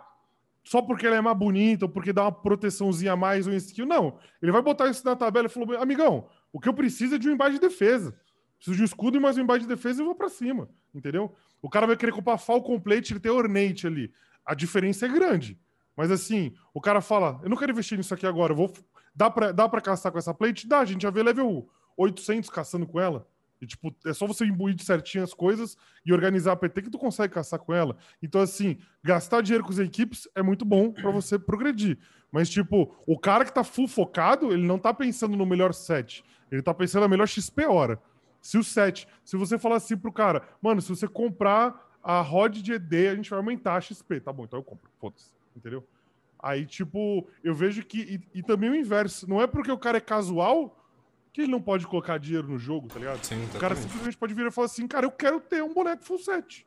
só 0.64 0.82
porque 0.82 1.08
ela 1.08 1.16
é 1.16 1.22
mais 1.22 1.38
bonita 1.38 1.86
ou 1.86 1.90
porque 1.90 2.12
dá 2.12 2.24
uma 2.24 2.32
proteçãozinha 2.32 3.14
a 3.14 3.16
mais 3.16 3.48
ou 3.48 3.54
um 3.54 3.56
skill. 3.56 3.86
Não. 3.86 4.20
Ele 4.42 4.52
vai 4.52 4.62
botar 4.62 4.90
isso 4.90 5.06
na 5.06 5.16
tabela 5.16 5.48
e 5.48 5.50
falou: 5.50 5.78
amigão, 5.78 6.28
o 6.52 6.60
que 6.60 6.68
eu 6.68 6.74
preciso 6.74 7.16
é 7.16 7.18
de 7.18 7.30
um 7.30 7.32
embate 7.32 7.54
de 7.54 7.62
defesa. 7.62 8.20
Preciso 8.58 8.76
de 8.76 8.82
um 8.82 8.86
escudo 8.86 9.18
e 9.18 9.20
mais 9.20 9.38
um 9.38 9.42
embate 9.42 9.62
de 9.62 9.68
defesa 9.68 10.02
e 10.02 10.06
vou 10.06 10.14
pra 10.14 10.28
cima. 10.28 10.70
Entendeu? 10.94 11.34
O 11.62 11.70
cara 11.70 11.88
vai 11.88 11.96
querer 11.96 12.12
comprar 12.12 12.38
Falcon 12.38 12.80
Plate, 12.80 13.14
ele 13.14 13.20
tem 13.20 13.32
Ornate 13.32 13.88
ali. 13.88 14.12
A 14.46 14.54
diferença 14.54 15.06
é 15.06 15.10
grande. 15.10 15.58
Mas 15.96 16.12
assim, 16.12 16.54
o 16.74 16.82
cara 16.82 17.00
fala: 17.00 17.40
eu 17.44 17.50
não 17.50 17.56
quero 17.56 17.72
investir 17.72 17.98
nisso 17.98 18.14
aqui 18.14 18.28
agora, 18.28 18.52
eu 18.52 18.58
vou. 18.58 18.74
Dá 19.16 19.30
pra, 19.30 19.54
dá 19.54 19.70
pra 19.70 19.80
caçar 19.80 20.12
com 20.12 20.18
essa 20.18 20.34
plate? 20.34 20.68
Dá, 20.68 20.80
a 20.80 20.86
gente 20.86 21.02
já 21.02 21.10
vê 21.10 21.24
level 21.24 21.70
800 21.96 22.50
caçando 22.50 22.86
com 22.86 23.00
ela. 23.00 23.26
E, 23.62 23.66
tipo, 23.66 23.96
é 24.06 24.14
só 24.14 24.28
você 24.28 24.46
imbuir 24.46 24.80
certinho 24.82 25.24
as 25.24 25.34
coisas 25.34 25.76
e 26.06 26.14
organizar 26.14 26.54
a 26.54 26.56
PT 26.56 26.84
que 26.84 26.90
tu 26.90 26.98
consegue 26.98 27.34
caçar 27.34 27.60
com 27.60 27.74
ela. 27.74 27.98
Então, 28.22 28.42
assim, 28.42 28.78
gastar 29.04 29.42
dinheiro 29.42 29.64
com 29.64 29.72
as 29.72 29.80
equipes 29.80 30.28
é 30.36 30.42
muito 30.42 30.64
bom 30.64 30.92
pra 30.92 31.10
você 31.12 31.40
progredir. 31.40 31.98
Mas, 32.32 32.50
tipo, 32.50 32.96
o 33.06 33.18
cara 33.18 33.46
que 33.46 33.54
tá 33.54 33.64
full 33.64 33.88
focado, 33.88 34.52
ele 34.52 34.66
não 34.66 34.78
tá 34.78 34.94
pensando 34.94 35.36
no 35.36 35.46
melhor 35.46 35.74
set. 35.74 36.24
Ele 36.52 36.62
tá 36.62 36.74
pensando 36.74 37.02
na 37.02 37.08
melhor 37.08 37.28
XP 37.28 37.66
hora. 37.66 38.00
Se 38.42 38.58
o 38.58 38.64
set, 38.64 39.08
se 39.24 39.36
você 39.36 39.58
falar 39.58 39.78
assim 39.78 39.98
pro 39.98 40.12
cara, 40.12 40.48
mano, 40.62 40.82
se 40.82 40.90
você 40.90 41.08
comprar 41.08 41.88
a 42.04 42.22
rod 42.22 42.58
de 42.58 42.74
ED, 42.74 43.10
a 43.10 43.16
gente 43.16 43.30
vai 43.30 43.40
aumentar 43.40 43.76
a 43.76 43.82
XP. 43.82 44.22
Tá 44.22 44.32
bom, 44.32 44.44
então 44.44 44.60
eu 44.60 44.64
compro. 44.64 44.90
Foda-se. 45.00 45.32
Entendeu? 45.56 45.86
Aí, 46.40 46.66
tipo, 46.66 47.28
eu 47.44 47.56
vejo 47.56 47.84
que. 47.84 48.00
E, 48.34 48.40
e 48.40 48.44
também 48.44 48.70
o 48.70 48.76
inverso. 48.76 49.28
Não 49.28 49.42
é 49.42 49.48
porque 49.48 49.72
o 49.72 49.78
cara 49.78 49.98
é 49.98 50.02
casual 50.02 50.77
que 51.38 51.44
ele 51.44 51.52
não 51.52 51.62
pode 51.62 51.86
colocar 51.86 52.18
dinheiro 52.18 52.48
no 52.48 52.58
jogo, 52.58 52.88
tá 52.88 52.98
ligado? 52.98 53.24
Sim, 53.24 53.46
O 53.54 53.60
cara 53.60 53.76
simplesmente 53.76 54.18
pode 54.18 54.34
vir 54.34 54.48
e 54.48 54.52
falar 54.52 54.66
assim, 54.66 54.88
cara, 54.88 55.06
eu 55.06 55.12
quero 55.12 55.40
ter 55.40 55.62
um 55.62 55.72
boneco 55.72 56.04
full 56.04 56.18
set. 56.18 56.66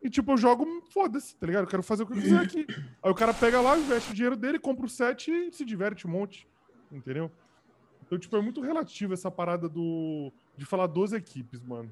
E 0.00 0.08
tipo, 0.08 0.30
eu 0.30 0.36
jogo, 0.36 0.64
foda-se, 0.88 1.34
tá 1.34 1.44
ligado? 1.44 1.64
Eu 1.64 1.68
quero 1.68 1.82
fazer 1.82 2.04
o 2.04 2.06
que 2.06 2.12
eu 2.12 2.22
quiser 2.22 2.40
aqui. 2.40 2.64
Aí 3.02 3.10
o 3.10 3.14
cara 3.14 3.34
pega 3.34 3.60
lá, 3.60 3.76
investe 3.76 4.12
o 4.12 4.14
dinheiro 4.14 4.36
dele, 4.36 4.60
compra 4.60 4.86
o 4.86 4.88
set 4.88 5.28
e 5.28 5.52
se 5.52 5.64
diverte 5.64 6.06
um 6.06 6.10
monte. 6.10 6.46
Entendeu? 6.92 7.28
Então, 8.06 8.16
tipo, 8.16 8.36
é 8.36 8.40
muito 8.40 8.60
relativo 8.60 9.14
essa 9.14 9.32
parada 9.32 9.68
do. 9.68 10.32
de 10.56 10.64
falar 10.64 10.86
12 10.86 11.16
equipes, 11.16 11.60
mano. 11.64 11.90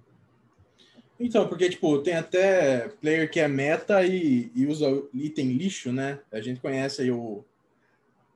Então, 1.19 1.49
porque, 1.49 1.69
tipo, 1.69 1.99
tem 1.99 2.15
até 2.15 2.89
player 3.01 3.29
que 3.29 3.41
é 3.41 3.49
meta 3.49 4.07
e, 4.07 4.53
e 4.55 4.65
usa 4.65 4.87
item 5.13 5.55
lixo, 5.55 5.91
né? 5.91 6.21
A 6.31 6.41
gente 6.41 6.61
conhece 6.61 7.03
aí 7.03 7.11
o, 7.11 7.45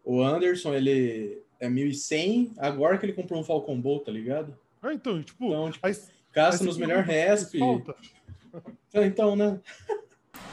o 0.05 0.21
Anderson, 0.21 0.75
ele 0.75 1.41
é 1.61 1.69
1100, 1.69 2.53
agora 2.59 2.97
que 2.99 3.05
ele 3.07 3.13
comprou 3.13 3.39
um 3.41 3.45
Falcon 3.45 3.81
Bolt, 3.81 4.05
tá 4.07 4.11
ligado? 4.13 4.57
Ah, 4.83 4.93
então, 4.95 5.23
tipo. 5.23 5.47
Então, 5.47 5.71
tipo, 5.71 5.87
aí- 5.87 5.97
Gasta 6.33 6.63
aí 6.63 6.67
nos 6.67 6.77
você 6.77 6.81
melhor 6.87 7.05
pergunta, 7.05 7.31
resp. 7.31 7.59
falta. 7.59 7.95
Então, 8.95 9.37
né? 9.37 9.61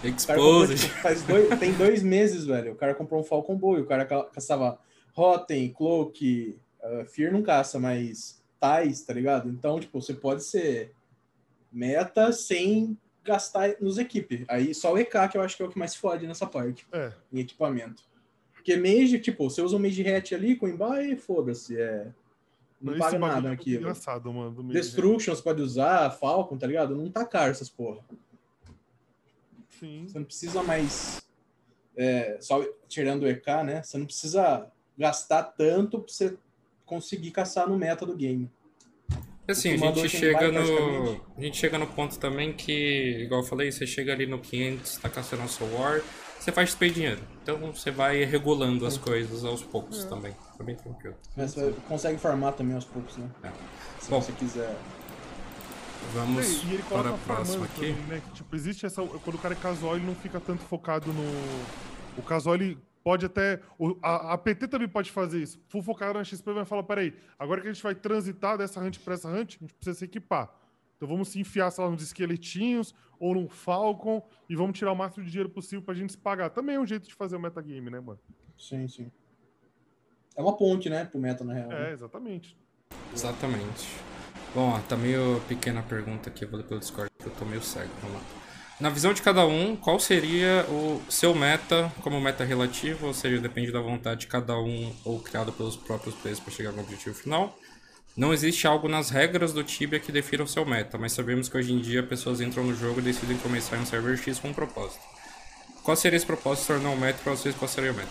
Comprou, 0.01 0.63
Exposed. 0.65 0.79
tipo, 0.87 0.95
faz 1.01 1.23
dois, 1.23 1.59
tem 1.59 1.73
dois 1.73 2.03
meses, 2.03 2.45
velho. 2.45 2.73
O 2.73 2.75
cara 2.75 2.93
comprou 2.93 3.19
um 3.21 3.23
Falcon 3.23 3.55
Bolt, 3.55 3.79
o 3.81 3.85
cara 3.85 4.05
ca- 4.05 4.25
caçava 4.25 4.79
Rotten, 5.13 5.71
Cloak, 5.73 6.59
uh, 6.83 7.05
Fear 7.05 7.31
não 7.31 7.41
caça, 7.41 7.79
mas 7.79 8.43
Tais, 8.59 9.01
tá 9.01 9.13
ligado? 9.13 9.49
Então, 9.49 9.79
tipo, 9.79 9.99
você 10.01 10.13
pode 10.13 10.43
ser 10.43 10.91
meta 11.71 12.31
sem 12.31 12.97
gastar 13.23 13.75
nos 13.81 13.97
equipes. 13.97 14.45
Aí 14.47 14.73
só 14.73 14.93
o 14.93 14.97
EK 14.97 15.27
que 15.29 15.37
eu 15.37 15.41
acho 15.41 15.57
que 15.57 15.63
é 15.63 15.65
o 15.65 15.69
que 15.69 15.77
mais 15.79 15.95
fode 15.95 16.25
nessa 16.27 16.45
parte, 16.47 16.85
É. 16.91 17.11
em 17.31 17.39
equipamento. 17.39 18.03
Porque 18.67 18.75
mage, 18.75 19.17
tipo, 19.19 19.49
você 19.49 19.61
usa 19.61 19.77
um 19.77 19.79
mage 19.79 20.05
hat 20.05 20.35
ali 20.35 20.57
com 20.57 20.67
embai, 20.67 21.15
foda-se, 21.15 21.79
é... 21.79 22.07
Não 22.81 22.97
paga 22.97 23.17
nada 23.17 23.47
é 23.47 23.51
naquilo. 23.51 23.79
engraçado, 23.79 24.31
mano. 24.31 24.51
do 24.51 24.61
meio, 24.61 24.79
Destruction 24.79 25.33
você 25.33 25.41
pode 25.41 25.61
usar, 25.61 26.11
Falcon, 26.11 26.57
tá 26.57 26.67
ligado? 26.67 26.93
Não 26.93 27.09
tá 27.09 27.25
caro 27.25 27.49
essas 27.49 27.69
porra. 27.69 28.01
Sim. 29.79 30.05
Você 30.05 30.19
não 30.19 30.25
precisa 30.25 30.61
mais. 30.61 31.25
é, 31.95 32.37
só 32.41 32.61
tirando 32.89 33.23
o 33.23 33.27
EK, 33.27 33.63
né? 33.65 33.81
Você 33.81 33.97
não 33.97 34.05
precisa 34.05 34.67
gastar 34.97 35.43
tanto 35.43 35.99
pra 36.01 36.13
você 36.13 36.37
conseguir 36.85 37.31
caçar 37.31 37.69
no 37.69 37.77
meta 37.77 38.05
do 38.05 38.15
game. 38.17 38.51
Assim, 39.47 39.73
a 39.73 39.77
gente 39.77 40.09
chega 40.09 40.51
no. 40.51 41.25
A 41.37 41.41
gente 41.41 41.57
chega 41.57 41.77
no 41.79 41.87
ponto 41.87 42.19
também 42.19 42.51
que, 42.51 43.21
igual 43.23 43.41
eu 43.41 43.47
falei, 43.47 43.71
você 43.71 43.87
chega 43.87 44.11
ali 44.11 44.27
no 44.27 44.39
500, 44.39 44.97
tá 44.97 45.09
caçando 45.09 45.43
a 45.43 45.47
sua 45.47 45.67
war, 45.69 46.03
você 46.47 46.51
faz 46.53 46.69
XP 46.69 46.85
e 46.85 46.89
dinheiro. 46.91 47.21
Então 47.43 47.57
você 47.73 47.91
vai 47.91 48.23
regulando 48.23 48.85
as 48.85 48.97
coisas 48.97 49.43
aos 49.43 49.61
poucos 49.63 50.05
também. 50.05 50.33
Tá 50.57 50.63
bem 50.63 50.75
tranquilo. 50.75 51.15
Mas 51.35 51.53
você 51.53 51.73
consegue 51.89 52.17
farmar 52.17 52.53
também 52.53 52.73
aos 52.73 52.85
poucos, 52.85 53.17
né? 53.17 53.29
É. 53.43 53.51
Se 53.99 54.09
Bom. 54.09 54.21
você 54.21 54.31
quiser. 54.31 54.73
Vamos 56.13 56.63
E 56.63 56.73
ele 56.75 56.83
para 56.83 57.09
a 57.09 57.17
próxima 57.17 57.65
aqui. 57.65 57.75
também, 57.75 57.95
né? 58.07 58.21
Que, 58.25 58.31
tipo, 58.35 58.55
existe 58.55 58.85
essa. 58.85 59.01
Quando 59.05 59.35
o 59.35 59.39
cara 59.39 59.53
é 59.53 59.57
casual, 59.57 59.97
ele 59.97 60.05
não 60.05 60.15
fica 60.15 60.39
tanto 60.39 60.63
focado 60.63 61.11
no. 61.11 61.23
O 62.17 62.21
casual, 62.21 62.55
ele 62.55 62.77
pode 63.03 63.25
até. 63.25 63.59
o- 63.77 63.97
a, 64.01 64.33
a 64.33 64.37
PT 64.37 64.69
também 64.69 64.87
pode 64.87 65.11
fazer 65.11 65.41
isso. 65.41 65.59
For 65.67 65.83
focado 65.83 66.13
na 66.17 66.23
XP, 66.23 66.53
vai 66.53 66.63
falar: 66.63 66.83
peraí, 66.83 67.13
agora 67.37 67.59
que 67.59 67.67
a 67.67 67.73
gente 67.73 67.83
vai 67.83 67.93
transitar 67.93 68.57
dessa 68.57 68.79
hunt 68.79 68.99
pra 68.99 69.15
essa 69.15 69.27
hunt, 69.27 69.57
a 69.57 69.59
gente 69.65 69.73
precisa 69.73 69.99
se 69.99 70.05
equipar. 70.05 70.49
Então 70.97 71.07
vamos 71.07 71.29
se 71.29 71.39
enfiar, 71.39 71.71
sei 71.71 71.83
lá, 71.83 71.89
nos 71.89 72.01
esqueletinhos 72.01 72.93
ou 73.19 73.35
num 73.35 73.47
Falcon 73.47 74.21
e 74.49 74.55
vamos 74.55 74.77
tirar 74.77 74.91
o 74.91 74.95
máximo 74.95 75.23
de 75.23 75.31
dinheiro 75.31 75.49
possível 75.49 75.81
pra 75.81 75.93
gente 75.93 76.11
se 76.11 76.17
pagar. 76.17 76.49
Também 76.49 76.75
é 76.75 76.79
um 76.79 76.85
jeito 76.85 77.07
de 77.07 77.13
fazer 77.13 77.35
o 77.35 77.39
metagame, 77.39 77.89
né, 77.89 77.99
mano? 77.99 78.19
Sim, 78.57 78.87
sim. 78.87 79.11
É 80.35 80.41
uma 80.41 80.55
ponte, 80.55 80.89
né, 80.89 81.05
pro 81.05 81.19
meta, 81.19 81.43
na 81.43 81.53
real. 81.53 81.71
É, 81.71 81.91
exatamente. 81.91 82.57
Exatamente. 83.13 83.87
Bom, 84.53 84.69
ó, 84.69 84.79
tá 84.79 84.95
meio 84.95 85.39
pequena 85.47 85.79
a 85.79 85.83
pergunta 85.83 86.29
aqui, 86.29 86.45
eu 86.45 86.49
vou 86.49 86.59
ler 86.59 86.65
pelo 86.65 86.79
Discord, 86.79 87.11
que 87.17 87.27
eu 87.27 87.33
tô 87.33 87.45
meio 87.45 87.61
cego. 87.61 87.91
Vamos 88.01 88.17
lá. 88.17 88.23
Na 88.79 88.91
visão 88.91 89.11
de 89.11 89.23
cada 89.23 89.45
um, 89.45 89.75
qual 89.75 89.99
seria 89.99 90.63
o 90.69 91.01
seu 91.09 91.33
meta 91.33 91.91
como 92.01 92.21
meta 92.21 92.43
relativo, 92.43 93.07
ou 93.07 93.13
seja, 93.13 93.41
depende 93.41 93.71
da 93.71 93.81
vontade 93.81 94.21
de 94.21 94.27
cada 94.27 94.55
um 94.59 94.95
ou 95.03 95.19
criado 95.19 95.51
pelos 95.51 95.75
próprios 95.75 96.13
players 96.15 96.39
para 96.39 96.53
chegar 96.53 96.71
no 96.71 96.81
objetivo 96.81 97.15
final? 97.15 97.57
Não 98.17 98.33
existe 98.33 98.65
algo 98.65 98.89
nas 98.89 99.11
regras 99.11 99.53
do 99.53 99.63
Tibia 99.63 99.99
que 99.99 100.11
defina 100.11 100.43
o 100.43 100.47
seu 100.47 100.65
meta, 100.65 100.97
mas 100.97 101.11
sabemos 101.11 101.47
que 101.47 101.55
hoje 101.55 101.71
em 101.71 101.77
dia 101.77 102.01
pessoas 102.01 102.41
entram 102.41 102.63
no 102.63 102.75
jogo 102.75 102.99
e 102.99 103.03
decidem 103.03 103.37
começar 103.37 103.77
em 103.77 103.81
um 103.81 103.85
server 103.85 104.17
X 104.17 104.39
com 104.39 104.47
um 104.47 104.53
propósito. 104.53 105.03
Qual 105.83 105.95
seria 105.95 106.17
esse 106.17 106.25
propósito 106.25 106.61
se 106.63 106.67
tornar 106.73 106.89
um 106.89 106.97
meta 106.97 107.19
para 107.23 107.33
vocês? 107.33 107.53
Qual 107.53 107.69
seria 107.69 107.91
o 107.91 107.95
meta? 107.95 108.09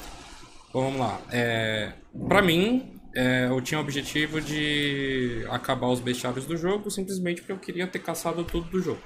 Bom, 0.73 0.85
vamos 0.85 1.01
lá. 1.01 1.21
É, 1.33 1.93
para 2.29 2.41
mim, 2.41 3.01
é, 3.17 3.49
eu 3.51 3.61
tinha 3.61 3.81
o 3.81 3.83
objetivo 3.83 4.41
de 4.41 5.45
acabar 5.51 5.89
os 5.89 5.99
bestiários 5.99 6.47
do 6.47 6.57
jogo 6.57 6.89
simplesmente 6.89 7.41
porque 7.41 7.53
eu 7.53 7.59
queria 7.59 7.87
ter 7.89 7.99
caçado 7.99 8.45
tudo 8.45 8.71
do 8.71 8.81
jogo. 8.81 9.03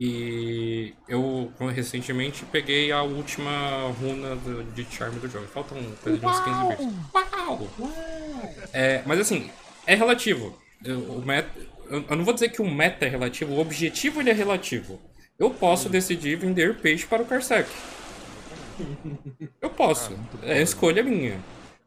E 0.00 0.92
eu 1.06 1.52
recentemente 1.72 2.44
peguei 2.46 2.90
a 2.90 3.02
última 3.02 3.92
runa 4.00 4.34
do, 4.34 4.64
de 4.72 4.84
charme 4.86 5.20
do 5.20 5.28
jogo. 5.28 5.46
Faltam 5.46 5.76
coisa 6.02 6.18
de 6.18 6.26
uns 6.26 6.40
15 6.40 6.68
bits. 6.68 6.86
Uau! 7.14 7.70
É, 8.72 9.02
mas 9.04 9.20
assim, 9.20 9.50
é 9.90 9.94
relativo. 9.96 10.56
Eu, 10.84 10.98
o 11.00 11.24
meta, 11.24 11.50
eu, 11.90 12.16
não 12.16 12.24
vou 12.24 12.32
dizer 12.32 12.50
que 12.50 12.62
o 12.62 12.70
meta 12.70 13.04
é 13.04 13.08
relativo, 13.08 13.54
o 13.54 13.60
objetivo 13.60 14.20
ele 14.20 14.30
é 14.30 14.32
relativo. 14.32 15.00
Eu 15.38 15.50
posso 15.50 15.88
decidir 15.88 16.36
vender 16.36 16.78
peixe 16.78 17.06
para 17.06 17.22
o 17.22 17.26
Carsec. 17.26 17.68
Eu 19.60 19.70
posso. 19.70 20.16
É 20.42 20.62
escolha 20.62 21.02
minha. 21.02 21.40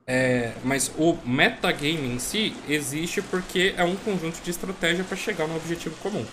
É, 0.05 0.51
mas 0.65 0.91
o 0.97 1.17
metagame 1.25 2.13
em 2.13 2.19
si 2.19 2.53
existe 2.67 3.21
porque 3.21 3.73
é 3.77 3.85
um 3.85 3.95
conjunto 3.95 4.41
de 4.43 4.51
estratégia 4.51 5.03
para 5.03 5.15
chegar 5.15 5.47
no 5.47 5.55
objetivo 5.55 5.95
comum. 5.97 6.25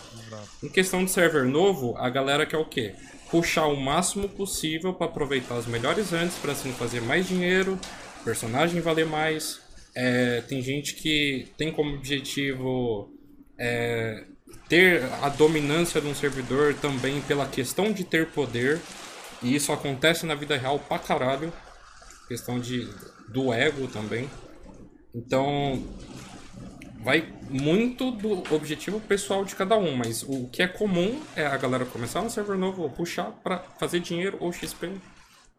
Em 0.62 0.68
questão 0.68 1.04
de 1.04 1.10
server 1.10 1.44
novo, 1.44 1.96
a 1.96 2.10
galera 2.10 2.44
quer 2.44 2.56
o 2.56 2.64
quê? 2.64 2.94
Puxar 3.30 3.66
o 3.66 3.76
máximo 3.76 4.28
possível 4.28 4.92
para 4.92 5.06
aproveitar 5.06 5.54
os 5.54 5.66
melhores 5.66 6.12
antes 6.12 6.36
para 6.38 6.50
assim 6.50 6.72
fazer 6.72 7.00
mais 7.00 7.28
dinheiro, 7.28 7.78
personagem 8.24 8.80
valer 8.80 9.06
mais. 9.06 9.60
É, 9.94 10.40
tem 10.42 10.62
gente 10.62 10.94
que 10.94 11.48
tem 11.56 11.72
como 11.72 11.94
objetivo 11.94 13.12
é, 13.58 14.24
ter 14.68 15.02
a 15.22 15.28
dominância 15.28 16.00
de 16.00 16.06
um 16.06 16.14
servidor 16.14 16.74
também 16.74 17.20
pela 17.22 17.46
questão 17.46 17.92
de 17.92 18.04
ter 18.04 18.28
poder. 18.28 18.80
E 19.42 19.54
isso 19.54 19.72
acontece 19.72 20.26
na 20.26 20.34
vida 20.34 20.56
real 20.56 20.78
pra 20.78 20.98
caralho. 20.98 21.52
Questão 22.28 22.60
de, 22.60 22.88
do 23.28 23.52
ego 23.52 23.88
também. 23.88 24.30
Então, 25.14 25.82
vai 27.02 27.32
muito 27.48 28.10
do 28.10 28.42
objetivo 28.54 29.00
pessoal 29.00 29.44
de 29.44 29.56
cada 29.56 29.76
um, 29.76 29.96
mas 29.96 30.22
o 30.22 30.48
que 30.48 30.62
é 30.62 30.68
comum 30.68 31.20
é 31.34 31.46
a 31.46 31.56
galera 31.56 31.84
começar 31.84 32.20
um 32.20 32.30
server 32.30 32.56
novo 32.56 32.88
puxar 32.90 33.32
para 33.42 33.58
fazer 33.78 34.00
dinheiro 34.00 34.36
ou 34.40 34.52
XP 34.52 34.92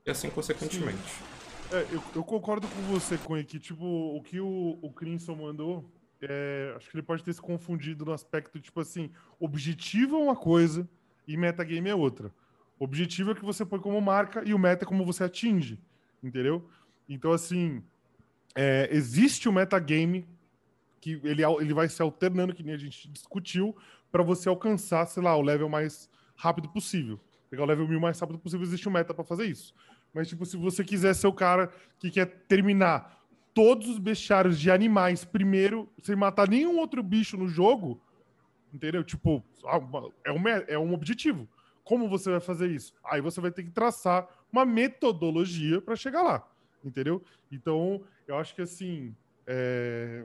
e 0.06 0.12
assim 0.12 0.30
consequentemente. 0.30 1.31
É, 1.72 1.88
eu, 1.90 2.04
eu, 2.16 2.24
concordo 2.24 2.68
com 2.68 2.82
você, 2.82 3.18
Cunha, 3.18 3.46
que 3.46 3.58
tipo, 3.58 3.86
o 3.86 4.22
que 4.22 4.42
o, 4.42 4.78
o 4.82 4.92
Crimson 4.92 5.36
mandou, 5.36 5.90
é, 6.22 6.74
acho 6.76 6.90
que 6.90 6.98
ele 6.98 7.02
pode 7.02 7.24
ter 7.24 7.32
se 7.32 7.42
confundido 7.42 8.04
no 8.04 8.12
aspecto, 8.12 8.60
tipo 8.60 8.82
assim, 8.82 9.10
objetivo 9.40 10.18
é 10.18 10.20
uma 10.20 10.36
coisa 10.36 10.86
e 11.26 11.38
metagame 11.38 11.90
é 11.90 11.96
outra. 11.96 12.30
Objetivo 12.78 13.32
é 13.32 13.36
que 13.36 13.46
você 13.46 13.64
põe 13.64 13.80
como 13.80 14.02
marca 14.02 14.44
e 14.46 14.54
o 14.54 14.60
meta 14.60 14.84
é 14.84 14.88
como 14.88 15.06
você 15.06 15.24
atinge, 15.24 15.80
entendeu? 16.22 16.70
Então, 17.08 17.32
assim, 17.32 17.82
é, 18.54 18.90
existe 18.92 19.48
o 19.48 19.54
metagame 19.54 20.28
que 21.00 21.22
ele, 21.24 21.42
ele 21.46 21.74
vai 21.74 21.88
se 21.88 22.02
alternando, 22.02 22.54
que 22.54 22.64
nem 22.64 22.74
a 22.74 22.78
gente 22.78 23.08
discutiu, 23.08 23.74
para 24.12 24.24
você 24.24 24.50
alcançar, 24.50 25.06
sei 25.06 25.24
lá, 25.24 25.38
o 25.38 25.42
level 25.42 25.70
mais 25.70 26.10
rápido 26.36 26.68
possível. 26.68 27.18
Pegar 27.50 27.64
o 27.64 27.66
level 27.66 27.88
1000 27.88 28.00
mais 28.00 28.20
rápido 28.20 28.40
possível, 28.40 28.66
existe 28.66 28.90
um 28.90 28.92
meta 28.92 29.14
para 29.14 29.24
fazer 29.24 29.46
isso. 29.46 29.74
Mas, 30.14 30.28
tipo, 30.28 30.46
se 30.46 30.58
você 30.58 30.84
quiser 30.84 31.14
ser 31.14 31.28
o 31.28 31.34
cara 31.34 31.72
que 32.00 32.10
quer 32.12 32.26
terminar 32.48 33.20
todos 33.54 33.88
os 33.90 33.98
bestiários 33.98 34.60
de 34.60 34.70
animais 34.72 35.24
primeiro, 35.24 35.90
sem 36.02 36.16
matar 36.16 36.50
nenhum 36.50 36.78
outro 36.80 37.02
bicho 37.02 37.38
no 37.38 37.48
jogo, 37.48 38.02
entendeu? 38.74 39.04
Tipo, 39.04 39.44
ah, 39.66 39.80
é 40.26 40.32
um, 40.32 40.48
é 40.48 40.80
um 40.80 40.94
objetivo. 40.94 41.48
Como 41.84 42.08
você 42.08 42.30
vai 42.30 42.40
fazer 42.40 42.70
isso? 42.70 42.94
Aí 43.04 43.22
você 43.22 43.42
vai 43.42 43.52
ter 43.52 43.64
que 43.64 43.72
traçar 43.72 44.28
uma 44.52 44.66
metodologia 44.66 45.82
para 45.82 45.96
chegar 45.96 46.22
lá, 46.22 46.48
entendeu? 46.84 47.24
Então, 47.52 48.04
eu 48.28 48.38
acho 48.38 48.54
que 48.56 48.62
assim. 48.62 49.16
É 49.48 50.24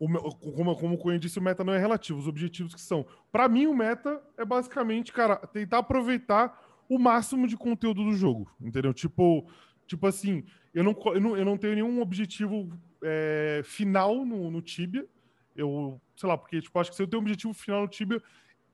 o, 0.00 0.34
como, 0.34 0.74
como 0.76 0.94
o 0.94 0.98
Cunha 0.98 1.18
disse, 1.18 1.38
o 1.38 1.42
meta 1.42 1.62
não 1.62 1.74
é 1.74 1.78
relativo, 1.78 2.18
os 2.18 2.26
objetivos 2.26 2.74
que 2.74 2.80
são. 2.80 3.04
Para 3.30 3.46
mim, 3.48 3.66
o 3.66 3.76
meta 3.76 4.20
é 4.38 4.44
basicamente, 4.46 5.12
cara, 5.12 5.36
tentar 5.36 5.78
aproveitar 5.78 6.58
o 6.90 6.98
máximo 6.98 7.46
de 7.46 7.56
conteúdo 7.56 8.02
do 8.02 8.12
jogo, 8.12 8.50
entendeu? 8.60 8.92
Tipo, 8.92 9.48
tipo 9.86 10.08
assim, 10.08 10.44
eu 10.74 10.82
não, 10.82 10.96
eu 11.14 11.20
não, 11.20 11.36
eu 11.36 11.44
não 11.44 11.56
tenho 11.56 11.74
nenhum 11.76 12.00
objetivo 12.02 12.68
é, 13.00 13.62
final 13.64 14.26
no, 14.26 14.50
no 14.50 14.60
Tibia. 14.60 15.06
Eu, 15.54 16.00
sei 16.16 16.28
lá, 16.28 16.36
porque 16.36 16.60
tipo, 16.60 16.76
acho 16.80 16.90
que 16.90 16.96
se 16.96 17.02
eu 17.02 17.06
tenho 17.06 17.20
um 17.20 17.24
objetivo 17.24 17.54
final 17.54 17.82
no 17.82 17.88
Tibia, 17.88 18.20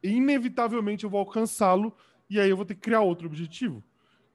inevitavelmente 0.02 1.04
eu 1.04 1.10
vou 1.10 1.20
alcançá-lo 1.20 1.94
e 2.30 2.40
aí 2.40 2.48
eu 2.48 2.56
vou 2.56 2.64
ter 2.64 2.74
que 2.74 2.80
criar 2.80 3.02
outro 3.02 3.26
objetivo. 3.26 3.84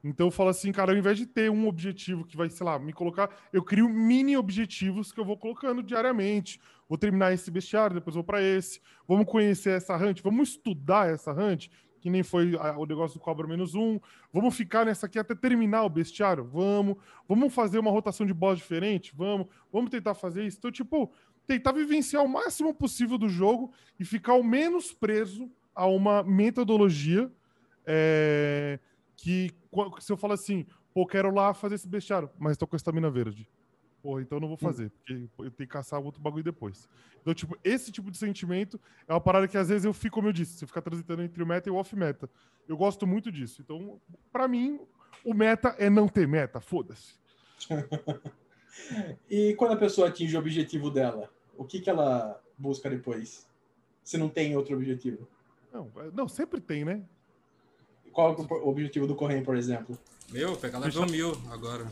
Então 0.04 0.28
eu 0.28 0.30
falo 0.30 0.50
assim, 0.50 0.70
cara, 0.70 0.92
ao 0.92 0.98
invés 0.98 1.18
de 1.18 1.26
ter 1.26 1.50
um 1.50 1.66
objetivo 1.66 2.24
que 2.24 2.36
vai, 2.36 2.48
sei 2.50 2.64
lá, 2.64 2.78
me 2.78 2.92
colocar, 2.92 3.30
eu 3.52 3.64
crio 3.64 3.88
mini 3.88 4.36
objetivos 4.36 5.10
que 5.10 5.18
eu 5.18 5.24
vou 5.24 5.36
colocando 5.36 5.82
diariamente. 5.82 6.60
Vou 6.88 6.96
terminar 6.96 7.32
esse 7.32 7.50
bestiário, 7.50 7.94
depois 7.94 8.14
vou 8.14 8.24
para 8.24 8.40
esse. 8.40 8.80
Vamos 9.08 9.26
conhecer 9.26 9.70
essa 9.70 9.96
hunt, 9.96 10.20
vamos 10.22 10.50
estudar 10.50 11.08
essa 11.08 11.32
hunt, 11.32 11.68
que 12.02 12.10
nem 12.10 12.22
foi 12.22 12.54
o 12.76 12.84
negócio 12.84 13.18
do 13.18 13.22
cobra 13.22 13.46
menos 13.46 13.74
um. 13.74 13.98
Vamos 14.32 14.54
ficar 14.54 14.84
nessa 14.84 15.06
aqui 15.06 15.18
até 15.18 15.34
terminar 15.34 15.84
o 15.84 15.88
bestiário? 15.88 16.44
Vamos. 16.44 16.96
Vamos 17.28 17.54
fazer 17.54 17.78
uma 17.78 17.90
rotação 17.90 18.26
de 18.26 18.34
boss 18.34 18.58
diferente? 18.58 19.14
Vamos. 19.16 19.46
Vamos 19.72 19.90
tentar 19.90 20.14
fazer 20.14 20.44
isso. 20.44 20.58
Então, 20.58 20.70
tipo, 20.70 21.10
tentar 21.46 21.72
vivenciar 21.72 22.24
o 22.24 22.28
máximo 22.28 22.74
possível 22.74 23.16
do 23.16 23.28
jogo 23.28 23.72
e 23.98 24.04
ficar 24.04 24.34
o 24.34 24.42
menos 24.42 24.92
preso 24.92 25.50
a 25.74 25.86
uma 25.86 26.22
metodologia. 26.22 27.30
É 27.86 28.78
que 29.22 29.52
se 30.00 30.12
eu 30.12 30.16
falo 30.16 30.32
assim, 30.32 30.66
pô, 30.92 31.06
quero 31.06 31.32
lá 31.32 31.54
fazer 31.54 31.76
esse 31.76 31.86
bestiário, 31.86 32.28
mas 32.36 32.56
tô 32.56 32.66
com 32.66 32.74
estamina 32.74 33.08
verde. 33.08 33.48
Porra, 34.02 34.20
então 34.20 34.36
eu 34.36 34.40
não 34.40 34.48
vou 34.48 34.56
hum. 34.56 34.66
fazer, 34.66 34.90
porque 34.90 35.28
eu 35.38 35.50
tenho 35.50 35.52
que 35.52 35.66
caçar 35.66 36.00
outro 36.00 36.20
bagulho 36.20 36.42
depois. 36.42 36.88
Então, 37.20 37.32
tipo, 37.32 37.56
esse 37.62 37.92
tipo 37.92 38.10
de 38.10 38.18
sentimento 38.18 38.80
é 39.06 39.12
uma 39.12 39.20
parada 39.20 39.46
que 39.46 39.56
às 39.56 39.68
vezes 39.68 39.84
eu 39.84 39.92
fico, 39.92 40.16
como 40.16 40.28
eu 40.28 40.32
disse, 40.32 40.58
você 40.58 40.66
fica 40.66 40.82
transitando 40.82 41.22
entre 41.22 41.40
o 41.40 41.46
meta 41.46 41.68
e 41.68 41.72
o 41.72 41.76
off-meta. 41.76 42.28
Eu 42.66 42.76
gosto 42.76 43.06
muito 43.06 43.30
disso. 43.30 43.62
Então, 43.62 44.00
para 44.32 44.48
mim, 44.48 44.80
o 45.24 45.32
meta 45.32 45.76
é 45.78 45.88
não 45.88 46.08
ter 46.08 46.26
meta, 46.26 46.60
foda-se. 46.60 47.14
e 49.30 49.54
quando 49.54 49.74
a 49.74 49.76
pessoa 49.76 50.08
atinge 50.08 50.36
o 50.36 50.40
objetivo 50.40 50.90
dela, 50.90 51.30
o 51.56 51.64
que, 51.64 51.80
que 51.80 51.88
ela 51.88 52.42
busca 52.58 52.90
depois? 52.90 53.46
Se 54.02 54.18
não 54.18 54.28
tem 54.28 54.56
outro 54.56 54.74
objetivo? 54.74 55.28
Não, 55.72 55.88
é, 55.96 56.10
não 56.12 56.26
sempre 56.26 56.60
tem, 56.60 56.84
né? 56.84 57.04
Qual 58.12 58.34
é 58.34 58.36
o 58.36 58.68
objetivo 58.68 59.06
do 59.06 59.14
Correio, 59.14 59.44
por 59.44 59.56
exemplo? 59.56 59.96
Meu, 60.30 60.56
pegar 60.56 60.80
level 60.80 61.06
1000 61.06 61.32
agora. 61.50 61.86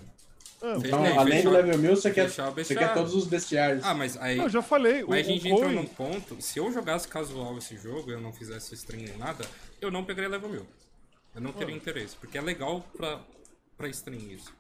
Ah, 0.63 0.75
então, 0.77 1.03
Fez, 1.03 1.17
além 1.17 1.43
do 1.43 1.51
level 1.51 1.79
1000, 1.79 1.97
você 1.97 2.11
quer, 2.11 2.29
você 2.29 2.75
quer 2.75 2.93
todos 2.93 3.15
os 3.15 3.27
bestiários. 3.27 3.83
Ah, 3.85 3.95
mas 3.95 4.17
aí. 4.19 4.39
Eu 4.39 4.49
já 4.49 4.61
falei. 4.61 5.03
Mas 5.05 5.27
o, 5.27 5.31
a 5.31 5.33
gente 5.33 5.49
o 5.51 5.55
entrou 5.55 5.71
num 5.71 5.87
ponto. 5.87 6.41
Se 6.41 6.59
eu 6.59 6.71
jogasse 6.71 7.09
casual 7.09 7.57
esse 7.57 7.77
jogo, 7.77 8.11
eu 8.11 8.21
não 8.21 8.33
fizesse 8.33 8.75
stream 8.75 9.05
nem 9.05 9.17
nada, 9.17 9.45
eu 9.81 9.91
não 9.91 10.05
pegaria 10.05 10.29
level 10.29 10.51
1000. 10.51 10.67
Eu 11.35 11.41
não 11.41 11.53
teria 11.53 11.75
ah. 11.75 11.79
interesse. 11.79 12.17
Porque 12.17 12.37
é 12.37 12.41
legal 12.43 12.85
pra, 12.95 13.21
pra 13.77 13.89
stream 13.89 14.21
isso. 14.31 14.53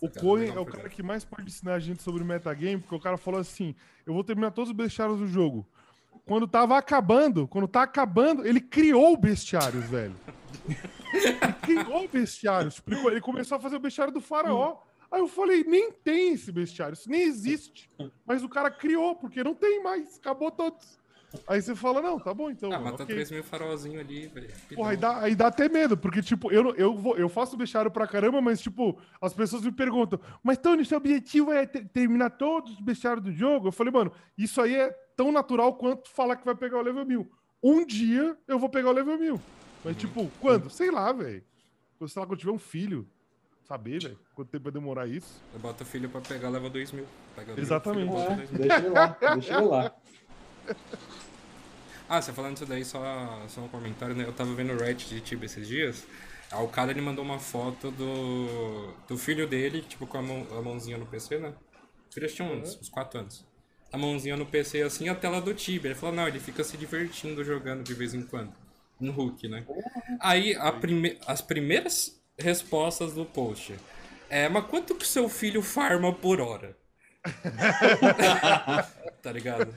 O 0.00 0.08
Cohen 0.08 0.48
é 0.48 0.58
o 0.58 0.64
cara 0.64 0.88
que 0.88 1.02
mais 1.02 1.24
pode 1.24 1.46
ensinar 1.46 1.74
a 1.74 1.78
gente 1.78 2.02
sobre 2.02 2.22
o 2.22 2.26
metagame, 2.26 2.78
porque 2.78 2.94
o 2.94 3.00
cara 3.00 3.16
falou 3.16 3.38
assim: 3.38 3.74
eu 4.06 4.14
vou 4.14 4.24
terminar 4.24 4.50
todos 4.50 4.70
os 4.70 4.76
bestiários 4.76 5.18
do 5.18 5.28
jogo. 5.28 5.66
Quando 6.24 6.48
tava 6.48 6.76
acabando, 6.76 7.46
quando 7.46 7.68
tá 7.68 7.82
acabando, 7.82 8.46
ele 8.46 8.60
criou 8.60 9.16
bestiários, 9.16 9.84
velho. 9.84 10.14
ele 11.12 11.52
criou 11.62 12.08
bestiários. 12.08 12.82
Ele 12.86 13.20
começou 13.20 13.58
a 13.58 13.60
fazer 13.60 13.76
o 13.76 13.80
bestiário 13.80 14.12
do 14.12 14.20
faraó. 14.20 14.78
Aí 15.10 15.20
eu 15.20 15.28
falei, 15.28 15.64
nem 15.64 15.90
tem 15.90 16.32
esse 16.34 16.52
bestiário, 16.52 16.94
isso 16.94 17.10
nem 17.10 17.22
existe. 17.22 17.90
Mas 18.24 18.42
o 18.44 18.48
cara 18.48 18.70
criou, 18.70 19.16
porque 19.16 19.42
não 19.42 19.54
tem 19.54 19.82
mais, 19.82 20.16
acabou 20.18 20.50
todos. 20.50 20.98
Aí 21.46 21.62
você 21.62 21.76
fala, 21.76 22.02
não, 22.02 22.18
tá 22.18 22.34
bom 22.34 22.50
então. 22.50 22.70
Ah, 22.72 22.78
mano, 22.78 22.90
mata 22.92 23.04
ok. 23.04 23.14
3 23.14 23.30
mil 23.30 23.44
farolzinho 23.44 24.00
ali, 24.00 24.26
velho. 24.26 24.52
Porra, 24.74 24.90
aí 24.90 24.96
dá, 24.96 25.20
aí 25.20 25.34
dá 25.36 25.46
até 25.46 25.68
medo, 25.68 25.96
porque, 25.96 26.20
tipo, 26.22 26.50
eu, 26.50 26.74
eu, 26.74 26.96
vou, 26.96 27.16
eu 27.16 27.28
faço 27.28 27.56
bestiário 27.56 27.90
pra 27.90 28.06
caramba, 28.06 28.40
mas, 28.40 28.60
tipo, 28.60 29.00
as 29.20 29.32
pessoas 29.32 29.62
me 29.62 29.70
perguntam, 29.70 30.18
mas 30.42 30.58
Tony, 30.58 30.84
seu 30.84 30.98
objetivo 30.98 31.52
é 31.52 31.66
ter- 31.66 31.86
terminar 31.88 32.30
todos 32.30 32.72
os 32.72 32.80
bestiários 32.80 33.24
do 33.24 33.32
jogo? 33.32 33.68
Eu 33.68 33.72
falei, 33.72 33.92
mano, 33.92 34.12
isso 34.36 34.60
aí 34.60 34.74
é 34.74 34.90
tão 35.16 35.30
natural 35.30 35.74
quanto 35.74 36.08
falar 36.10 36.34
que 36.36 36.44
vai 36.44 36.54
pegar 36.56 36.78
o 36.78 36.82
level 36.82 37.04
1000. 37.06 37.30
Um 37.62 37.84
dia 37.86 38.36
eu 38.48 38.58
vou 38.58 38.68
pegar 38.68 38.88
o 38.90 38.92
level 38.92 39.16
1000. 39.16 39.40
Mas, 39.84 39.96
tipo, 39.96 40.28
quando? 40.40 40.68
Sei 40.68 40.90
lá, 40.90 41.12
velho. 41.12 41.44
Sei 42.08 42.20
lá, 42.20 42.26
quando 42.26 42.32
eu 42.32 42.38
tiver 42.38 42.52
um 42.52 42.58
filho. 42.58 43.08
Saber, 43.70 44.00
velho, 44.02 44.18
quanto 44.34 44.48
tempo 44.50 44.64
vai 44.64 44.72
demorar 44.72 45.06
isso. 45.06 45.40
Eu 45.54 45.60
boto 45.60 45.84
o 45.84 45.86
filho 45.86 46.08
pra 46.08 46.20
pegar, 46.20 46.48
leva 46.48 46.68
2 46.68 46.90
mil. 46.90 47.06
Pega 47.36 47.54
Exatamente. 47.56 48.10
filho, 48.10 48.10
bota 48.10 48.32
É, 48.32 48.36
2 48.36 48.50
mil. 48.50 48.58
deixa 48.62 48.76
ele 48.78 48.88
lá, 48.88 49.16
deixa 49.34 49.54
ele 49.54 49.66
lá. 49.66 49.94
Ah, 52.08 52.20
você 52.20 52.32
falando 52.32 52.56
isso 52.56 52.66
daí, 52.66 52.84
só, 52.84 53.00
só 53.46 53.60
um 53.60 53.68
comentário, 53.68 54.16
né? 54.16 54.24
Eu 54.26 54.32
tava 54.32 54.52
vendo 54.52 54.72
o 54.72 54.76
Reddit 54.76 55.14
de 55.14 55.20
Tibia 55.20 55.46
esses 55.46 55.68
dias. 55.68 56.04
Aí 56.50 56.60
o 56.60 56.66
cara 56.66 56.90
ele 56.90 57.00
mandou 57.00 57.24
uma 57.24 57.38
foto 57.38 57.92
do, 57.92 58.92
do 59.06 59.16
filho 59.16 59.46
dele, 59.46 59.82
tipo, 59.82 60.08
com 60.08 60.18
a, 60.18 60.22
mão, 60.22 60.44
a 60.58 60.60
mãozinha 60.60 60.98
no 60.98 61.06
PC, 61.06 61.38
né? 61.38 61.54
O 62.10 62.12
filho 62.12 62.26
tinha 62.26 62.48
uns, 62.48 62.74
uns 62.74 62.88
4 62.88 63.20
anos. 63.20 63.46
A 63.92 63.96
mãozinha 63.96 64.36
no 64.36 64.44
PC 64.44 64.82
assim 64.82 65.04
e 65.04 65.08
a 65.08 65.14
tela 65.14 65.40
do 65.40 65.54
Tibia. 65.54 65.92
Ele 65.92 65.94
falou, 65.94 66.16
não, 66.16 66.26
ele 66.26 66.40
fica 66.40 66.64
se 66.64 66.76
divertindo 66.76 67.44
jogando 67.44 67.84
de 67.84 67.94
vez 67.94 68.12
em 68.12 68.22
quando. 68.22 68.52
No 68.98 69.12
Hulk, 69.12 69.46
né? 69.46 69.64
Aí 70.18 70.56
a 70.56 70.72
prime 70.72 71.16
as 71.28 71.40
primeiras 71.40 72.19
respostas 72.40 73.14
do 73.14 73.24
post. 73.24 73.74
É, 74.28 74.48
mas 74.48 74.64
quanto 74.66 74.94
que 74.94 75.06
seu 75.06 75.28
filho 75.28 75.62
farma 75.62 76.12
por 76.12 76.40
hora? 76.40 76.76
tá 79.22 79.32
ligado? 79.32 79.74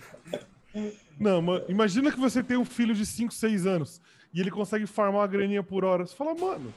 Não, 1.19 1.41
mano, 1.41 1.65
imagina 1.67 2.11
que 2.11 2.19
você 2.19 2.41
tem 2.41 2.57
um 2.57 2.65
filho 2.65 2.93
de 2.93 3.05
5, 3.05 3.33
6 3.33 3.65
anos 3.65 4.01
e 4.33 4.39
ele 4.39 4.49
consegue 4.49 4.87
farmar 4.87 5.21
uma 5.21 5.27
graninha 5.27 5.61
por 5.61 5.83
hora. 5.83 6.05
Você 6.05 6.15
fala, 6.15 6.33
mano, 6.33 6.73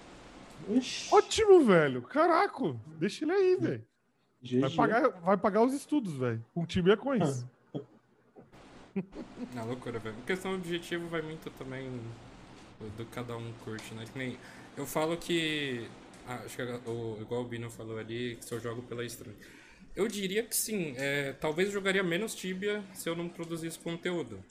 Ixi, 0.68 1.14
ótimo, 1.14 1.64
velho. 1.64 2.02
Caraca, 2.02 2.74
deixa 2.98 3.24
ele 3.24 3.32
aí, 3.32 3.56
velho. 3.56 3.84
Vai 4.60 4.70
pagar, 4.70 5.08
vai 5.20 5.36
pagar 5.36 5.62
os 5.62 5.72
estudos, 5.74 6.14
velho. 6.14 6.44
Com 6.54 6.64
Tibia 6.64 6.96
Coins. 6.96 7.44
Na 9.54 9.64
loucura, 9.64 9.98
velho. 9.98 10.16
A 10.22 10.26
questão 10.26 10.52
do 10.52 10.58
objetivo 10.58 11.08
vai 11.08 11.22
muito 11.22 11.50
também 11.50 11.90
do, 12.80 12.88
do 12.96 13.06
cada 13.06 13.36
um 13.36 13.52
curte, 13.64 13.92
né? 13.94 14.04
Que 14.10 14.18
nem, 14.18 14.38
eu 14.76 14.86
falo 14.86 15.16
que. 15.16 15.88
ah, 16.26 16.42
acho 16.44 16.56
que 16.56 16.62
o, 16.62 17.18
igual 17.20 17.42
o 17.42 17.44
Bino 17.44 17.70
falou 17.70 17.98
ali, 17.98 18.36
que 18.36 18.44
se 18.44 18.52
eu 18.52 18.60
jogo 18.60 18.82
pela 18.82 19.04
stream. 19.04 19.34
Eu 19.94 20.06
diria 20.08 20.42
que 20.42 20.54
sim. 20.54 20.94
É, 20.96 21.32
talvez 21.32 21.72
jogaria 21.72 22.02
menos 22.02 22.34
Tibia 22.34 22.84
se 22.92 23.08
eu 23.08 23.16
não 23.16 23.28
produzisse 23.28 23.78
conteúdo. 23.78 24.44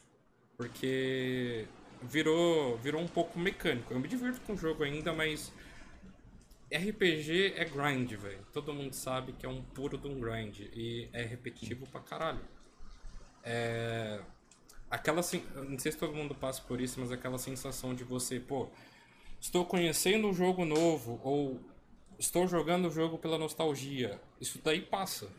Porque 0.57 1.67
virou, 2.01 2.78
virou 2.78 3.01
um 3.01 3.07
pouco 3.07 3.38
mecânico. 3.38 3.93
Eu 3.93 3.99
me 3.99 4.07
divirto 4.07 4.41
com 4.41 4.53
o 4.53 4.57
jogo 4.57 4.84
ainda, 4.84 5.13
mas. 5.13 5.53
RPG 6.73 7.53
é 7.55 7.65
grind, 7.65 8.11
velho. 8.13 8.43
Todo 8.51 8.73
mundo 8.73 8.93
sabe 8.93 9.34
que 9.34 9.45
é 9.45 9.49
um 9.49 9.61
puro 9.61 9.97
de 9.97 10.07
um 10.07 10.19
grind. 10.19 10.61
E 10.73 11.07
é 11.13 11.23
repetitivo 11.23 11.86
pra 11.88 12.01
caralho. 12.01 12.41
É. 13.43 14.19
Aquela. 14.89 15.21
Não 15.67 15.78
sei 15.78 15.91
se 15.91 15.97
todo 15.97 16.15
mundo 16.15 16.34
passa 16.34 16.63
por 16.63 16.82
isso, 16.82 16.99
mas 16.99 17.11
aquela 17.11 17.38
sensação 17.38 17.93
de 17.93 18.03
você, 18.03 18.39
pô, 18.39 18.71
estou 19.45 19.63
conhecendo 19.63 20.27
um 20.27 20.33
jogo 20.33 20.65
novo, 20.65 21.19
ou 21.23 21.59
estou 22.17 22.47
jogando 22.47 22.87
o 22.87 22.91
jogo 22.91 23.17
pela 23.19 23.37
nostalgia. 23.37 24.19
Isso 24.41 24.59
daí 24.63 24.81
passa. 24.81 25.29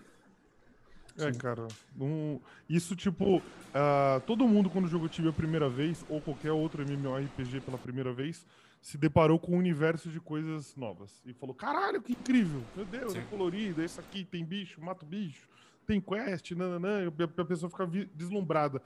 É, 1.19 1.33
cara. 1.33 1.67
não- 1.95 2.41
Isso, 2.69 2.95
tipo, 2.95 3.43
ah, 3.75 4.21
todo 4.27 4.47
mundo 4.47 4.71
quando 4.71 4.87
jogou 4.87 5.09
Tibia 5.09 5.31
a 5.31 5.35
primeira 5.35 5.69
vez, 5.69 6.05
ou 6.09 6.21
qualquer 6.21 6.53
outro 6.53 6.83
MMORPG 6.83 7.61
pela 7.63 7.79
primeira 7.79 8.13
vez, 8.13 8.47
se 8.81 8.97
deparou 8.97 9.39
com 9.41 9.53
um 9.53 9.59
universo 9.59 10.09
de 10.09 10.21
coisas 10.21 10.77
novas. 10.77 11.21
E 11.27 11.33
falou, 11.33 11.55
caralho, 11.55 12.01
que 12.01 12.13
incrível! 12.13 12.63
Meu 12.77 12.85
Deus, 12.85 13.13
Sim. 13.13 13.19
é 13.19 13.23
colorido, 13.23 13.83
esse 13.83 13.99
aqui 13.99 14.25
tem 14.25 14.45
bicho, 14.45 14.81
mata 14.81 15.05
o 15.05 15.09
bicho, 15.09 15.49
tem 15.87 16.01
quest, 16.01 16.53
nananã, 16.53 17.03
e 17.03 17.07
a 17.23 17.43
a 17.43 17.45
pessoa 17.45 17.69
fica 17.71 17.87
deslumbrada. 18.15 18.81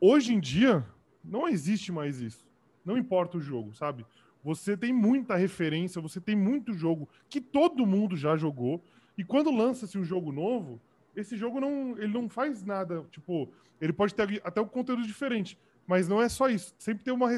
Hoje 0.00 0.32
em 0.32 0.40
dia, 0.40 0.86
não 1.22 1.46
existe 1.48 1.92
mais 1.92 2.20
isso. 2.20 2.44
Não 2.84 2.98
importa 2.98 3.38
o 3.38 3.40
jogo, 3.40 3.74
sabe? 3.74 4.04
Você 4.42 4.76
tem 4.76 4.92
muita 4.92 5.36
referência, 5.36 6.02
você 6.02 6.20
tem 6.20 6.36
muito 6.36 6.74
jogo 6.74 7.08
que 7.30 7.40
todo 7.40 7.86
mundo 7.86 8.16
já 8.16 8.36
jogou. 8.36 8.84
E 9.16 9.24
quando 9.24 9.50
lança-se 9.50 9.96
um 9.96 10.04
jogo 10.04 10.30
novo, 10.32 10.80
esse 11.16 11.36
jogo 11.36 11.60
não, 11.60 11.96
ele 11.96 12.12
não 12.12 12.28
faz 12.28 12.62
nada. 12.62 13.06
Tipo, 13.10 13.48
ele 13.80 13.92
pode 13.92 14.14
ter 14.14 14.42
até 14.44 14.60
um 14.60 14.66
conteúdo 14.66 15.02
diferente, 15.02 15.58
mas 15.86 16.08
não 16.08 16.20
é 16.20 16.28
só 16.28 16.48
isso. 16.48 16.74
Sempre 16.78 17.04
tem 17.04 17.14
uma 17.14 17.30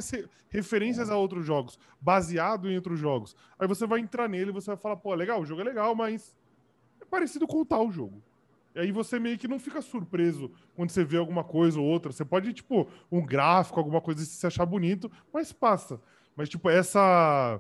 referências 0.49 1.11
a 1.11 1.17
outros 1.17 1.47
jogos, 1.47 1.79
baseado 2.01 2.69
em 2.69 2.77
outros 2.77 2.99
jogos. 2.99 3.37
Aí 3.59 3.69
você 3.69 3.87
vai 3.87 4.01
entrar 4.01 4.29
nele 4.29 4.51
você 4.51 4.71
vai 4.71 4.77
falar, 4.77 4.97
pô, 4.97 5.15
legal, 5.15 5.41
o 5.41 5.47
jogo 5.47 5.61
é 5.61 5.65
legal, 5.65 5.95
mas 5.95 6.35
é 7.01 7.05
parecido 7.05 7.47
com 7.47 7.65
tal 7.65 7.91
jogo. 7.93 8.23
E 8.77 8.81
aí 8.81 8.93
você 8.93 9.19
meio 9.19 9.39
que 9.39 9.49
não 9.49 9.59
fica 9.59 9.81
surpreso 9.81 10.51
quando 10.75 10.91
você 10.91 11.03
vê 11.03 11.17
alguma 11.17 11.43
coisa 11.43 11.81
ou 11.81 11.87
outra. 11.87 12.13
Você 12.13 12.27
pode, 12.27 12.53
tipo, 12.53 12.87
um 13.11 13.25
gráfico, 13.25 13.81
alguma 13.81 14.03
coisa 14.03 14.23
se 14.23 14.33
você 14.33 14.49
achar 14.49 14.67
bonito, 14.67 15.11
mas 15.33 15.51
passa. 15.51 15.99
Mas, 16.37 16.51
tipo, 16.51 16.69
essa, 16.69 17.59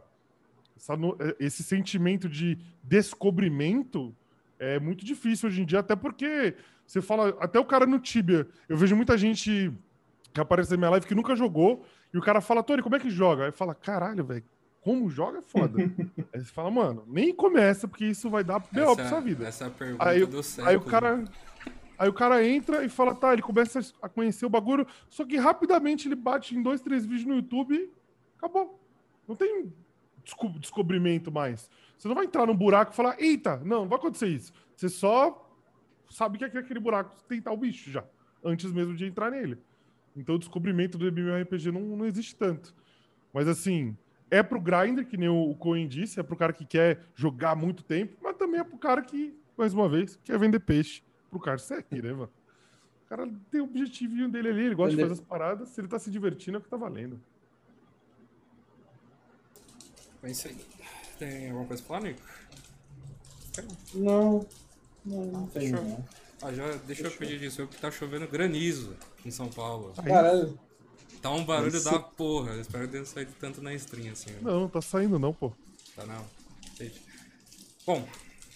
essa 0.76 0.92
eh, 0.92 1.36
esse 1.40 1.62
sentimento 1.62 2.28
de 2.28 2.58
descobrimento 2.82 4.14
é 4.58 4.78
muito 4.78 5.06
difícil 5.06 5.48
hoje 5.48 5.62
em 5.62 5.64
dia, 5.64 5.78
até 5.78 5.96
porque 5.96 6.54
você 6.86 7.00
fala, 7.00 7.30
até 7.40 7.58
o 7.58 7.64
cara 7.64 7.86
no 7.86 7.98
Tibia, 7.98 8.46
eu 8.68 8.76
vejo 8.76 8.94
muita 8.94 9.16
gente 9.16 9.72
que 10.34 10.40
aparece 10.40 10.70
na 10.72 10.76
minha 10.76 10.90
live 10.90 11.06
que 11.06 11.14
nunca 11.14 11.34
jogou, 11.34 11.86
e 12.12 12.18
o 12.18 12.22
cara 12.22 12.42
fala, 12.42 12.62
Tony, 12.62 12.82
como 12.82 12.94
é 12.94 13.00
que 13.00 13.08
joga? 13.08 13.46
Aí 13.46 13.52
fala, 13.52 13.74
caralho, 13.74 14.22
velho, 14.22 14.44
como 14.87 15.11
joga 15.11 15.41
é 15.41 15.43
foda. 15.43 15.78
aí 16.32 16.41
você 16.41 16.53
fala, 16.53 16.70
mano, 16.70 17.03
nem 17.09 17.34
começa, 17.34 17.89
porque 17.89 18.07
isso 18.07 18.30
vai 18.30 18.45
dar 18.45 18.61
B.O. 18.70 18.95
pra 18.95 19.09
sua 19.09 19.20
vida. 19.20 19.45
Essa 19.45 19.64
é 19.64 19.66
a 19.66 19.70
pergunta 19.70 20.09
Aí, 20.09 20.24
do 20.24 20.41
século. 20.45 20.68
aí 20.68 20.76
o 20.76 20.80
cara. 20.80 21.24
Aí 21.99 22.09
o 22.09 22.12
cara 22.12 22.47
entra 22.47 22.84
e 22.84 22.89
fala, 22.89 23.14
tá, 23.14 23.32
ele 23.32 23.43
começa 23.43 23.80
a 24.03 24.09
conhecer 24.09 24.45
o 24.47 24.51
bagulho, 24.51 24.87
só 25.09 25.24
que 25.24 25.37
rapidamente 25.39 26.07
ele 26.07 26.14
bate 26.14 26.55
em 26.55 26.62
dois, 26.62 26.80
três 26.82 27.05
vídeos 27.07 27.24
no 27.26 27.34
YouTube 27.37 27.74
e 27.74 27.91
acabou. 28.39 28.78
Não 29.26 29.34
tem 29.34 29.72
desco- 30.22 30.59
descobrimento 30.61 31.32
mais. 31.32 31.68
Você 31.99 32.07
não 32.07 32.14
vai 32.14 32.26
entrar 32.26 32.47
num 32.47 32.55
buraco 32.55 32.93
e 32.93 32.95
falar, 32.95 33.16
eita, 33.18 33.57
não, 33.64 33.80
não 33.80 33.89
vai 33.89 33.99
acontecer 33.99 34.28
isso. 34.28 34.53
Você 34.76 34.89
só 34.91 35.51
sabe 36.11 36.37
que 36.39 36.45
é 36.45 36.49
aquele 36.49 36.78
buraco 36.78 37.16
tem 37.26 37.41
tal 37.41 37.57
bicho 37.57 37.91
já, 37.91 38.05
antes 38.45 38.70
mesmo 38.72 38.95
de 38.95 39.07
entrar 39.07 39.30
nele. 39.30 39.59
Então 40.14 40.34
o 40.37 40.39
descobrimento 40.39 40.97
do 40.99 41.07
MMORPG 41.09 41.72
não, 41.72 41.80
não 41.80 42.05
existe 42.07 42.37
tanto. 42.37 42.74
Mas 43.32 43.49
assim, 43.49 43.97
é 44.30 44.42
pro 44.42 44.60
grinder, 44.60 45.06
que 45.06 45.16
nem 45.16 45.28
o, 45.28 45.54
Coen 45.54 45.86
disse, 45.86 46.18
é 46.18 46.22
pro 46.22 46.36
cara 46.36 46.52
que 46.52 46.64
quer 46.64 47.00
jogar 47.14 47.54
muito 47.54 47.82
tempo, 47.82 48.16
mas 48.22 48.36
também 48.36 48.60
é 48.60 48.64
pro 48.64 48.78
cara 48.78 49.02
que, 49.02 49.38
mais 49.56 49.72
uma 49.72 49.88
vez, 49.88 50.18
quer 50.24 50.38
vender 50.38 50.60
peixe 50.60 51.02
pro 51.30 51.38
cara 51.40 51.58
seguir, 51.58 52.02
né, 52.02 52.12
mano? 52.12 52.30
O 53.04 53.08
cara 53.08 53.30
tem 53.50 53.60
o 53.60 53.64
objetivinho 53.64 54.28
dele 54.28 54.48
ali, 54.48 54.62
ele 54.66 54.74
gosta 54.74 54.90
de 54.90 54.96
Vender- 54.96 55.08
fazer 55.10 55.20
as 55.22 55.26
paradas, 55.28 55.68
se 55.68 55.80
ele 55.80 55.86
tá 55.88 55.98
se 55.98 56.10
divertindo 56.10 56.56
é 56.56 56.60
o 56.60 56.62
que 56.62 56.68
tá 56.68 56.76
valendo. 56.76 57.20
É 60.22 60.30
isso 60.30 60.48
aí. 60.48 60.56
Tem 61.18 61.46
alguma 61.50 61.66
coisa 61.66 61.82
pra 61.82 61.96
falar, 62.00 62.08
Nico? 62.08 62.20
Não, 63.94 64.46
não, 65.04 65.24
não 65.26 65.46
tem. 65.46 65.72
Ah, 66.42 66.52
já, 66.52 66.72
deixa 66.86 67.06
eu 67.06 67.10
pedir 67.12 67.38
disso. 67.38 67.62
Eu 67.62 67.68
que 67.68 67.80
tá 67.80 67.90
chovendo 67.90 68.26
granizo 68.28 68.94
em 69.24 69.30
São 69.30 69.48
Paulo. 69.48 69.94
Caralho, 70.04 70.58
Tá 71.22 71.30
um 71.30 71.44
barulho 71.44 71.76
Isso. 71.76 71.90
da 71.90 71.98
porra. 71.98 72.52
Eu 72.52 72.60
espero 72.60 72.84
que 72.86 72.92
tenha 72.92 73.04
saído 73.04 73.32
tanto 73.40 73.60
na 73.62 73.74
stream 73.74 74.12
assim. 74.12 74.30
né? 74.30 74.38
Não, 74.42 74.68
tá 74.68 74.80
saindo 74.80 75.18
não, 75.18 75.32
pô. 75.32 75.52
Tá 75.94 76.06
não. 76.06 76.24
Entendi. 76.74 77.00
Bom, 77.86 78.08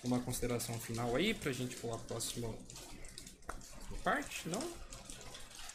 uma 0.04 0.20
consideração 0.20 0.78
final 0.78 1.14
aí 1.16 1.34
pra 1.34 1.52
gente 1.52 1.76
pular 1.76 1.96
pro 1.98 2.06
próximo 2.08 2.54
parte, 4.02 4.48
não? 4.48 4.62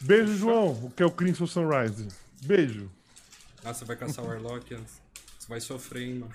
Beijo, 0.00 0.36
João, 0.36 0.72
o 0.84 0.90
que 0.90 1.02
é 1.02 1.06
o 1.06 1.10
Crimson 1.10 1.46
Sunrise. 1.46 2.08
Beijo. 2.42 2.90
Nossa, 3.64 3.80
você 3.80 3.84
vai 3.84 3.96
caçar 3.96 4.24
o 4.24 4.28
Warlock 4.28 4.74
antes. 4.74 5.00
Você 5.38 5.48
vai 5.48 5.60
sofrer, 5.60 6.08
hein, 6.08 6.14
mano. 6.20 6.34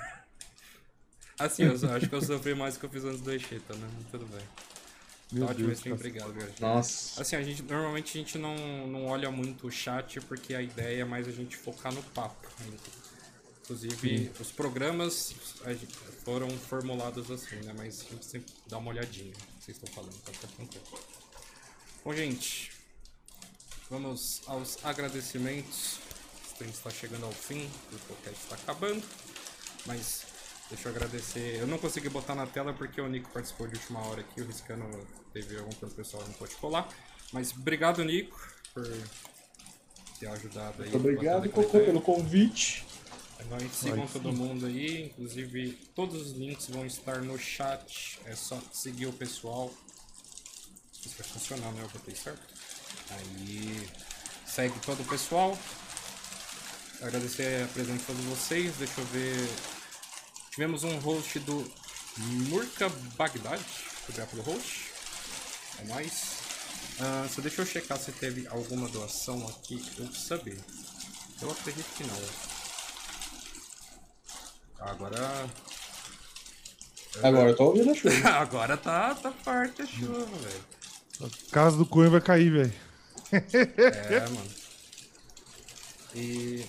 Assim, 1.38 1.64
eu 1.64 1.74
acho 1.95 2.08
que 2.08 2.16
eu 2.16 2.22
sofri 2.22 2.54
mais 2.56 2.76
do 2.76 2.80
que 2.80 2.86
eu 2.86 2.89
fiz 2.89 3.04
antes 3.04 3.22
do 3.22 3.32
Echeta, 3.32 3.74
né? 3.76 3.89
Tudo 4.12 4.26
bem. 4.28 4.45
Meu 5.32 5.48
tá 5.48 5.54
Deus, 5.54 5.80
cara. 5.80 5.96
obrigado, 5.96 6.34
velho. 6.34 6.54
nossa. 6.60 7.22
Assim, 7.22 7.36
a 7.38 7.42
gente, 7.44 7.62
normalmente 7.64 8.18
a 8.18 8.22
gente 8.22 8.38
não, 8.38 8.56
não 8.88 9.06
olha 9.06 9.32
muito 9.32 9.68
o 9.68 9.72
chat 9.72 10.20
porque 10.22 10.54
a 10.54 10.62
ideia 10.62 11.02
é 11.02 11.06
mais 11.06 11.28
a 11.28 11.32
gente 11.32 11.56
focar 11.56 11.94
no 11.94 12.04
papo. 12.04 12.48
Inclusive, 13.64 14.32
os 14.40 14.52
programas 14.52 15.34
gente- 15.74 15.96
foram 16.26 16.50
formulados 16.50 17.32
assim, 17.32 17.56
né? 17.58 17.74
Mas 17.78 18.02
a 18.02 18.10
gente 18.12 18.26
sempre 18.26 18.54
dá 18.68 18.78
uma 18.78 18.90
olhadinha. 18.92 19.30
no 19.32 19.34
que 19.34 19.64
Vocês 19.66 19.78
estão 19.78 19.94
falando, 19.94 20.14
tá 20.24 20.32
Fica 20.34 20.48
tranquilo. 20.48 20.84
Bom, 22.04 22.14
gente, 22.14 22.72
vamos 23.90 24.42
aos 24.48 24.84
agradecimentos. 24.84 26.00
O 26.44 26.52
stream 26.52 26.70
está 26.72 26.90
chegando 26.90 27.26
ao 27.26 27.32
fim, 27.32 27.70
o 27.94 27.98
podcast 28.08 28.44
está 28.44 28.56
acabando. 28.56 29.04
Mas 29.86 30.24
deixa 30.72 30.90
eu 30.90 30.96
agradecer. 30.96 31.58
Eu 31.60 31.68
não 31.68 31.78
consegui 31.78 32.10
botar 32.10 32.34
na 32.34 32.48
tela 32.48 32.74
porque 32.74 33.00
o 33.00 33.08
Nico 33.08 33.30
participou 33.30 33.68
de 33.68 33.76
última 33.76 34.00
hora 34.08 34.22
aqui. 34.22 34.42
O 34.42 34.46
Riscano 34.46 34.90
teve 35.34 35.58
algum 35.58 35.70
problema 35.72 35.96
pessoal, 35.96 36.24
não 36.26 36.34
pôde 36.34 36.56
colar. 36.56 36.88
Mas 37.32 37.52
obrigado, 37.52 38.04
Nico. 38.04 38.40
por 38.74 38.86
ter 40.20 40.28
ajudado 40.28 40.84
aí. 40.84 40.90
Muito 40.90 40.98
obrigado, 40.98 41.50
Cocô, 41.50 41.80
pelo 41.80 42.02
convite. 42.02 42.86
É 43.40 43.44
nóis, 43.46 43.72
sigam 43.74 44.08
todo 44.08 44.32
mundo 44.32 44.66
aí. 44.66 45.06
Inclusive, 45.08 45.74
todos 45.96 46.22
os 46.22 46.32
links 46.34 46.68
vão 46.68 46.86
estar 46.86 47.22
no 47.22 47.38
chat. 47.38 48.20
É 48.26 48.36
só 48.36 48.60
seguir 48.72 49.08
o 49.08 49.14
pessoal. 49.14 49.72
Isso 50.94 51.16
vai 51.18 51.28
funcionar, 51.28 51.72
né? 51.74 51.82
Eu 51.82 51.90
botei 51.90 52.16
certo. 52.16 52.42
Aí, 53.10 53.90
segue 54.46 54.80
todo 54.80 55.02
o 55.02 55.06
pessoal. 55.06 55.58
Agradecer 57.02 57.64
a 57.64 57.68
presença 57.68 58.00
de 58.00 58.06
todos 58.06 58.24
vocês. 58.26 58.76
Deixa 58.78 59.02
eu 59.02 59.06
ver. 59.06 59.81
Tivemos 60.52 60.84
um 60.84 60.99
host 60.99 61.39
do 61.39 61.66
Murka 62.49 62.89
Bagdad. 63.18 63.62
Obrigado 64.04 64.30
pelo 64.32 64.43
host. 64.43 64.91
É 65.80 65.86
nóis. 65.86 66.41
Uh, 66.99 67.34
só 67.34 67.41
deixa 67.41 67.62
eu 67.62 67.66
checar 67.66 67.97
se 67.97 68.12
teve 68.12 68.45
alguma 68.47 68.89
doação 68.89 69.47
aqui, 69.47 69.82
eu 69.97 70.12
saber. 70.14 70.60
Eu 71.41 71.49
acredito 71.52 71.88
que 71.95 72.04
não. 72.04 72.22
Agora. 74.80 75.49
Agora 77.24 77.49
eu 77.52 77.56
tô 77.56 77.64
ouvindo 77.68 77.91
a 77.91 77.95
chuva. 77.95 78.30
Agora 78.36 78.76
tá, 78.76 79.16
tá 79.16 79.32
forte 79.32 79.84
a 79.84 79.86
chuva, 79.86 80.26
velho. 80.26 80.66
A 81.22 81.52
casa 81.52 81.78
do 81.78 81.86
Cunha 81.86 82.10
vai 82.10 82.20
cair, 82.20 82.52
velho. 82.52 82.74
É, 83.32 84.20
mano. 84.20 84.52
E. 86.14 86.66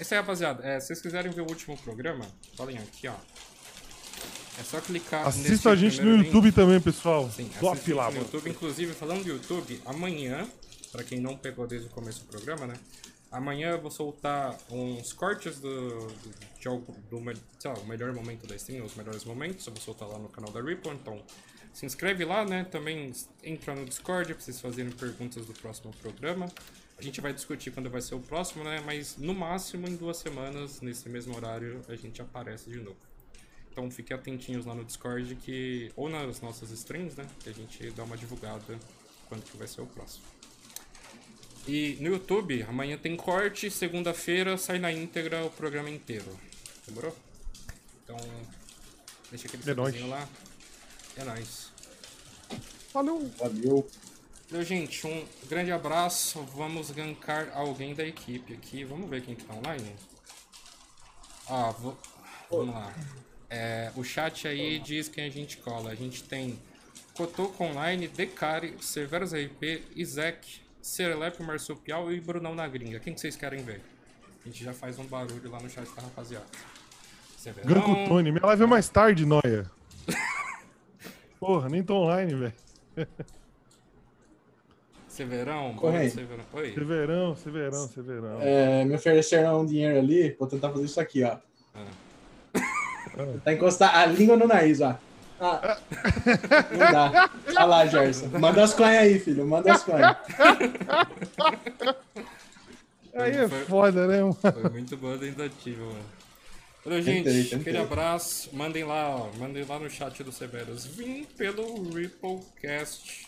Esse 0.00 0.14
aí, 0.14 0.20
rapaziada. 0.20 0.66
É, 0.66 0.80
se 0.80 0.86
vocês 0.88 1.02
quiserem 1.02 1.30
ver 1.30 1.42
o 1.42 1.46
último 1.48 1.76
programa, 1.76 2.26
falem 2.56 2.78
aqui, 2.78 3.06
ó. 3.06 3.14
É 4.58 4.62
só 4.62 4.80
clicar 4.80 5.26
Assista 5.26 5.70
a 5.70 5.76
gente 5.76 6.00
no 6.02 6.16
YouTube 6.16 6.46
link. 6.46 6.54
também, 6.54 6.80
pessoal. 6.80 7.30
Sim, 7.30 7.50
Top 7.60 7.92
lá, 7.92 8.06
no 8.06 8.12
mano. 8.12 8.24
YouTube, 8.24 8.50
inclusive, 8.50 8.92
falando 8.94 9.22
de 9.22 9.30
YouTube, 9.30 9.80
amanhã, 9.84 10.48
para 10.90 11.04
quem 11.04 11.20
não 11.20 11.36
pegou 11.36 11.66
desde 11.66 11.86
o 11.88 11.90
começo 11.90 12.20
do 12.20 12.26
programa, 12.26 12.66
né? 12.66 12.74
Amanhã 13.30 13.70
eu 13.70 13.80
vou 13.80 13.90
soltar 13.90 14.56
uns 14.70 15.12
cortes 15.12 15.60
do, 15.60 16.06
do, 16.08 16.34
do, 16.58 16.92
do 17.10 17.20
lá, 17.20 17.74
o 17.74 17.86
melhor 17.86 18.12
momento 18.12 18.46
da 18.46 18.56
stream, 18.56 18.84
os 18.84 18.96
melhores 18.96 19.24
momentos. 19.24 19.66
Eu 19.66 19.72
vou 19.72 19.82
soltar 19.82 20.08
lá 20.08 20.18
no 20.18 20.28
canal 20.28 20.50
da 20.50 20.60
Ripple, 20.60 20.90
então 20.92 21.22
se 21.72 21.86
inscreve 21.86 22.24
lá, 22.24 22.44
né? 22.44 22.64
Também 22.64 23.12
entra 23.42 23.74
no 23.74 23.84
Discord 23.84 24.34
pra 24.34 24.42
vocês 24.42 24.60
fazerem 24.60 24.90
perguntas 24.90 25.46
do 25.46 25.52
próximo 25.52 25.92
programa. 26.00 26.50
A 26.98 27.02
gente 27.02 27.20
vai 27.20 27.32
discutir 27.32 27.70
quando 27.70 27.88
vai 27.88 28.02
ser 28.02 28.14
o 28.14 28.20
próximo, 28.20 28.62
né? 28.62 28.82
Mas 28.84 29.16
no 29.16 29.34
máximo 29.34 29.88
em 29.88 29.96
duas 29.96 30.18
semanas, 30.18 30.80
nesse 30.80 31.08
mesmo 31.08 31.34
horário, 31.34 31.82
a 31.88 31.96
gente 31.96 32.20
aparece 32.20 32.68
de 32.68 32.78
novo. 32.78 32.98
Então 33.70 33.90
fiquem 33.90 34.14
atentinhos 34.14 34.66
lá 34.66 34.74
no 34.74 34.84
Discord 34.84 35.34
que. 35.36 35.90
Ou 35.96 36.08
nas 36.08 36.40
nossas 36.40 36.70
streams, 36.70 37.16
né? 37.16 37.26
Que 37.40 37.50
a 37.50 37.54
gente 37.54 37.90
dá 37.92 38.04
uma 38.04 38.16
divulgada 38.16 38.78
quando 39.28 39.42
que 39.44 39.56
vai 39.56 39.66
ser 39.66 39.80
o 39.80 39.86
próximo. 39.86 40.24
E 41.66 41.96
no 42.00 42.08
YouTube, 42.08 42.62
amanhã 42.64 42.98
tem 42.98 43.16
corte, 43.16 43.70
segunda-feira 43.70 44.56
sai 44.56 44.78
na 44.78 44.92
íntegra 44.92 45.44
o 45.44 45.50
programa 45.50 45.88
inteiro. 45.88 46.38
Demorou? 46.86 47.16
Então, 48.02 48.16
deixa 49.30 49.46
aquele 49.46 49.74
nóis. 49.74 50.00
lá. 50.02 50.28
É 51.20 51.24
nóis. 51.24 51.70
Valeu! 52.94 53.30
Valeu! 53.38 53.86
Então, 54.46 54.62
gente, 54.62 55.06
um 55.06 55.26
grande 55.48 55.70
abraço. 55.70 56.42
Vamos 56.56 56.90
gankar 56.90 57.52
alguém 57.54 57.94
da 57.94 58.04
equipe 58.04 58.54
aqui. 58.54 58.84
Vamos 58.84 59.08
ver 59.08 59.22
quem 59.22 59.34
que 59.34 59.44
tá 59.44 59.52
online. 59.52 59.94
Ah, 61.46 61.72
vou... 61.78 61.98
vamos 62.50 62.74
lá. 62.74 62.94
É, 63.50 63.92
o 63.96 64.02
chat 64.02 64.48
aí 64.48 64.78
diz 64.78 65.10
quem 65.10 65.24
a 65.24 65.30
gente 65.30 65.58
cola. 65.58 65.90
A 65.90 65.94
gente 65.94 66.22
tem 66.22 66.58
Cotoco 67.12 67.64
Online, 67.64 68.08
Decari, 68.08 68.74
Severus 68.80 69.34
RP, 69.34 69.84
Isaac, 69.94 70.62
Serelepe, 70.80 71.42
Marsupial 71.42 72.10
e 72.10 72.18
Brunão 72.18 72.54
na 72.54 72.66
gringa. 72.66 72.98
Quem 72.98 73.12
que 73.12 73.20
vocês 73.20 73.36
querem 73.36 73.62
ver? 73.62 73.82
A 74.42 74.48
gente 74.48 74.64
já 74.64 74.72
faz 74.72 74.98
um 74.98 75.04
barulho 75.04 75.50
lá 75.50 75.60
no 75.60 75.68
chat 75.68 75.86
tá, 75.90 76.00
rapaziada. 76.00 76.46
Ganco 77.64 78.08
Tony, 78.08 78.32
minha 78.32 78.46
live 78.46 78.62
é 78.62 78.66
mais 78.66 78.88
tarde, 78.88 79.26
Noia. 79.26 79.70
Porra, 81.40 81.68
nem 81.70 81.82
tô 81.82 81.94
online, 81.94 82.34
velho. 82.34 82.52
Severão, 85.08 85.74
Severão. 86.10 86.44
Oi. 86.52 86.72
Severão, 86.72 87.34
Severão, 87.34 87.88
Severão. 87.88 88.38
É, 88.42 88.84
me 88.84 88.94
ofereceram 88.94 89.62
um 89.62 89.66
dinheiro 89.66 89.98
ali, 89.98 90.36
vou 90.38 90.46
tentar 90.46 90.70
fazer 90.70 90.84
isso 90.84 91.00
aqui, 91.00 91.24
ó. 91.24 91.38
Ah. 91.74 91.86
Tá 93.42 93.52
encostar 93.52 93.96
a 93.96 94.06
língua 94.06 94.36
no 94.36 94.46
nariz, 94.46 94.80
ó. 94.82 94.96
Ah, 95.40 95.78
não 96.70 96.92
dá. 96.92 97.30
Olha 97.48 97.64
lá, 97.64 97.86
Gerson. 97.86 98.28
Manda 98.38 98.62
as 98.62 98.74
coinhas 98.74 99.02
aí, 99.02 99.18
filho. 99.18 99.46
Manda 99.46 99.72
as 99.72 99.82
coinhas. 99.82 100.16
Aí 103.14 103.36
é 103.36 103.48
foda, 103.48 104.06
né, 104.06 104.20
mano? 104.20 104.34
Foi 104.34 104.70
muito 104.70 104.96
boa 104.98 105.14
a 105.14 105.18
tentativa, 105.18 105.82
mano. 105.84 106.19
Valeu, 106.84 107.02
gente. 107.02 107.24
Tentei, 107.24 107.42
tentei. 107.44 107.58
Aquele 107.58 107.78
abraço. 107.78 108.54
Mandem 108.54 108.84
lá, 108.84 109.16
ó. 109.16 109.32
Mandem 109.36 109.64
lá 109.64 109.78
no 109.78 109.90
chat 109.90 110.22
do 110.24 110.32
Severus. 110.32 110.86
Vim 110.86 111.24
pelo 111.24 111.90
Ripplecast. 111.90 113.26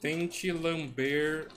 Tente 0.00 0.50
lamber 0.50 1.48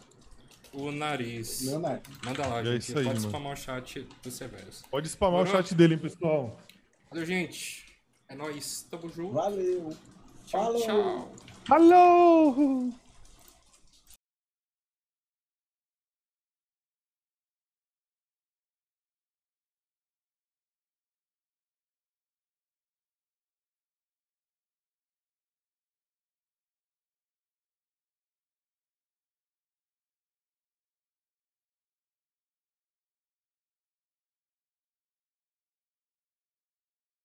o 0.74 0.92
nariz. 0.92 1.62
Meu 1.64 1.80
nariz. 1.80 2.04
Manda 2.24 2.46
lá, 2.48 2.60
é 2.60 2.66
gente. 2.66 2.90
Aí, 2.90 3.04
Pode 3.06 3.20
mano. 3.20 3.30
spamar 3.30 3.54
o 3.54 3.56
chat 3.56 4.08
do 4.22 4.32
Severus. 4.32 4.84
Pode 4.92 5.10
spamar 5.10 5.44
o 5.44 5.48
chat 5.48 5.74
dele, 5.74 5.94
hein, 5.96 6.00
pessoal. 6.00 6.60
Valeu, 7.10 7.26
gente. 7.26 7.86
É 8.28 8.36
nóis. 8.36 8.86
Tamo 8.92 9.10
junto. 9.10 9.34
Valeu. 9.34 9.96
Tchau, 10.46 10.64
Falou. 10.64 10.82
tchau. 10.82 11.34
Falou! 11.66 13.05